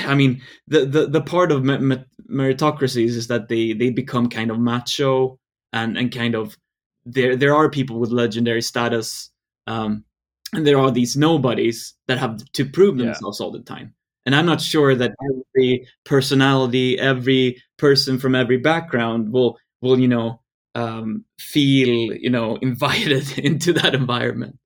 i 0.04 0.14
mean 0.14 0.42
the 0.68 0.84
the, 0.84 1.06
the 1.06 1.20
part 1.20 1.50
of 1.52 1.64
me- 1.64 1.78
me- 1.78 2.04
meritocracies 2.30 3.14
is 3.16 3.28
that 3.28 3.48
they 3.48 3.72
they 3.72 3.90
become 3.90 4.28
kind 4.28 4.50
of 4.50 4.58
macho 4.58 5.38
and 5.72 5.96
and 5.96 6.12
kind 6.12 6.34
of 6.34 6.58
there 7.04 7.36
there 7.36 7.54
are 7.54 7.70
people 7.70 7.98
with 8.00 8.10
legendary 8.10 8.62
status 8.62 9.30
um 9.68 10.04
and 10.52 10.66
there 10.66 10.78
are 10.78 10.90
these 10.90 11.16
nobodies 11.16 11.94
that 12.08 12.18
have 12.18 12.38
to 12.52 12.64
prove 12.64 12.96
Yeah. 12.98 13.06
themselves 13.06 13.40
all 13.40 13.50
the 13.52 13.60
time 13.62 13.94
and 14.26 14.34
i'm 14.34 14.46
not 14.46 14.60
sure 14.60 14.94
that 14.94 15.14
every 15.30 15.86
personality 16.04 16.98
every 16.98 17.62
person 17.78 18.18
from 18.18 18.34
every 18.34 18.58
background 18.58 19.32
will 19.32 19.58
will 19.80 19.98
you 19.98 20.08
know 20.08 20.40
um 20.74 21.24
feel 21.38 22.14
you 22.14 22.30
know 22.30 22.56
invited 22.62 23.38
into 23.38 23.72
that 23.72 23.94
environment 23.94 24.58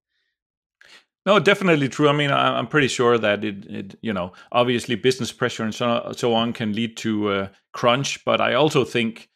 No, 1.27 1.39
definitely 1.39 1.89
true. 1.89 2.09
I 2.09 2.13
mean, 2.13 2.31
I'm 2.31 2.67
pretty 2.67 2.89
sure 2.89 3.19
that 3.19 3.45
it, 3.45 3.67
it 3.67 3.95
you 4.01 4.13
know, 4.13 4.33
obviously 4.53 4.95
business 4.95 5.33
pressure 5.33 5.63
and 5.65 5.75
so, 5.75 6.13
so 6.17 6.33
on 6.33 6.53
can 6.55 6.73
lead 6.73 6.97
to 6.99 7.29
uh, 7.29 7.49
crunch, 7.73 8.25
but 8.25 8.41
I 8.41 8.55
also 8.55 8.85
think, 8.85 9.29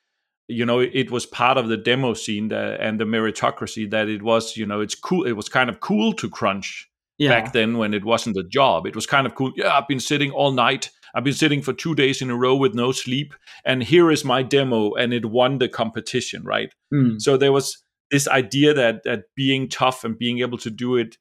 you 0.49 0.65
know, 0.65 0.81
it 0.81 1.11
was 1.11 1.27
part 1.27 1.59
of 1.59 1.69
the 1.69 1.77
demo 1.77 2.15
scene 2.15 2.49
that, 2.49 2.81
and 2.81 2.99
the 2.99 3.05
meritocracy 3.05 3.91
that 3.91 4.09
it 4.09 4.23
was, 4.23 4.57
you 4.57 4.65
know, 4.67 4.81
it's 4.81 4.95
cool. 4.95 5.25
It 5.25 5.33
was 5.33 5.49
kind 5.49 5.69
of 5.69 5.81
cool 5.81 6.15
to 6.15 6.31
crunch 6.31 6.89
yeah 7.19 7.29
back 7.29 7.53
then 7.53 7.79
when 7.79 7.95
it 7.95 8.05
wasn't 8.05 8.37
a 8.37 8.45
job. 8.45 8.87
It 8.87 8.95
was 8.95 9.07
kind 9.07 9.27
of 9.27 9.35
cool. 9.35 9.53
Yeah, 9.57 9.77
I've 9.77 9.89
been 9.89 10.01
sitting 10.01 10.31
all 10.31 10.53
night. 10.53 10.91
I've 11.15 11.25
been 11.25 11.33
sitting 11.35 11.63
for 11.63 11.73
two 11.73 11.95
days 11.95 12.21
in 12.21 12.31
a 12.31 12.37
row 12.37 12.57
with 12.57 12.75
no 12.75 12.91
sleep, 12.93 13.35
and 13.65 13.83
here 13.83 14.11
is 14.11 14.25
my 14.25 14.43
demo, 14.43 14.95
and 14.95 15.13
it 15.15 15.27
won 15.27 15.59
the 15.59 15.69
competition, 15.69 16.43
right? 16.45 16.75
Mm, 16.93 17.21
So 17.21 17.37
there 17.37 17.53
was 17.53 17.79
this 18.11 18.27
idea 18.29 18.75
that 18.75 19.05
that 19.05 19.25
being 19.37 19.69
tough 19.69 20.05
and 20.05 20.19
being 20.19 20.41
able 20.41 20.59
to 20.59 20.71
do 20.71 20.97
it 20.97 21.17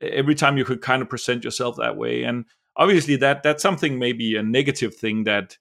every 0.00 0.34
time 0.34 0.56
you 0.56 0.64
could 0.64 0.82
kind 0.82 1.02
of 1.02 1.08
present 1.08 1.44
yourself 1.44 1.76
that 1.76 1.96
way, 1.96 2.22
and 2.22 2.44
obviously 2.76 3.16
that 3.16 3.42
that's 3.42 3.62
something 3.62 3.98
maybe 3.98 4.36
a 4.36 4.42
negative 4.42 4.94
thing 4.94 5.24
that 5.24 5.58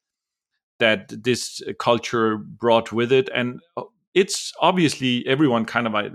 that 0.80 1.24
this 1.24 1.62
culture 1.80 2.38
brought 2.38 2.92
with 2.92 3.12
it, 3.12 3.30
and 3.34 3.60
uh, 3.78 3.84
it's 4.14 4.54
obviously 4.60 5.26
everyone 5.28 5.66
kind 5.66 5.88
of 5.88 5.96
uh, 5.96 6.10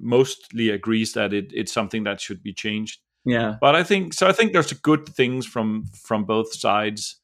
mostly 0.00 0.70
agrees 0.70 1.12
that 1.12 1.32
it, 1.32 1.50
it's 1.54 1.72
something 1.72 2.04
that 2.04 2.20
should 2.20 2.42
be 2.42 2.52
changed 2.52 3.00
yeah 3.24 3.56
but 3.60 3.74
I 3.74 3.82
think 3.82 4.14
so. 4.14 4.26
I 4.28 4.32
think 4.32 4.52
there's 4.52 4.72
good 4.72 5.08
things 5.08 5.44
from 5.44 5.84
from 6.06 6.24
both 6.24 6.54
sides, 6.54 7.20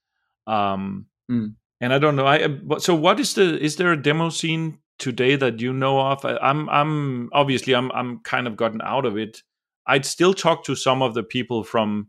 um, 0.46 1.06
Mm. 1.30 1.54
and 1.80 1.92
I 1.94 1.98
don't 1.98 2.16
know. 2.16 2.26
I 2.26 2.58
so 2.78 2.94
what 2.94 3.18
is 3.20 3.34
the 3.34 3.58
is 3.62 3.76
there 3.76 3.92
a 3.92 4.02
demo 4.02 4.28
scene 4.30 4.78
today 4.98 5.36
that 5.36 5.60
you 5.60 5.72
know 5.72 6.00
of? 6.00 6.24
I, 6.24 6.36
I'm 6.42 6.68
I'm 6.68 7.30
obviously 7.32 7.74
I'm 7.74 7.90
I'm 7.92 8.18
kind 8.24 8.46
of 8.46 8.56
gotten 8.56 8.82
out 8.82 9.06
of 9.06 9.16
it. 9.16 9.42
I'd 9.86 10.04
still 10.04 10.34
talk 10.34 10.64
to 10.64 10.74
some 10.76 11.00
of 11.00 11.14
the 11.14 11.22
people 11.22 11.64
from 11.64 12.08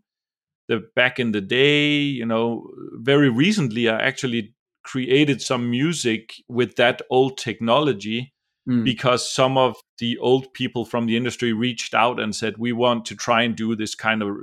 the 0.68 0.82
back 0.95 1.20
in 1.20 1.32
the 1.32 1.41
day. 1.41 1.97
You 1.99 2.26
know, 2.26 2.68
very 2.95 3.30
recently 3.30 3.88
I 3.88 3.99
actually 4.01 4.53
created 4.84 5.41
some 5.41 5.70
music 5.70 6.34
with 6.49 6.76
that 6.76 7.01
old 7.09 7.38
technology 7.38 8.34
Mm, 8.68 8.84
because 8.84 9.32
some 9.32 9.57
of 9.59 9.76
the 9.99 10.18
old 10.18 10.51
people 10.53 10.86
from 10.86 11.05
the 11.05 11.16
industry 11.16 11.53
reached 11.53 11.93
out 11.93 12.20
and 12.20 12.36
said 12.36 12.55
we 12.57 12.72
want 12.74 13.05
to 13.05 13.16
try 13.16 13.43
and 13.43 13.55
do 13.55 13.76
this 13.76 13.93
kind 13.93 14.24
of 14.24 14.38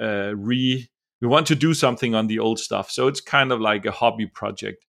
uh, 0.00 0.34
re 0.36 0.86
we 1.22 1.28
want 1.28 1.46
to 1.46 1.54
do 1.54 1.72
something 1.72 2.14
on 2.14 2.26
the 2.26 2.38
old 2.38 2.58
stuff. 2.58 2.90
So 2.90 3.08
it's 3.08 3.22
kind 3.22 3.52
of 3.52 3.60
like 3.62 3.86
a 3.86 3.90
hobby 3.90 4.26
project. 4.26 4.84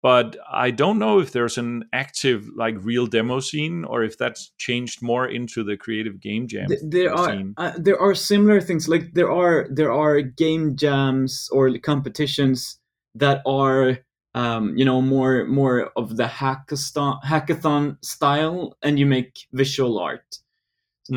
But 0.00 0.36
i 0.48 0.70
don't 0.70 1.00
know 1.00 1.18
if 1.18 1.32
there's 1.32 1.58
an 1.58 1.84
active 1.92 2.48
like 2.54 2.76
real 2.82 3.06
demo 3.06 3.40
scene 3.40 3.84
or 3.84 4.04
if 4.04 4.16
that's 4.16 4.52
changed 4.56 5.02
more 5.02 5.26
into 5.26 5.64
the 5.64 5.76
creative 5.76 6.20
game 6.20 6.46
jam 6.46 6.68
Th- 6.68 6.80
there 6.84 7.12
are 7.12 7.42
uh, 7.56 7.72
there 7.76 7.98
are 7.98 8.14
similar 8.14 8.60
things. 8.60 8.88
Like 8.88 9.14
there 9.14 9.32
are 9.32 9.66
there 9.70 9.92
are 9.92 10.20
game 10.20 10.76
jams 10.76 11.48
or 11.50 11.76
competitions 11.78 12.78
that 13.14 13.42
are 13.44 13.98
um, 14.40 14.64
you 14.78 14.84
know 14.84 15.00
more 15.14 15.44
more 15.60 15.78
of 16.00 16.16
the 16.20 16.28
hackathon 16.40 17.14
hackathon 17.32 17.84
style 18.14 18.76
and 18.84 18.98
you 19.00 19.06
make 19.16 19.32
visual 19.52 19.98
art 20.10 20.28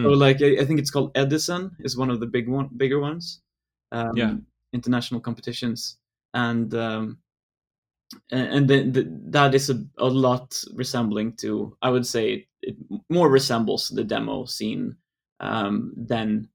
so 0.04 0.10
Mm. 0.10 0.20
like 0.26 0.42
I, 0.42 0.62
I 0.62 0.66
think 0.66 0.80
it's 0.80 0.92
called 0.96 1.12
edison 1.16 1.64
is 1.88 1.98
one 1.98 2.10
of 2.14 2.20
the 2.22 2.28
big 2.38 2.48
one 2.58 2.70
bigger 2.78 3.00
ones 3.10 3.42
um, 3.92 4.12
Yeah. 4.22 4.34
international 4.74 5.22
competitions 5.22 5.98
and 6.34 6.74
um, 6.88 7.20
and 8.32 8.68
the, 8.70 8.84
the, 8.84 9.04
that 9.30 9.54
is 9.56 9.70
a, 9.70 9.84
a 9.98 10.08
lot 10.08 10.62
resembling 10.76 11.34
to 11.38 11.76
i 11.82 11.90
would 11.90 12.06
say 12.06 12.48
it 12.62 12.76
more 13.10 13.30
resembles 13.30 13.90
the 13.90 14.04
demo 14.04 14.46
scene 14.46 14.96
um, 15.40 15.94
than 15.98 16.48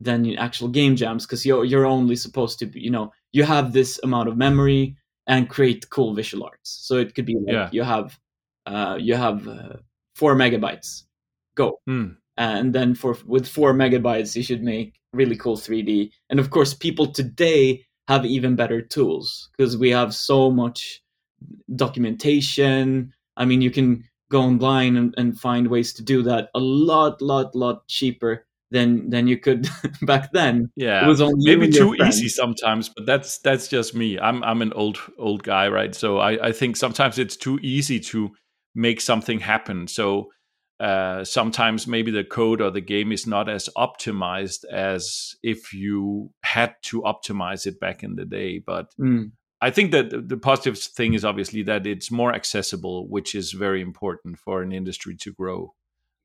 than 0.00 0.22
the 0.22 0.36
actual 0.38 0.68
game 0.68 0.96
jams 0.96 1.26
because 1.26 1.46
you're 1.46 1.64
you're 1.64 1.86
only 1.86 2.16
supposed 2.16 2.58
to 2.58 2.66
be 2.66 2.80
you 2.80 2.90
know 2.90 3.12
you 3.32 3.44
have 3.44 3.72
this 3.72 4.00
amount 4.04 4.28
of 4.28 4.36
memory 4.36 4.96
and 5.28 5.48
create 5.48 5.88
cool 5.90 6.14
visual 6.14 6.44
arts. 6.44 6.70
So 6.86 6.96
it 6.96 7.14
could 7.14 7.26
be 7.26 7.36
like 7.36 7.52
Yeah. 7.54 7.68
you 7.72 7.82
have 7.84 8.18
uh, 8.66 8.96
you 9.00 9.14
have 9.14 9.46
uh, 9.48 9.76
four 10.16 10.34
megabytes. 10.34 11.04
Go. 11.54 11.78
Hmm. 11.86 12.08
and 12.36 12.72
then 12.72 12.94
for 12.94 13.16
with 13.26 13.46
four 13.48 13.74
megabytes 13.74 14.36
you 14.36 14.44
should 14.44 14.62
make 14.62 14.90
really 15.12 15.36
cool 15.36 15.56
3d 15.56 16.10
and 16.30 16.38
of 16.38 16.50
course 16.50 16.72
people 16.72 17.06
today 17.20 17.84
have 18.06 18.24
even 18.24 18.54
better 18.56 18.80
tools 18.80 19.50
because 19.52 19.76
we 19.76 19.90
have 19.90 20.14
so 20.14 20.50
much 20.50 21.02
documentation. 21.98 23.12
I 23.36 23.44
mean 23.44 23.60
you 23.62 23.70
can 23.70 24.04
go 24.30 24.42
online 24.42 24.96
and, 24.96 25.14
and 25.16 25.38
find 25.40 25.68
ways 25.68 25.92
to 25.94 26.02
do 26.02 26.22
that 26.22 26.50
a 26.54 26.58
lot 26.60 27.20
lot 27.22 27.54
lot 27.54 27.86
cheaper 27.88 28.46
than 28.70 29.10
than 29.10 29.26
you 29.26 29.38
could 29.38 29.68
back 30.02 30.32
then. 30.32 30.70
Yeah. 30.76 31.04
It 31.04 31.08
was 31.08 31.20
only 31.20 31.34
maybe 31.44 31.68
too 31.70 31.94
friends. 31.96 32.18
easy 32.18 32.28
sometimes 32.28 32.88
but 32.88 33.06
that's 33.06 33.38
that's 33.38 33.68
just 33.68 33.94
me. 33.94 34.18
I'm 34.18 34.42
i'm 34.44 34.62
an 34.62 34.72
old 34.74 34.98
old 35.18 35.42
guy 35.42 35.68
right? 35.68 35.94
So 35.94 36.18
i 36.18 36.48
i 36.48 36.52
think 36.52 36.76
sometimes 36.76 37.18
it's 37.18 37.36
too 37.36 37.58
easy 37.62 38.00
to 38.00 38.30
make 38.74 39.00
something 39.00 39.40
happen. 39.40 39.88
So 39.88 40.30
uh 40.80 41.24
sometimes 41.24 41.86
maybe 41.88 42.10
the 42.12 42.22
code 42.22 42.60
or 42.60 42.70
the 42.70 42.80
game 42.80 43.10
is 43.10 43.26
not 43.26 43.48
as 43.48 43.68
optimized 43.76 44.64
as 44.70 45.34
if 45.42 45.72
you 45.74 46.30
had 46.44 46.74
to 46.82 47.02
optimize 47.02 47.66
it 47.66 47.80
back 47.80 48.04
in 48.04 48.14
the 48.14 48.24
day 48.24 48.60
but 48.64 48.86
Mm, 49.00 49.32
i 49.60 49.70
think 49.72 49.90
that 49.90 50.28
the 50.28 50.36
positive 50.36 50.78
thing 50.78 51.14
is 51.14 51.24
obviously 51.24 51.64
that 51.64 51.84
it's 51.84 52.12
more 52.12 52.32
accessible 52.32 53.08
which 53.08 53.34
is 53.34 53.50
very 53.50 53.80
important 53.82 54.38
for 54.38 54.62
an 54.62 54.70
industry 54.70 55.16
to 55.16 55.32
grow 55.32 55.74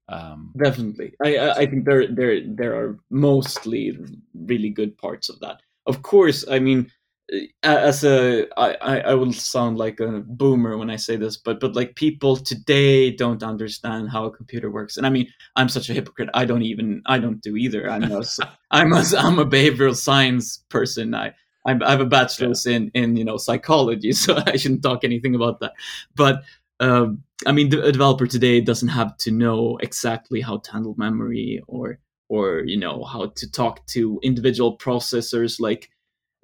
um 0.09 0.51
definitely 0.61 1.13
I, 1.23 1.51
I 1.51 1.65
think 1.65 1.85
there 1.85 2.07
there 2.07 2.41
there 2.45 2.75
are 2.75 2.99
mostly 3.09 3.97
really 4.33 4.69
good 4.69 4.97
parts 4.97 5.29
of 5.29 5.39
that 5.39 5.61
of 5.85 6.01
course 6.01 6.45
i 6.49 6.59
mean 6.59 6.91
as 7.63 8.03
a 8.03 8.47
I, 8.57 8.99
I 8.99 9.13
will 9.13 9.31
sound 9.31 9.77
like 9.77 9.99
a 9.99 10.23
boomer 10.25 10.77
when 10.77 10.89
I 10.89 10.97
say 10.97 11.15
this, 11.15 11.37
but 11.37 11.59
but 11.59 11.75
like 11.75 11.95
people 11.95 12.35
today 12.37 13.11
don't 13.11 13.41
understand 13.43 14.09
how 14.09 14.25
a 14.25 14.31
computer 14.31 14.69
works. 14.69 14.97
And 14.97 15.05
I 15.05 15.09
mean, 15.09 15.27
I'm 15.55 15.69
such 15.69 15.89
a 15.89 15.93
hypocrite. 15.93 16.29
I 16.33 16.45
don't 16.45 16.63
even 16.63 17.01
I 17.05 17.19
don't 17.19 17.41
do 17.41 17.55
either. 17.55 17.89
I'm 17.89 18.11
a 18.11 18.23
I'm 18.71 18.93
a 18.93 19.03
I'm 19.17 19.39
a 19.39 19.45
behavioral 19.45 19.95
science 19.95 20.63
person. 20.69 21.15
I 21.15 21.33
I 21.65 21.71
have 21.89 22.01
a 22.01 22.05
bachelor's 22.05 22.65
yeah. 22.65 22.75
in 22.75 22.91
in 22.93 23.15
you 23.15 23.23
know 23.23 23.37
psychology, 23.37 24.11
so 24.23 24.41
I 24.45 24.57
shouldn't 24.57 24.83
talk 24.83 25.03
anything 25.03 25.35
about 25.35 25.59
that. 25.61 25.73
But 26.15 26.43
um, 26.83 27.23
I 27.47 27.51
mean, 27.53 27.73
a 27.73 27.91
developer 27.91 28.27
today 28.27 28.59
doesn't 28.59 28.89
have 28.89 29.15
to 29.19 29.31
know 29.31 29.77
exactly 29.81 30.41
how 30.41 30.57
to 30.57 30.71
handle 30.71 30.95
memory 30.97 31.61
or 31.67 31.99
or 32.29 32.63
you 32.65 32.77
know 32.77 33.03
how 33.03 33.27
to 33.35 33.51
talk 33.51 33.85
to 33.87 34.19
individual 34.23 34.77
processors 34.77 35.59
like 35.59 35.89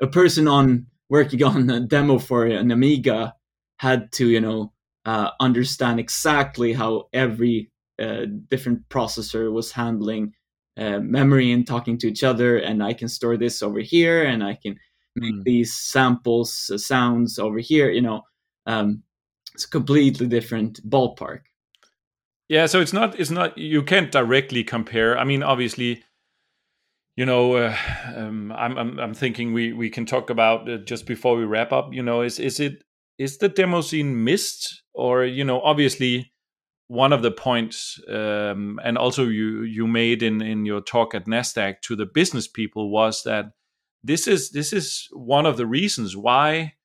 a 0.02 0.08
person 0.08 0.48
on 0.48 0.88
working 1.10 1.44
on 1.52 1.70
a 1.70 1.82
demo 1.82 2.20
for 2.20 2.46
an 2.46 2.72
Amiga 2.72 3.34
had 3.78 4.12
to, 4.14 4.30
you 4.30 4.40
know, 4.40 4.72
uh, 5.06 5.32
understand 5.40 6.00
exactly 6.00 6.74
how 6.74 7.10
every 7.14 7.72
uh, 8.02 8.26
different 8.50 8.88
processor 8.90 9.52
was 9.52 9.72
handling 9.72 10.34
uh, 10.78 11.00
memory 11.00 11.52
and 11.52 11.68
talking 11.68 11.98
to 11.98 12.08
each 12.08 12.24
other. 12.24 12.58
And 12.58 12.82
I 12.82 12.94
can 12.94 13.10
store 13.10 13.38
this 13.38 13.62
over 13.62 13.80
here, 13.80 14.24
and 14.24 14.44
I 14.44 14.56
can 14.56 14.78
make 15.16 15.36
mm. 15.36 15.44
these 15.44 15.76
samples, 15.76 16.72
uh, 16.74 16.78
sounds 16.78 17.40
over 17.40 17.60
here. 17.60 17.90
You 17.90 18.02
know, 18.02 18.22
um, 18.66 19.04
it's 19.54 19.66
a 19.66 19.70
completely 19.70 20.28
different 20.28 20.88
ballpark. 20.90 21.42
Yeah, 22.48 22.66
so 22.66 22.82
it's 22.82 22.94
not 22.94 23.20
it's 23.20 23.30
not 23.30 23.58
you 23.58 23.84
can't 23.84 24.12
directly 24.12 24.64
compare. 24.64 25.18
I 25.18 25.24
mean, 25.24 25.44
obviously 25.44 26.04
you 27.20 27.26
know, 27.26 27.56
uh, 27.56 27.76
um, 28.16 28.54
I'm, 28.54 28.78
I'm, 28.78 28.98
I'm 28.98 29.14
thinking 29.14 29.52
we 29.52 29.74
we 29.74 29.90
can 29.90 30.06
talk 30.06 30.30
about 30.30 30.86
just 30.86 31.06
before 31.06 31.36
we 31.36 31.44
wrap 31.44 31.74
up. 31.74 31.94
You 31.94 32.02
know, 32.02 32.22
is 32.22 32.40
is 32.40 32.62
it 32.62 32.82
is 33.18 33.40
the 33.40 33.50
demo 33.50 33.82
scene 33.82 34.24
missed, 34.24 34.84
or 34.94 35.26
you 35.26 35.44
know, 35.44 35.60
obviously 35.60 36.32
one 36.88 37.12
of 37.12 37.22
the 37.22 37.32
points, 37.32 38.00
um, 38.08 38.80
and 38.86 38.98
also 38.98 39.26
you 39.26 39.64
you 39.64 39.86
made 39.86 40.24
in 40.24 40.42
in 40.42 40.66
your 40.66 40.80
talk 40.80 41.14
at 41.14 41.26
Nasdaq 41.26 41.82
to 41.82 41.98
the 41.98 42.06
business 42.06 42.48
people 42.48 42.90
was 42.90 43.24
that 43.24 43.48
this 44.02 44.26
is 44.26 44.52
this 44.52 44.72
is 44.72 45.10
one 45.12 45.46
of 45.46 45.58
the 45.58 45.68
reasons 45.68 46.16
why 46.16 46.76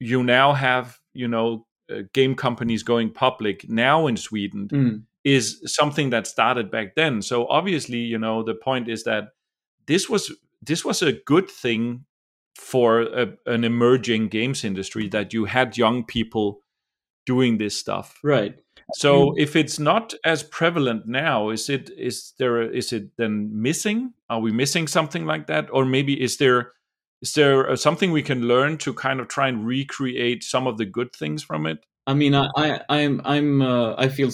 you 0.00 0.24
now 0.24 0.54
have 0.54 0.98
you 1.14 1.28
know 1.28 1.67
uh, 1.90 2.02
game 2.12 2.34
companies 2.34 2.82
going 2.82 3.10
public 3.10 3.68
now 3.68 4.06
in 4.06 4.16
Sweden. 4.16 4.68
Mm. 4.68 5.02
Is 5.24 5.60
something 5.66 6.10
that 6.10 6.26
started 6.26 6.70
back 6.70 6.94
then. 6.94 7.20
So 7.20 7.46
obviously, 7.48 7.98
you 7.98 8.18
know, 8.18 8.42
the 8.42 8.54
point 8.54 8.88
is 8.88 9.04
that 9.04 9.32
this 9.86 10.08
was 10.08 10.32
this 10.62 10.84
was 10.84 11.02
a 11.02 11.12
good 11.12 11.50
thing 11.50 12.04
for 12.56 13.02
a, 13.02 13.28
an 13.46 13.64
emerging 13.64 14.28
games 14.28 14.64
industry 14.64 15.08
that 15.08 15.32
you 15.32 15.44
had 15.44 15.78
young 15.78 16.04
people 16.04 16.60
doing 17.24 17.58
this 17.58 17.78
stuff 17.78 18.18
right 18.24 18.56
so 18.94 19.34
if 19.36 19.54
it's 19.54 19.78
not 19.78 20.14
as 20.24 20.42
prevalent 20.42 21.06
now 21.06 21.50
is 21.50 21.68
it 21.68 21.90
is 21.96 22.32
there 22.38 22.62
is 22.62 22.92
it 22.92 23.10
then 23.16 23.50
missing 23.52 24.12
are 24.30 24.40
we 24.40 24.50
missing 24.50 24.86
something 24.86 25.26
like 25.26 25.46
that 25.46 25.68
or 25.72 25.84
maybe 25.84 26.20
is 26.20 26.38
there 26.38 26.72
is 27.22 27.34
there 27.34 27.74
something 27.76 28.12
we 28.12 28.22
can 28.22 28.42
learn 28.42 28.78
to 28.78 28.94
kind 28.94 29.20
of 29.20 29.28
try 29.28 29.48
and 29.48 29.66
recreate 29.66 30.44
some 30.44 30.66
of 30.66 30.78
the 30.78 30.84
good 30.84 31.12
things 31.14 31.42
from 31.42 31.66
it 31.66 31.84
i 32.06 32.14
mean 32.14 32.34
i, 32.34 32.48
I 32.56 32.80
i'm 32.88 33.20
i'm 33.24 33.62
uh, 33.62 33.94
i 33.96 34.08
feel 34.08 34.30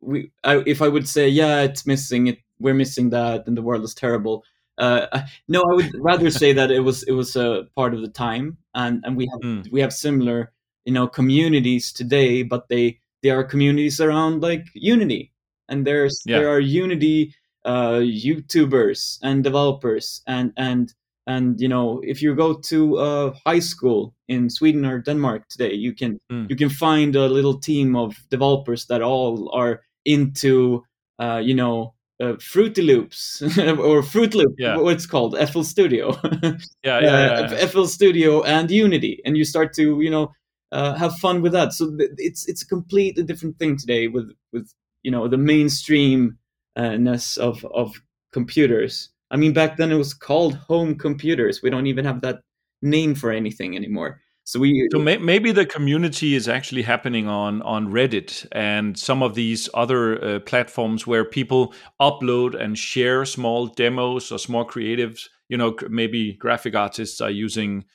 we 0.00 0.30
I, 0.44 0.62
if 0.66 0.82
i 0.82 0.88
would 0.88 1.08
say 1.08 1.28
yeah 1.28 1.62
it's 1.62 1.86
missing 1.86 2.26
it 2.28 2.38
we're 2.58 2.74
missing 2.74 3.10
that 3.10 3.46
and 3.46 3.56
the 3.56 3.62
world 3.62 3.84
is 3.84 3.94
terrible 3.94 4.44
uh, 4.78 5.22
no, 5.48 5.62
I 5.62 5.74
would 5.74 5.90
rather 5.98 6.30
say 6.30 6.52
that 6.52 6.70
it 6.70 6.80
was 6.80 7.02
it 7.04 7.12
was 7.12 7.36
a 7.36 7.66
part 7.74 7.94
of 7.94 8.02
the 8.02 8.08
time, 8.08 8.58
and 8.74 9.02
and 9.04 9.16
we 9.16 9.26
have 9.32 9.40
mm. 9.40 9.72
we 9.72 9.80
have 9.80 9.92
similar 9.92 10.52
you 10.84 10.92
know 10.92 11.08
communities 11.08 11.92
today, 11.92 12.42
but 12.42 12.68
they 12.68 12.98
they 13.22 13.30
are 13.30 13.42
communities 13.42 14.00
around 14.00 14.42
like 14.42 14.66
Unity, 14.74 15.32
and 15.68 15.86
there's 15.86 16.22
yeah. 16.26 16.38
there 16.38 16.50
are 16.50 16.60
Unity 16.60 17.34
uh, 17.64 18.00
YouTubers 18.00 19.18
and 19.22 19.42
developers, 19.42 20.22
and 20.26 20.52
and 20.56 20.92
and 21.26 21.60
you 21.60 21.68
know 21.68 22.00
if 22.04 22.22
you 22.22 22.34
go 22.34 22.54
to 22.54 22.98
a 22.98 23.32
high 23.44 23.58
school 23.58 24.14
in 24.28 24.50
Sweden 24.50 24.84
or 24.84 25.00
Denmark 25.00 25.48
today, 25.48 25.72
you 25.72 25.94
can 25.94 26.20
mm. 26.30 26.48
you 26.48 26.56
can 26.56 26.68
find 26.68 27.16
a 27.16 27.28
little 27.28 27.58
team 27.58 27.96
of 27.96 28.16
developers 28.30 28.86
that 28.86 29.02
all 29.02 29.50
are 29.54 29.82
into 30.04 30.84
uh, 31.18 31.40
you 31.42 31.54
know 31.54 31.94
uh, 32.20 32.34
Fruity 32.40 32.82
Loops 32.82 33.42
or 33.58 34.02
Fruit 34.02 34.34
Loop, 34.34 34.54
yeah. 34.58 34.76
what's 34.76 35.06
called 35.06 35.38
FL 35.38 35.62
Studio. 35.62 36.16
yeah, 36.42 36.52
yeah, 36.82 37.00
yeah, 37.00 37.50
yeah, 37.50 37.66
FL 37.66 37.84
Studio 37.84 38.42
and 38.42 38.70
Unity, 38.70 39.20
and 39.24 39.36
you 39.36 39.44
start 39.44 39.72
to 39.74 40.00
you 40.00 40.10
know 40.10 40.32
uh, 40.72 40.94
have 40.94 41.14
fun 41.16 41.42
with 41.42 41.52
that. 41.52 41.72
So 41.72 41.96
th- 41.96 42.10
it's 42.16 42.48
it's 42.48 42.62
a 42.62 42.66
completely 42.66 43.22
different 43.22 43.58
thing 43.58 43.76
today 43.76 44.08
with 44.08 44.32
with 44.52 44.72
you 45.02 45.10
know 45.10 45.28
the 45.28 45.36
mainstreamness 45.36 47.38
of 47.38 47.64
of 47.66 48.00
computers. 48.32 49.10
I 49.30 49.36
mean, 49.36 49.52
back 49.52 49.76
then 49.76 49.90
it 49.90 49.96
was 49.96 50.14
called 50.14 50.54
home 50.54 50.96
computers. 50.96 51.62
We 51.62 51.70
don't 51.70 51.86
even 51.86 52.04
have 52.04 52.20
that 52.20 52.40
name 52.82 53.14
for 53.14 53.30
anything 53.30 53.76
anymore. 53.76 54.20
So 54.44 54.60
we 54.60 54.88
so 54.92 55.00
may, 55.00 55.16
maybe 55.16 55.50
the 55.50 55.66
community 55.66 56.36
is 56.36 56.46
actually 56.46 56.82
happening 56.82 57.26
on 57.26 57.62
on 57.62 57.88
Reddit 57.88 58.46
and 58.52 58.96
some 58.96 59.20
of 59.20 59.34
these 59.34 59.68
other 59.74 60.24
uh, 60.24 60.38
platforms 60.38 61.04
where 61.04 61.24
people 61.24 61.74
upload 62.00 62.54
and 62.54 62.78
share 62.78 63.24
small 63.24 63.66
demos 63.66 64.30
or 64.30 64.38
small 64.38 64.64
creatives. 64.64 65.22
You 65.48 65.56
know, 65.56 65.76
maybe 65.88 66.34
graphic 66.34 66.76
artists 66.76 67.20
are 67.20 67.30
using 67.30 67.86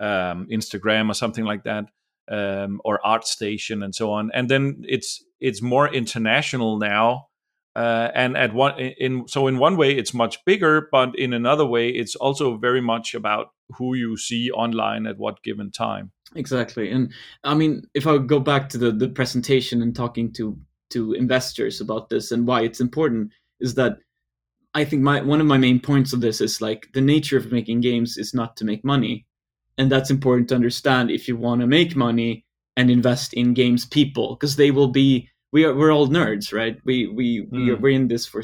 um, 0.00 0.48
Instagram 0.50 1.10
or 1.10 1.14
something 1.14 1.44
like 1.44 1.62
that, 1.62 1.84
um, 2.28 2.80
or 2.84 2.98
ArtStation 3.04 3.84
and 3.84 3.94
so 3.94 4.10
on. 4.10 4.32
And 4.34 4.48
then 4.48 4.82
it's 4.88 5.24
it's 5.38 5.62
more 5.62 5.94
international 5.94 6.78
now. 6.78 7.28
Uh, 7.76 8.08
and 8.14 8.36
at 8.36 8.52
one 8.52 8.78
in 8.78 9.28
so 9.28 9.46
in 9.46 9.58
one 9.58 9.76
way 9.76 9.96
it's 9.96 10.12
much 10.12 10.44
bigger, 10.44 10.88
but 10.90 11.16
in 11.16 11.32
another 11.32 11.64
way 11.64 11.88
it's 11.88 12.16
also 12.16 12.56
very 12.56 12.80
much 12.80 13.14
about 13.14 13.52
who 13.76 13.94
you 13.94 14.16
see 14.16 14.50
online 14.50 15.06
at 15.06 15.18
what 15.18 15.42
given 15.42 15.70
time. 15.70 16.10
Exactly 16.36 16.90
and 16.92 17.12
i 17.42 17.54
mean 17.54 17.82
if 17.92 18.06
i 18.06 18.16
go 18.16 18.38
back 18.38 18.68
to 18.68 18.78
the 18.78 18.92
the 18.92 19.08
presentation 19.08 19.82
and 19.82 19.96
talking 19.96 20.32
to 20.34 20.56
to 20.90 21.12
investors 21.14 21.80
about 21.80 22.08
this 22.08 22.30
and 22.30 22.46
why 22.46 22.62
it's 22.62 22.80
important 22.80 23.32
is 23.58 23.74
that 23.74 23.98
i 24.74 24.84
think 24.84 25.02
my 25.02 25.20
one 25.22 25.40
of 25.40 25.46
my 25.48 25.58
main 25.58 25.80
points 25.80 26.12
of 26.12 26.20
this 26.20 26.40
is 26.40 26.60
like 26.60 26.88
the 26.94 27.00
nature 27.00 27.36
of 27.36 27.50
making 27.50 27.80
games 27.80 28.16
is 28.16 28.32
not 28.32 28.56
to 28.56 28.64
make 28.64 28.84
money 28.84 29.26
and 29.76 29.90
that's 29.90 30.10
important 30.10 30.48
to 30.48 30.54
understand 30.54 31.10
if 31.10 31.26
you 31.26 31.36
want 31.36 31.62
to 31.62 31.66
make 31.66 31.96
money 31.96 32.44
and 32.76 32.92
invest 32.92 33.34
in 33.34 33.52
games 33.52 33.84
people 33.84 34.36
because 34.36 34.54
they 34.54 34.70
will 34.70 34.88
be 34.92 35.28
we 35.52 35.64
are 35.64 35.74
we're 35.74 35.92
all 35.92 36.08
nerds 36.08 36.52
right 36.52 36.78
we 36.84 37.06
we, 37.06 37.42
mm. 37.42 37.50
we 37.50 37.70
are, 37.70 37.76
we're 37.76 37.90
in 37.90 38.08
this 38.08 38.26
for 38.26 38.42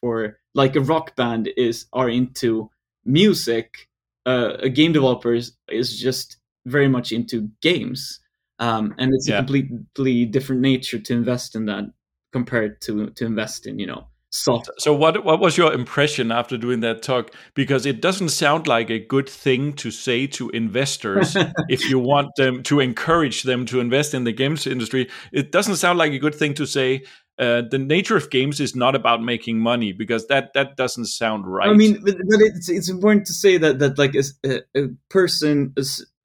for 0.00 0.38
like 0.54 0.76
a 0.76 0.80
rock 0.80 1.14
band 1.16 1.48
is 1.56 1.86
are 1.92 2.08
into 2.08 2.70
music 3.04 3.88
uh, 4.26 4.56
a 4.60 4.68
game 4.68 4.92
developer 4.92 5.34
is, 5.34 5.52
is 5.68 5.98
just 5.98 6.36
very 6.66 6.88
much 6.88 7.12
into 7.12 7.50
games, 7.62 8.20
um, 8.58 8.94
and 8.98 9.12
it's 9.14 9.28
yeah. 9.28 9.38
a 9.38 9.44
completely 9.44 10.26
different 10.26 10.60
nature 10.60 10.98
to 10.98 11.12
invest 11.12 11.54
in 11.54 11.66
that 11.66 11.84
compared 12.32 12.80
to 12.82 13.10
to 13.10 13.26
invest 13.26 13.66
in 13.66 13.78
you 13.78 13.86
know 13.86 14.06
soft. 14.30 14.70
So 14.78 14.94
what 14.94 15.24
what 15.24 15.40
was 15.40 15.56
your 15.56 15.72
impression 15.72 16.32
after 16.32 16.56
doing 16.56 16.80
that 16.80 17.02
talk? 17.02 17.34
Because 17.54 17.86
it 17.86 18.00
doesn't 18.00 18.30
sound 18.30 18.66
like 18.66 18.90
a 18.90 18.98
good 18.98 19.28
thing 19.28 19.72
to 19.74 19.90
say 19.90 20.26
to 20.28 20.50
investors 20.50 21.36
if 21.68 21.88
you 21.88 21.98
want 21.98 22.34
them 22.36 22.62
to 22.64 22.80
encourage 22.80 23.42
them 23.42 23.66
to 23.66 23.80
invest 23.80 24.14
in 24.14 24.24
the 24.24 24.32
games 24.32 24.66
industry. 24.66 25.08
It 25.32 25.52
doesn't 25.52 25.76
sound 25.76 25.98
like 25.98 26.12
a 26.12 26.18
good 26.18 26.34
thing 26.34 26.54
to 26.54 26.66
say 26.66 27.04
uh, 27.40 27.62
the 27.70 27.78
nature 27.78 28.16
of 28.16 28.28
games 28.28 28.60
is 28.60 28.76
not 28.76 28.94
about 28.94 29.22
making 29.22 29.58
money 29.58 29.92
because 29.92 30.26
that 30.26 30.52
that 30.52 30.76
doesn't 30.76 31.06
sound 31.06 31.46
right. 31.46 31.70
I 31.70 31.72
mean, 31.72 31.94
but, 32.04 32.16
but 32.28 32.40
it's 32.40 32.68
it's 32.68 32.90
important 32.90 33.26
to 33.26 33.32
say 33.32 33.56
that 33.56 33.78
that 33.78 33.98
like 33.98 34.14
a, 34.14 34.60
a 34.76 34.88
person, 35.08 35.72
a, 35.78 35.84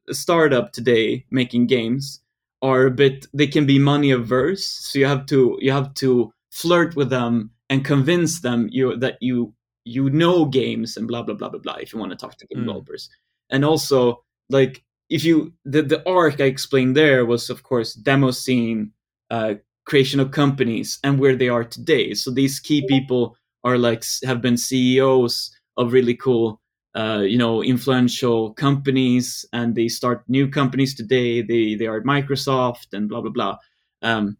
a 0.10 0.14
startup 0.14 0.74
today 0.74 1.26
making 1.32 1.68
games 1.68 2.20
are 2.62 2.88
a 2.88 2.91
bit 2.91 3.28
they 3.34 3.47
can 3.47 3.66
be 3.66 3.80
money 3.80 4.12
averse. 4.12 4.66
So 4.66 4.99
you 4.99 5.06
have 5.06 5.26
to 5.28 5.58
you 5.62 5.72
have 5.72 5.93
to 5.95 6.34
flirt 6.51 6.97
with 6.97 7.10
them 7.10 7.51
and 7.70 7.86
convince 7.86 8.41
them 8.41 8.70
you 8.72 8.95
that 8.97 9.18
you 9.22 9.53
you 9.86 10.09
know 10.09 10.45
games 10.45 10.97
and 10.97 11.07
blah 11.07 11.24
blah 11.24 11.36
blah 11.36 11.49
blah 11.49 11.59
blah 11.59 11.76
if 11.76 11.93
you 11.93 11.99
want 11.99 12.11
to 12.11 12.18
talk 12.18 12.38
to 12.38 12.47
game 12.47 12.63
mm. 12.63 12.66
developers. 12.66 13.09
And 13.49 13.63
also 13.63 14.24
like 14.49 14.84
if 15.09 15.24
you 15.24 15.53
the 15.66 15.82
the 15.82 16.07
arc 16.09 16.41
I 16.41 16.45
explained 16.45 16.95
there 16.95 17.26
was 17.26 17.49
of 17.49 17.63
course 17.63 17.93
demo 17.93 18.32
scene, 18.32 18.91
uh, 19.30 19.55
creation 19.86 20.20
of 20.20 20.32
companies 20.32 20.99
and 21.03 21.20
where 21.20 21.36
they 21.36 21.49
are 21.49 21.63
today. 21.63 22.13
So 22.13 22.32
these 22.32 22.59
key 22.59 22.86
people 22.88 23.38
are 23.63 23.78
like 23.78 24.03
have 24.24 24.41
been 24.41 24.57
CEOs 24.57 25.51
of 25.78 25.93
really 25.93 26.16
cool, 26.16 26.61
uh, 26.95 27.24
you 27.26 27.38
know, 27.38 27.63
influential 27.63 28.53
companies, 28.53 29.45
and 29.53 29.76
they 29.76 29.88
start 29.88 30.24
new 30.28 30.47
companies 30.47 30.95
today. 30.95 31.41
They 31.41 31.76
they 31.76 31.88
are 31.88 31.97
at 31.97 32.03
Microsoft 32.03 32.93
and 32.93 33.09
blah 33.09 33.22
blah 33.22 33.32
blah. 33.32 33.57
Um, 34.01 34.38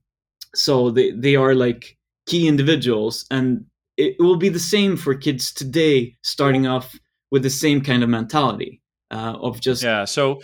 so 0.53 0.91
they 0.91 1.11
they 1.11 1.36
are 1.36 1.53
like 1.53 1.97
key 2.26 2.47
individuals, 2.47 3.26
and 3.32 3.65
it 3.97 4.15
will 4.19 4.38
be 4.38 4.49
the 4.49 4.59
same 4.59 4.97
for 4.97 5.15
kids 5.15 5.53
today, 5.53 6.15
starting 6.21 6.67
off 6.67 6.97
with 7.32 7.43
the 7.43 7.49
same 7.49 7.82
kind 7.82 8.03
of 8.03 8.09
mentality. 8.09 8.82
uh, 9.11 9.38
of 9.41 9.61
just 9.61 9.84
yeah. 9.84 10.05
So 10.05 10.41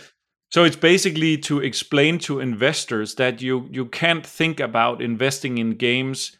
so 0.50 0.64
it's 0.64 0.76
basically 0.76 1.38
to 1.38 1.60
explain 1.60 2.18
to 2.20 2.40
investors 2.40 3.14
that 3.16 3.42
you 3.42 3.68
you 3.70 3.86
can't 3.86 4.26
think 4.26 4.60
about 4.60 5.02
investing 5.02 5.58
in 5.58 5.70
games 5.72 6.36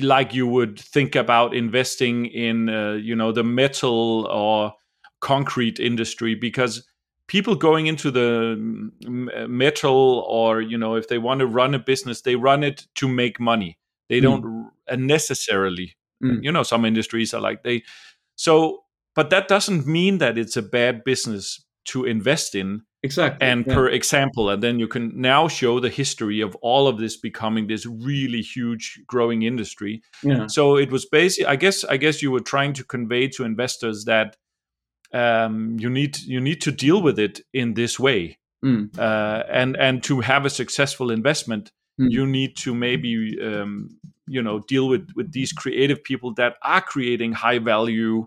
like 0.00 0.34
you 0.34 0.46
would 0.46 0.80
think 0.80 1.14
about 1.14 1.54
investing 1.54 2.26
in 2.26 2.68
uh, 2.68 2.92
you 2.92 3.14
know 3.14 3.32
the 3.32 3.44
metal 3.44 4.26
or 4.26 4.72
concrete 5.20 5.80
industry 5.80 6.34
because 6.34 6.86
people 7.28 7.54
going 7.54 7.86
into 7.86 8.10
the 8.10 8.56
metal 9.48 10.24
or 10.28 10.60
you 10.60 10.78
know 10.78 10.94
if 10.94 11.08
they 11.08 11.18
want 11.18 11.40
to 11.40 11.46
run 11.46 11.74
a 11.74 11.78
business 11.78 12.22
they 12.22 12.36
run 12.36 12.62
it 12.62 12.86
to 12.94 13.08
make 13.08 13.40
money 13.40 13.78
they 14.08 14.20
mm. 14.20 14.22
don't 14.22 14.70
necessarily 14.98 15.96
mm. 16.22 16.42
you 16.42 16.52
know 16.52 16.62
some 16.62 16.84
industries 16.84 17.34
are 17.34 17.40
like 17.40 17.62
they 17.62 17.82
so 18.36 18.82
but 19.14 19.30
that 19.30 19.48
doesn't 19.48 19.86
mean 19.86 20.18
that 20.18 20.36
it's 20.36 20.56
a 20.56 20.62
bad 20.62 21.04
business 21.04 21.64
to 21.86 22.04
invest 22.04 22.54
in 22.54 22.82
exactly 23.02 23.46
and 23.46 23.64
yeah. 23.66 23.74
per 23.74 23.88
example 23.88 24.50
and 24.50 24.62
then 24.62 24.78
you 24.78 24.88
can 24.88 25.12
now 25.14 25.46
show 25.46 25.78
the 25.78 25.88
history 25.88 26.40
of 26.40 26.54
all 26.56 26.88
of 26.88 26.98
this 26.98 27.16
becoming 27.16 27.66
this 27.66 27.86
really 27.86 28.42
huge 28.42 29.00
growing 29.06 29.42
industry 29.42 30.02
yeah. 30.22 30.46
so 30.46 30.76
it 30.76 30.90
was 30.90 31.06
basically 31.06 31.46
i 31.46 31.56
guess 31.56 31.84
i 31.84 31.96
guess 31.96 32.22
you 32.22 32.30
were 32.30 32.40
trying 32.40 32.72
to 32.72 32.84
convey 32.84 33.28
to 33.28 33.44
investors 33.44 34.04
that 34.04 34.36
um, 35.12 35.76
you 35.78 35.88
need 35.88 36.18
you 36.18 36.40
need 36.40 36.60
to 36.62 36.72
deal 36.72 37.00
with 37.00 37.18
it 37.18 37.40
in 37.54 37.74
this 37.74 37.98
way 37.98 38.38
mm. 38.64 38.98
uh, 38.98 39.44
and 39.48 39.76
and 39.76 40.02
to 40.02 40.20
have 40.20 40.44
a 40.44 40.50
successful 40.50 41.12
investment 41.12 41.70
mm. 42.00 42.10
you 42.10 42.26
need 42.26 42.56
to 42.56 42.74
maybe 42.74 43.38
um, 43.42 43.96
you 44.26 44.42
know 44.42 44.60
deal 44.60 44.88
with 44.88 45.08
with 45.14 45.32
these 45.32 45.52
creative 45.52 46.02
people 46.02 46.34
that 46.34 46.56
are 46.62 46.80
creating 46.80 47.32
high 47.32 47.58
value 47.58 48.26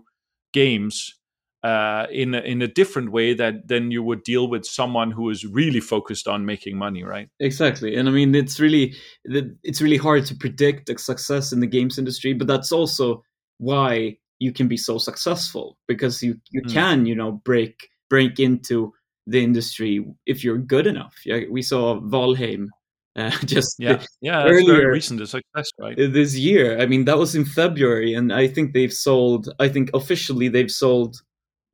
games 0.52 1.14
uh, 1.62 2.06
in 2.10 2.34
a, 2.34 2.40
in 2.40 2.62
a 2.62 2.68
different 2.68 3.12
way 3.12 3.34
that 3.34 3.68
than 3.68 3.90
you 3.90 4.02
would 4.02 4.22
deal 4.22 4.48
with 4.48 4.64
someone 4.64 5.10
who 5.10 5.28
is 5.28 5.44
really 5.44 5.80
focused 5.80 6.26
on 6.26 6.46
making 6.46 6.76
money, 6.76 7.04
right? 7.04 7.28
Exactly, 7.38 7.96
and 7.96 8.08
I 8.08 8.12
mean 8.12 8.34
it's 8.34 8.58
really 8.58 8.94
it's 9.24 9.82
really 9.82 9.98
hard 9.98 10.24
to 10.26 10.34
predict 10.34 10.86
the 10.86 10.98
success 10.98 11.52
in 11.52 11.60
the 11.60 11.66
games 11.66 11.98
industry, 11.98 12.32
but 12.32 12.46
that's 12.46 12.72
also 12.72 13.22
why 13.58 14.16
you 14.38 14.52
can 14.52 14.68
be 14.68 14.76
so 14.76 14.96
successful 14.96 15.76
because 15.86 16.22
you 16.22 16.40
you 16.50 16.62
mm. 16.62 16.72
can 16.72 17.04
you 17.04 17.14
know 17.14 17.32
break 17.32 17.90
break 18.08 18.40
into 18.40 18.92
the 19.26 19.44
industry 19.44 20.04
if 20.26 20.42
you're 20.42 20.58
good 20.58 20.86
enough. 20.86 21.14
Yeah, 21.26 21.40
we 21.50 21.60
saw 21.60 22.00
Valheim 22.00 22.68
uh, 23.16 23.30
just 23.44 23.76
yeah, 23.78 24.02
yeah, 24.20 24.44
earlier 24.44 24.90
recent 24.90 25.20
a 25.20 25.26
success, 25.26 25.70
right? 25.78 25.96
This 25.96 26.36
year, 26.36 26.80
I 26.80 26.86
mean, 26.86 27.04
that 27.06 27.18
was 27.18 27.34
in 27.34 27.44
February, 27.44 28.14
and 28.14 28.32
I 28.32 28.46
think 28.46 28.72
they've 28.72 28.92
sold. 28.92 29.52
I 29.58 29.68
think 29.68 29.90
officially 29.94 30.48
they've 30.48 30.70
sold 30.70 31.20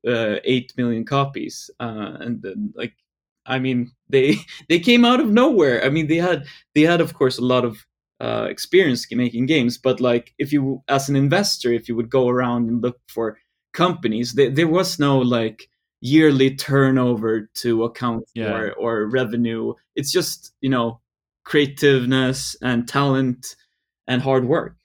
uh, 0.07 0.37
eight 0.45 0.73
million 0.77 1.05
copies, 1.05 1.71
uh, 1.81 2.17
and 2.21 2.43
then, 2.43 2.73
like 2.75 2.95
I 3.47 3.59
mean 3.59 3.93
they 4.09 4.37
they 4.69 4.79
came 4.79 5.05
out 5.05 5.21
of 5.21 5.31
nowhere. 5.31 5.85
I 5.85 5.89
mean 5.89 6.07
they 6.07 6.17
had 6.17 6.47
they 6.75 6.83
had 6.83 7.01
of 7.01 7.15
course 7.15 7.39
a 7.39 7.45
lot 7.45 7.65
of 7.65 7.85
uh, 8.21 8.47
experience 8.49 9.07
making 9.11 9.47
games, 9.47 9.79
but 9.79 10.01
like 10.01 10.35
if 10.39 10.53
you 10.53 10.83
as 10.89 11.09
an 11.09 11.17
investor, 11.17 11.73
if 11.73 11.89
you 11.89 11.97
would 11.97 12.11
go 12.11 12.29
around 12.29 12.69
and 12.69 12.83
look 12.83 12.99
for 13.09 13.39
companies, 13.73 14.33
there, 14.33 14.51
there 14.51 14.69
was 14.69 14.99
no 14.99 15.19
like 15.19 15.69
yearly 16.01 16.55
turnover 16.55 17.51
to 17.55 17.85
account 17.85 18.25
yeah. 18.35 18.51
for 18.51 18.73
or 18.73 19.07
revenue. 19.07 19.75
It's 19.97 20.13
just 20.13 20.53
you 20.61 20.71
know 20.71 21.01
creativeness 21.47 22.57
and 22.61 22.87
talent 22.87 23.57
and 24.07 24.21
hard 24.21 24.45
work. 24.45 24.77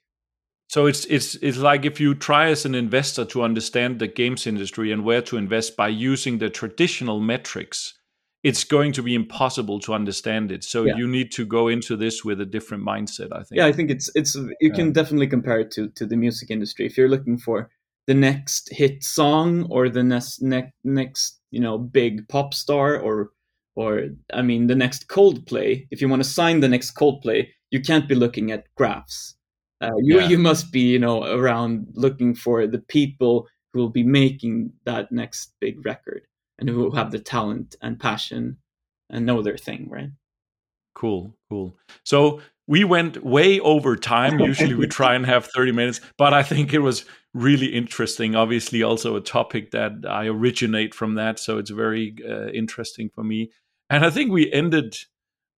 So 0.68 0.86
it's 0.86 1.04
it's 1.04 1.34
it's 1.42 1.58
like 1.58 1.84
if 1.84 2.00
you 2.00 2.14
try 2.14 2.48
as 2.48 2.64
an 2.64 2.74
investor 2.74 3.26
to 3.26 3.42
understand 3.42 3.98
the 3.98 4.08
games 4.08 4.46
industry 4.46 4.90
and 4.90 5.04
where 5.04 5.20
to 5.22 5.36
invest 5.36 5.76
by 5.76 5.88
using 5.88 6.38
the 6.38 6.48
traditional 6.48 7.20
metrics, 7.20 7.92
it's 8.42 8.64
going 8.64 8.92
to 8.92 9.02
be 9.02 9.14
impossible 9.14 9.80
to 9.80 9.92
understand 9.92 10.50
it. 10.50 10.64
So 10.64 10.84
yeah. 10.84 10.96
you 10.96 11.06
need 11.06 11.30
to 11.32 11.44
go 11.44 11.68
into 11.68 11.94
this 11.94 12.24
with 12.24 12.40
a 12.40 12.46
different 12.46 12.86
mindset. 12.86 13.28
I 13.32 13.42
think. 13.42 13.58
Yeah, 13.58 13.66
I 13.66 13.72
think 13.72 13.90
it's 13.90 14.10
it's 14.14 14.34
you 14.34 14.54
yeah. 14.62 14.74
can 14.74 14.92
definitely 14.92 15.26
compare 15.26 15.60
it 15.60 15.72
to 15.72 15.88
to 15.90 16.06
the 16.06 16.16
music 16.16 16.50
industry. 16.50 16.86
If 16.86 16.96
you're 16.96 17.10
looking 17.10 17.36
for 17.36 17.68
the 18.06 18.14
next 18.14 18.70
hit 18.72 19.04
song 19.04 19.66
or 19.68 19.90
the 19.90 20.02
next 20.02 20.40
next 20.40 20.72
next 20.84 21.38
you 21.50 21.60
know 21.60 21.76
big 21.76 22.26
pop 22.28 22.54
star 22.54 22.96
or 22.96 23.30
or 23.74 24.08
I 24.32 24.42
mean 24.42 24.66
the 24.66 24.74
next 24.74 25.08
Coldplay. 25.08 25.86
If 25.90 26.00
you 26.00 26.08
want 26.08 26.22
to 26.22 26.28
sign 26.28 26.60
the 26.60 26.68
next 26.68 26.96
Coldplay, 26.96 27.48
you 27.70 27.80
can't 27.80 28.08
be 28.08 28.14
looking 28.14 28.52
at 28.52 28.66
graphs 28.76 29.36
uh, 29.82 29.96
you 29.98 30.20
yeah. 30.20 30.28
you 30.28 30.38
must 30.38 30.70
be 30.70 30.80
you 30.80 30.98
know 30.98 31.24
around 31.24 31.86
looking 31.94 32.34
for 32.34 32.66
the 32.66 32.78
people 32.78 33.48
who 33.72 33.80
will 33.80 33.90
be 33.90 34.04
making 34.04 34.72
that 34.84 35.10
next 35.10 35.54
big 35.60 35.84
record 35.84 36.22
and 36.58 36.68
who 36.68 36.90
have 36.90 37.10
the 37.10 37.18
talent 37.18 37.74
and 37.82 37.98
passion 37.98 38.56
and 39.10 39.26
know 39.26 39.42
their 39.42 39.58
thing, 39.58 39.88
right? 39.90 40.10
Cool, 40.94 41.34
cool. 41.50 41.74
So 42.04 42.40
we 42.68 42.84
went 42.84 43.24
way 43.24 43.58
over 43.60 43.96
time. 43.96 44.38
Usually 44.38 44.74
we 44.74 44.86
try 44.86 45.14
and 45.14 45.26
have 45.26 45.46
30 45.46 45.72
minutes, 45.72 46.00
but 46.16 46.32
I 46.32 46.42
think 46.42 46.72
it 46.72 46.78
was 46.78 47.04
really 47.34 47.66
interesting. 47.66 48.36
Obviously, 48.36 48.82
also 48.82 49.16
a 49.16 49.20
topic 49.20 49.72
that 49.72 49.92
I 50.08 50.26
originate 50.26 50.94
from 50.94 51.14
that. 51.14 51.40
So 51.40 51.58
it's 51.58 51.70
very 51.70 52.14
uh, 52.28 52.48
interesting 52.48 53.08
for 53.08 53.24
me. 53.24 53.50
And 53.92 54.06
I 54.06 54.10
think 54.10 54.32
we 54.32 54.50
ended 54.50 54.96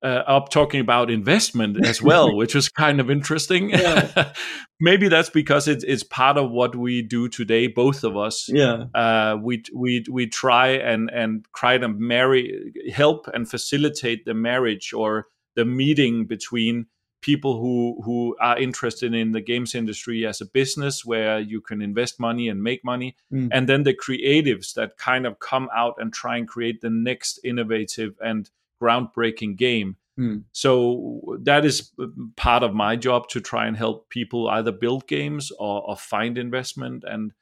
uh, 0.03 0.25
up 0.27 0.49
talking 0.49 0.81
about 0.81 1.09
investment 1.09 1.87
as 1.87 2.03
well, 2.03 2.37
which 2.37 2.57
is 2.57 2.69
kind 2.69 3.01
of 3.01 3.09
interesting. 3.09 3.71
Yeah. 3.71 4.33
Maybe 4.81 5.07
that's 5.07 5.31
because 5.31 5.69
it's 5.69 5.85
it's 5.85 6.03
part 6.03 6.37
of 6.37 6.51
what 6.51 6.75
we 6.75 7.01
do 7.01 7.29
today, 7.29 7.69
both 7.69 8.03
of 8.03 8.17
us. 8.17 8.49
Yeah, 8.49 8.87
uh, 8.93 9.39
we 9.41 9.63
we 9.73 10.05
we 10.11 10.27
try 10.27 10.71
and 10.71 11.11
and 11.11 11.47
try 11.55 11.79
to 11.79 11.89
marry, 11.89 12.73
help 12.93 13.29
and 13.33 13.49
facilitate 13.49 14.25
the 14.25 14.35
marriage 14.35 14.93
or 14.93 15.29
the 15.55 15.65
meeting 15.65 16.27
between 16.27 16.87
people 17.25 17.59
who 17.59 18.03
who 18.05 18.37
are 18.39 18.59
interested 18.59 19.15
in 19.15 19.33
the 19.33 19.41
games 19.41 19.75
industry 19.75 20.27
as 20.27 20.43
a 20.43 20.47
business 20.47 21.07
where 21.07 21.41
you 21.41 21.59
can 21.59 21.81
invest 21.81 22.21
money 22.21 22.51
and 22.51 22.63
make 22.63 22.85
money 22.85 23.17
mm. 23.33 23.49
and 23.51 23.67
then 23.67 23.83
the 23.83 23.95
creatives 23.95 24.75
that 24.75 24.99
kind 24.99 25.27
of 25.27 25.39
come 25.39 25.71
out 25.75 25.95
and 25.97 26.13
try 26.13 26.37
and 26.37 26.47
create 26.47 26.83
the 26.83 26.91
next 26.91 27.41
innovative 27.43 28.13
and 28.23 28.51
groundbreaking 28.79 29.57
game. 29.57 29.97
Mm. 30.21 30.45
So 30.53 31.39
that 31.41 31.65
is 31.65 31.91
part 32.37 32.63
of 32.63 32.75
my 32.75 32.95
job 32.95 33.29
to 33.29 33.41
try 33.41 33.67
and 33.67 33.77
help 33.77 34.11
people 34.11 34.49
either 34.49 34.71
build 34.71 35.07
games 35.07 35.51
or, 35.59 35.83
or, 35.89 35.97
find 35.97 36.37
investment. 36.39 37.05
And 37.05 37.33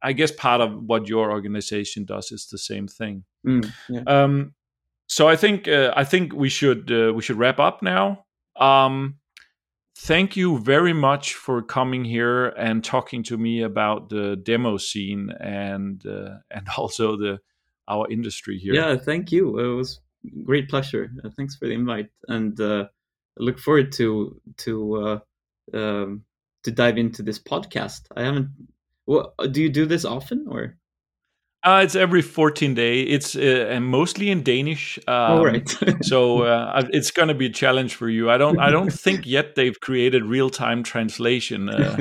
I 0.00 0.12
guess 0.12 0.30
part 0.30 0.60
of 0.60 0.84
what 0.84 1.08
your 1.08 1.32
organization 1.32 2.04
does 2.04 2.30
is 2.32 2.46
the 2.46 2.58
same 2.58 2.86
thing. 2.86 3.24
Mm, 3.44 3.70
yeah. 3.88 4.02
um, 4.06 4.54
so 5.08 5.28
I 5.28 5.36
think 5.36 5.68
uh, 5.68 5.92
I 5.94 6.04
think 6.04 6.32
we 6.32 6.48
should 6.48 6.90
uh, 6.90 7.12
we 7.12 7.22
should 7.22 7.36
wrap 7.36 7.58
up 7.58 7.82
now. 7.82 8.24
Um, 8.56 9.18
thank 9.96 10.36
you 10.36 10.58
very 10.58 10.92
much 10.92 11.34
for 11.34 11.62
coming 11.62 12.04
here 12.04 12.48
and 12.48 12.84
talking 12.84 13.22
to 13.24 13.36
me 13.36 13.62
about 13.62 14.08
the 14.08 14.36
demo 14.36 14.76
scene 14.76 15.30
and 15.40 16.04
uh, 16.06 16.36
and 16.50 16.66
also 16.76 17.16
the 17.16 17.38
our 17.88 18.10
industry 18.10 18.58
here. 18.58 18.74
Yeah, 18.74 18.96
thank 18.96 19.32
you. 19.32 19.58
It 19.58 19.76
was 19.76 20.00
great 20.44 20.68
pleasure. 20.68 21.10
Uh, 21.24 21.30
thanks 21.36 21.56
for 21.56 21.66
the 21.66 21.74
invite, 21.74 22.10
and 22.28 22.58
uh, 22.60 22.86
I 23.38 23.42
look 23.42 23.58
forward 23.58 23.92
to 23.92 24.40
to 24.58 24.96
uh, 25.74 25.76
um, 25.76 26.24
to 26.64 26.70
dive 26.70 26.98
into 26.98 27.22
this 27.22 27.38
podcast. 27.38 28.02
I 28.16 28.22
haven't. 28.22 28.50
Well, 29.06 29.34
do 29.50 29.60
you 29.60 29.68
do 29.68 29.86
this 29.86 30.04
often 30.04 30.46
or? 30.48 30.76
Uh, 31.64 31.82
it's 31.84 31.94
every 31.94 32.22
14 32.22 32.74
day. 32.74 33.02
It's 33.02 33.36
uh, 33.36 33.78
mostly 33.80 34.30
in 34.30 34.42
Danish. 34.42 34.98
Um, 35.06 35.38
oh, 35.38 35.44
right. 35.44 35.68
so 36.02 36.42
uh, 36.42 36.88
it's 36.92 37.12
going 37.12 37.28
to 37.28 37.34
be 37.34 37.46
a 37.46 37.50
challenge 37.50 37.94
for 37.94 38.08
you. 38.08 38.30
I 38.30 38.36
don't. 38.36 38.58
I 38.58 38.70
don't 38.70 38.92
think 38.92 39.26
yet 39.26 39.54
they've 39.54 39.78
created 39.80 40.24
real 40.24 40.50
time 40.50 40.82
translation. 40.82 41.68
Uh, 41.68 41.98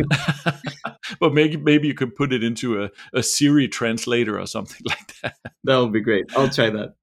but 1.20 1.34
maybe 1.34 1.58
maybe 1.58 1.88
you 1.88 1.94
could 1.94 2.16
put 2.16 2.34
it 2.34 2.44
into 2.44 2.84
a, 2.84 2.90
a 3.14 3.22
Siri 3.22 3.68
translator 3.68 4.40
or 4.40 4.48
something 4.48 4.82
like 4.86 5.22
that. 5.22 5.36
That 5.64 5.78
would 5.78 5.94
be 5.94 6.02
great. 6.02 6.26
I'll 6.36 6.50
try 6.50 6.72
that. 6.72 6.96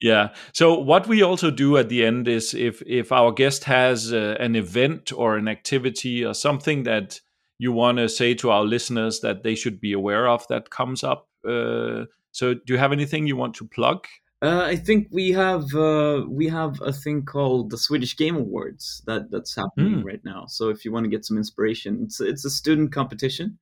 Yeah. 0.00 0.34
So 0.52 0.78
what 0.78 1.06
we 1.06 1.22
also 1.22 1.50
do 1.50 1.76
at 1.76 1.88
the 1.88 2.04
end 2.04 2.26
is 2.26 2.52
if 2.52 2.82
if 2.84 3.12
our 3.12 3.30
guest 3.30 3.64
has 3.64 4.12
uh, 4.12 4.36
an 4.40 4.56
event 4.56 5.12
or 5.12 5.36
an 5.36 5.46
activity 5.46 6.24
or 6.24 6.34
something 6.34 6.82
that 6.82 7.20
you 7.58 7.72
want 7.72 7.98
to 7.98 8.08
say 8.08 8.34
to 8.34 8.50
our 8.50 8.64
listeners 8.64 9.20
that 9.20 9.42
they 9.42 9.54
should 9.54 9.80
be 9.80 9.92
aware 9.92 10.28
of 10.28 10.46
that 10.48 10.70
comes 10.70 11.02
up. 11.02 11.25
Uh, 11.46 12.06
so 12.32 12.54
do 12.54 12.72
you 12.72 12.78
have 12.78 12.92
anything 12.92 13.26
you 13.26 13.36
want 13.36 13.54
to 13.56 13.66
plug? 13.66 14.06
Uh, 14.42 14.64
I 14.64 14.76
think 14.76 15.08
we 15.10 15.32
have 15.32 15.74
uh, 15.74 16.24
we 16.28 16.46
have 16.48 16.80
a 16.82 16.92
thing 16.92 17.24
called 17.24 17.70
the 17.70 17.78
Swedish 17.78 18.16
Game 18.16 18.36
Awards 18.36 19.02
that 19.06 19.30
that's 19.30 19.54
happening 19.56 20.02
mm. 20.02 20.04
right 20.04 20.22
now. 20.24 20.44
So 20.46 20.68
if 20.68 20.84
you 20.84 20.92
want 20.92 21.04
to 21.04 21.10
get 21.10 21.24
some 21.24 21.38
inspiration, 21.38 22.02
it's 22.04 22.20
it's 22.20 22.44
a 22.44 22.50
student 22.50 22.92
competition. 22.92 23.58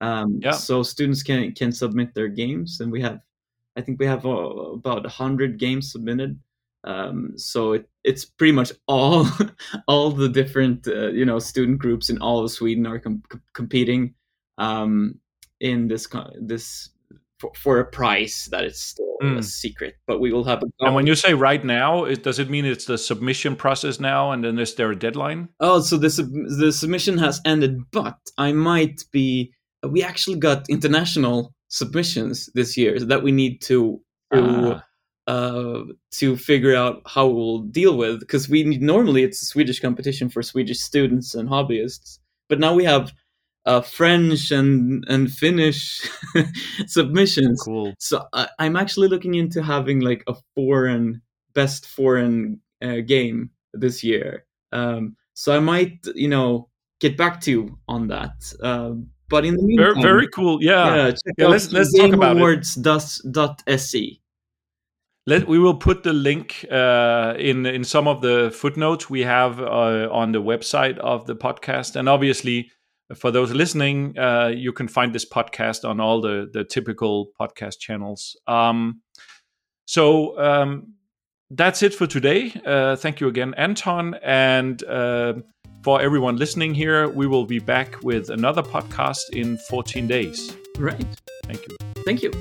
Um, 0.00 0.40
yeah. 0.42 0.50
So 0.50 0.82
students 0.82 1.22
can 1.22 1.52
can 1.52 1.70
submit 1.70 2.12
their 2.14 2.28
games, 2.28 2.80
and 2.80 2.90
we 2.90 3.00
have 3.02 3.20
I 3.76 3.82
think 3.82 4.00
we 4.00 4.06
have 4.06 4.26
uh, 4.26 4.30
about 4.30 5.02
100 5.02 5.58
games 5.58 5.92
submitted. 5.92 6.40
Um, 6.84 7.32
so 7.36 7.72
it, 7.72 7.88
it's 8.04 8.24
pretty 8.24 8.52
much 8.52 8.72
all 8.86 9.28
all 9.88 10.10
the 10.10 10.28
different 10.28 10.88
uh, 10.88 11.08
you 11.08 11.24
know 11.24 11.38
student 11.38 11.78
groups 11.78 12.10
in 12.10 12.18
all 12.18 12.44
of 12.44 12.50
Sweden 12.50 12.86
are 12.86 12.98
com- 12.98 13.22
competing 13.52 14.14
um, 14.58 15.20
in 15.60 15.88
this 15.88 16.08
this 16.40 16.90
for, 17.38 17.50
for 17.54 17.78
a 17.80 17.84
price 17.84 18.48
that 18.50 18.64
it's 18.64 18.80
still 18.82 19.04
Mm. 19.22 19.38
a 19.38 19.42
secret. 19.42 19.94
But 20.06 20.20
we 20.20 20.30
will 20.30 20.44
have 20.44 20.62
a 20.62 20.66
And 20.84 20.94
when 20.94 21.06
you 21.06 21.14
say 21.14 21.32
right 21.32 21.64
now, 21.64 22.04
it, 22.04 22.22
does 22.22 22.38
it 22.38 22.50
mean 22.50 22.66
it's 22.66 22.84
the 22.84 22.98
submission 22.98 23.56
process 23.56 23.98
now, 23.98 24.30
and 24.30 24.44
then 24.44 24.58
is 24.58 24.74
there 24.74 24.90
a 24.90 24.98
deadline? 24.98 25.48
Oh, 25.58 25.80
so 25.80 25.96
the 25.96 26.10
sub- 26.10 26.28
the 26.60 26.70
submission 26.70 27.16
has 27.16 27.40
ended, 27.46 27.78
but 27.92 28.18
I 28.36 28.52
might 28.52 29.02
be. 29.12 29.52
We 29.88 30.02
actually 30.02 30.36
got 30.38 30.68
international 30.68 31.54
submissions 31.68 32.50
this 32.54 32.76
year 32.76 32.98
that 33.00 33.22
we 33.22 33.32
need 33.32 33.62
to 33.62 34.02
to 34.34 34.40
Ah. 34.76 34.84
uh, 35.32 35.80
to 36.18 36.36
figure 36.36 36.74
out 36.76 37.00
how 37.06 37.26
we'll 37.26 37.60
deal 37.62 37.96
with 37.96 38.20
because 38.20 38.50
we 38.50 38.64
need, 38.64 38.82
normally 38.82 39.22
it's 39.22 39.42
a 39.42 39.46
Swedish 39.46 39.80
competition 39.80 40.28
for 40.28 40.42
Swedish 40.42 40.80
students 40.80 41.34
and 41.34 41.48
hobbyists, 41.48 42.18
but 42.50 42.58
now 42.60 42.74
we 42.74 42.84
have 42.84 43.12
uh, 43.66 43.80
French 43.82 44.50
and 44.50 45.04
and 45.08 45.30
Finnish 45.32 46.08
submissions. 46.86 47.60
Cool. 47.62 47.94
So 47.98 48.24
I, 48.32 48.48
I'm 48.58 48.76
actually 48.76 49.08
looking 49.08 49.34
into 49.34 49.62
having 49.62 50.00
like 50.00 50.24
a 50.26 50.34
foreign 50.54 51.20
best 51.54 51.86
foreign 51.86 52.60
uh, 52.82 53.00
game 53.06 53.50
this 53.74 54.02
year. 54.04 54.44
Um, 54.72 55.16
so 55.34 55.54
I 55.54 55.58
might, 55.60 55.98
you 56.14 56.28
know, 56.28 56.68
get 57.00 57.16
back 57.16 57.40
to 57.42 57.50
you 57.50 57.78
on 57.88 58.08
that. 58.08 58.52
Um, 58.62 59.08
but 59.28 59.44
in 59.44 59.54
the 59.56 59.74
Very, 59.76 59.94
meantime, 59.94 60.02
very 60.02 60.28
cool. 60.28 60.62
Yeah. 60.62 60.94
yeah, 61.08 61.12
Yeah, 61.38 61.48
let's- 61.48 61.72
let's 61.72 61.92
talk 61.98 62.12
about 62.12 62.36
awards. 62.36 62.76
it. 62.76 62.82
gameawards.se. 62.84 64.20
Let 65.28 65.48
we 65.48 65.58
will 65.58 65.74
put 65.74 66.04
the 66.04 66.12
link 66.12 66.64
uh, 66.70 67.34
in 67.36 67.66
in 67.66 67.82
some 67.82 68.06
of 68.06 68.20
the 68.20 68.52
footnotes 68.54 69.10
we 69.10 69.22
have 69.22 69.60
uh, 69.60 70.08
on 70.12 70.30
the 70.30 70.40
website 70.40 70.98
of 70.98 71.26
the 71.26 71.34
podcast, 71.34 71.96
and 71.96 72.08
obviously 72.08 72.70
for 73.14 73.30
those 73.30 73.52
listening, 73.52 74.18
uh, 74.18 74.48
you 74.48 74.72
can 74.72 74.88
find 74.88 75.14
this 75.14 75.28
podcast 75.28 75.88
on 75.88 76.00
all 76.00 76.20
the 76.20 76.48
the 76.52 76.64
typical 76.64 77.28
podcast 77.40 77.78
channels. 77.78 78.36
Um, 78.46 79.02
so 79.86 80.38
um, 80.40 80.94
that's 81.50 81.82
it 81.82 81.94
for 81.94 82.06
today. 82.06 82.52
Uh, 82.64 82.96
thank 82.96 83.20
you 83.20 83.28
again, 83.28 83.54
Anton, 83.56 84.14
and 84.22 84.82
uh, 84.84 85.34
for 85.82 86.00
everyone 86.00 86.36
listening 86.36 86.74
here, 86.74 87.08
we 87.08 87.28
will 87.28 87.46
be 87.46 87.60
back 87.60 88.02
with 88.02 88.30
another 88.30 88.62
podcast 88.62 89.30
in 89.32 89.56
14 89.56 90.08
days. 90.08 90.56
Right. 90.78 91.06
Thank 91.44 91.68
you. 91.68 91.76
Thank 92.04 92.22
you. 92.22 92.32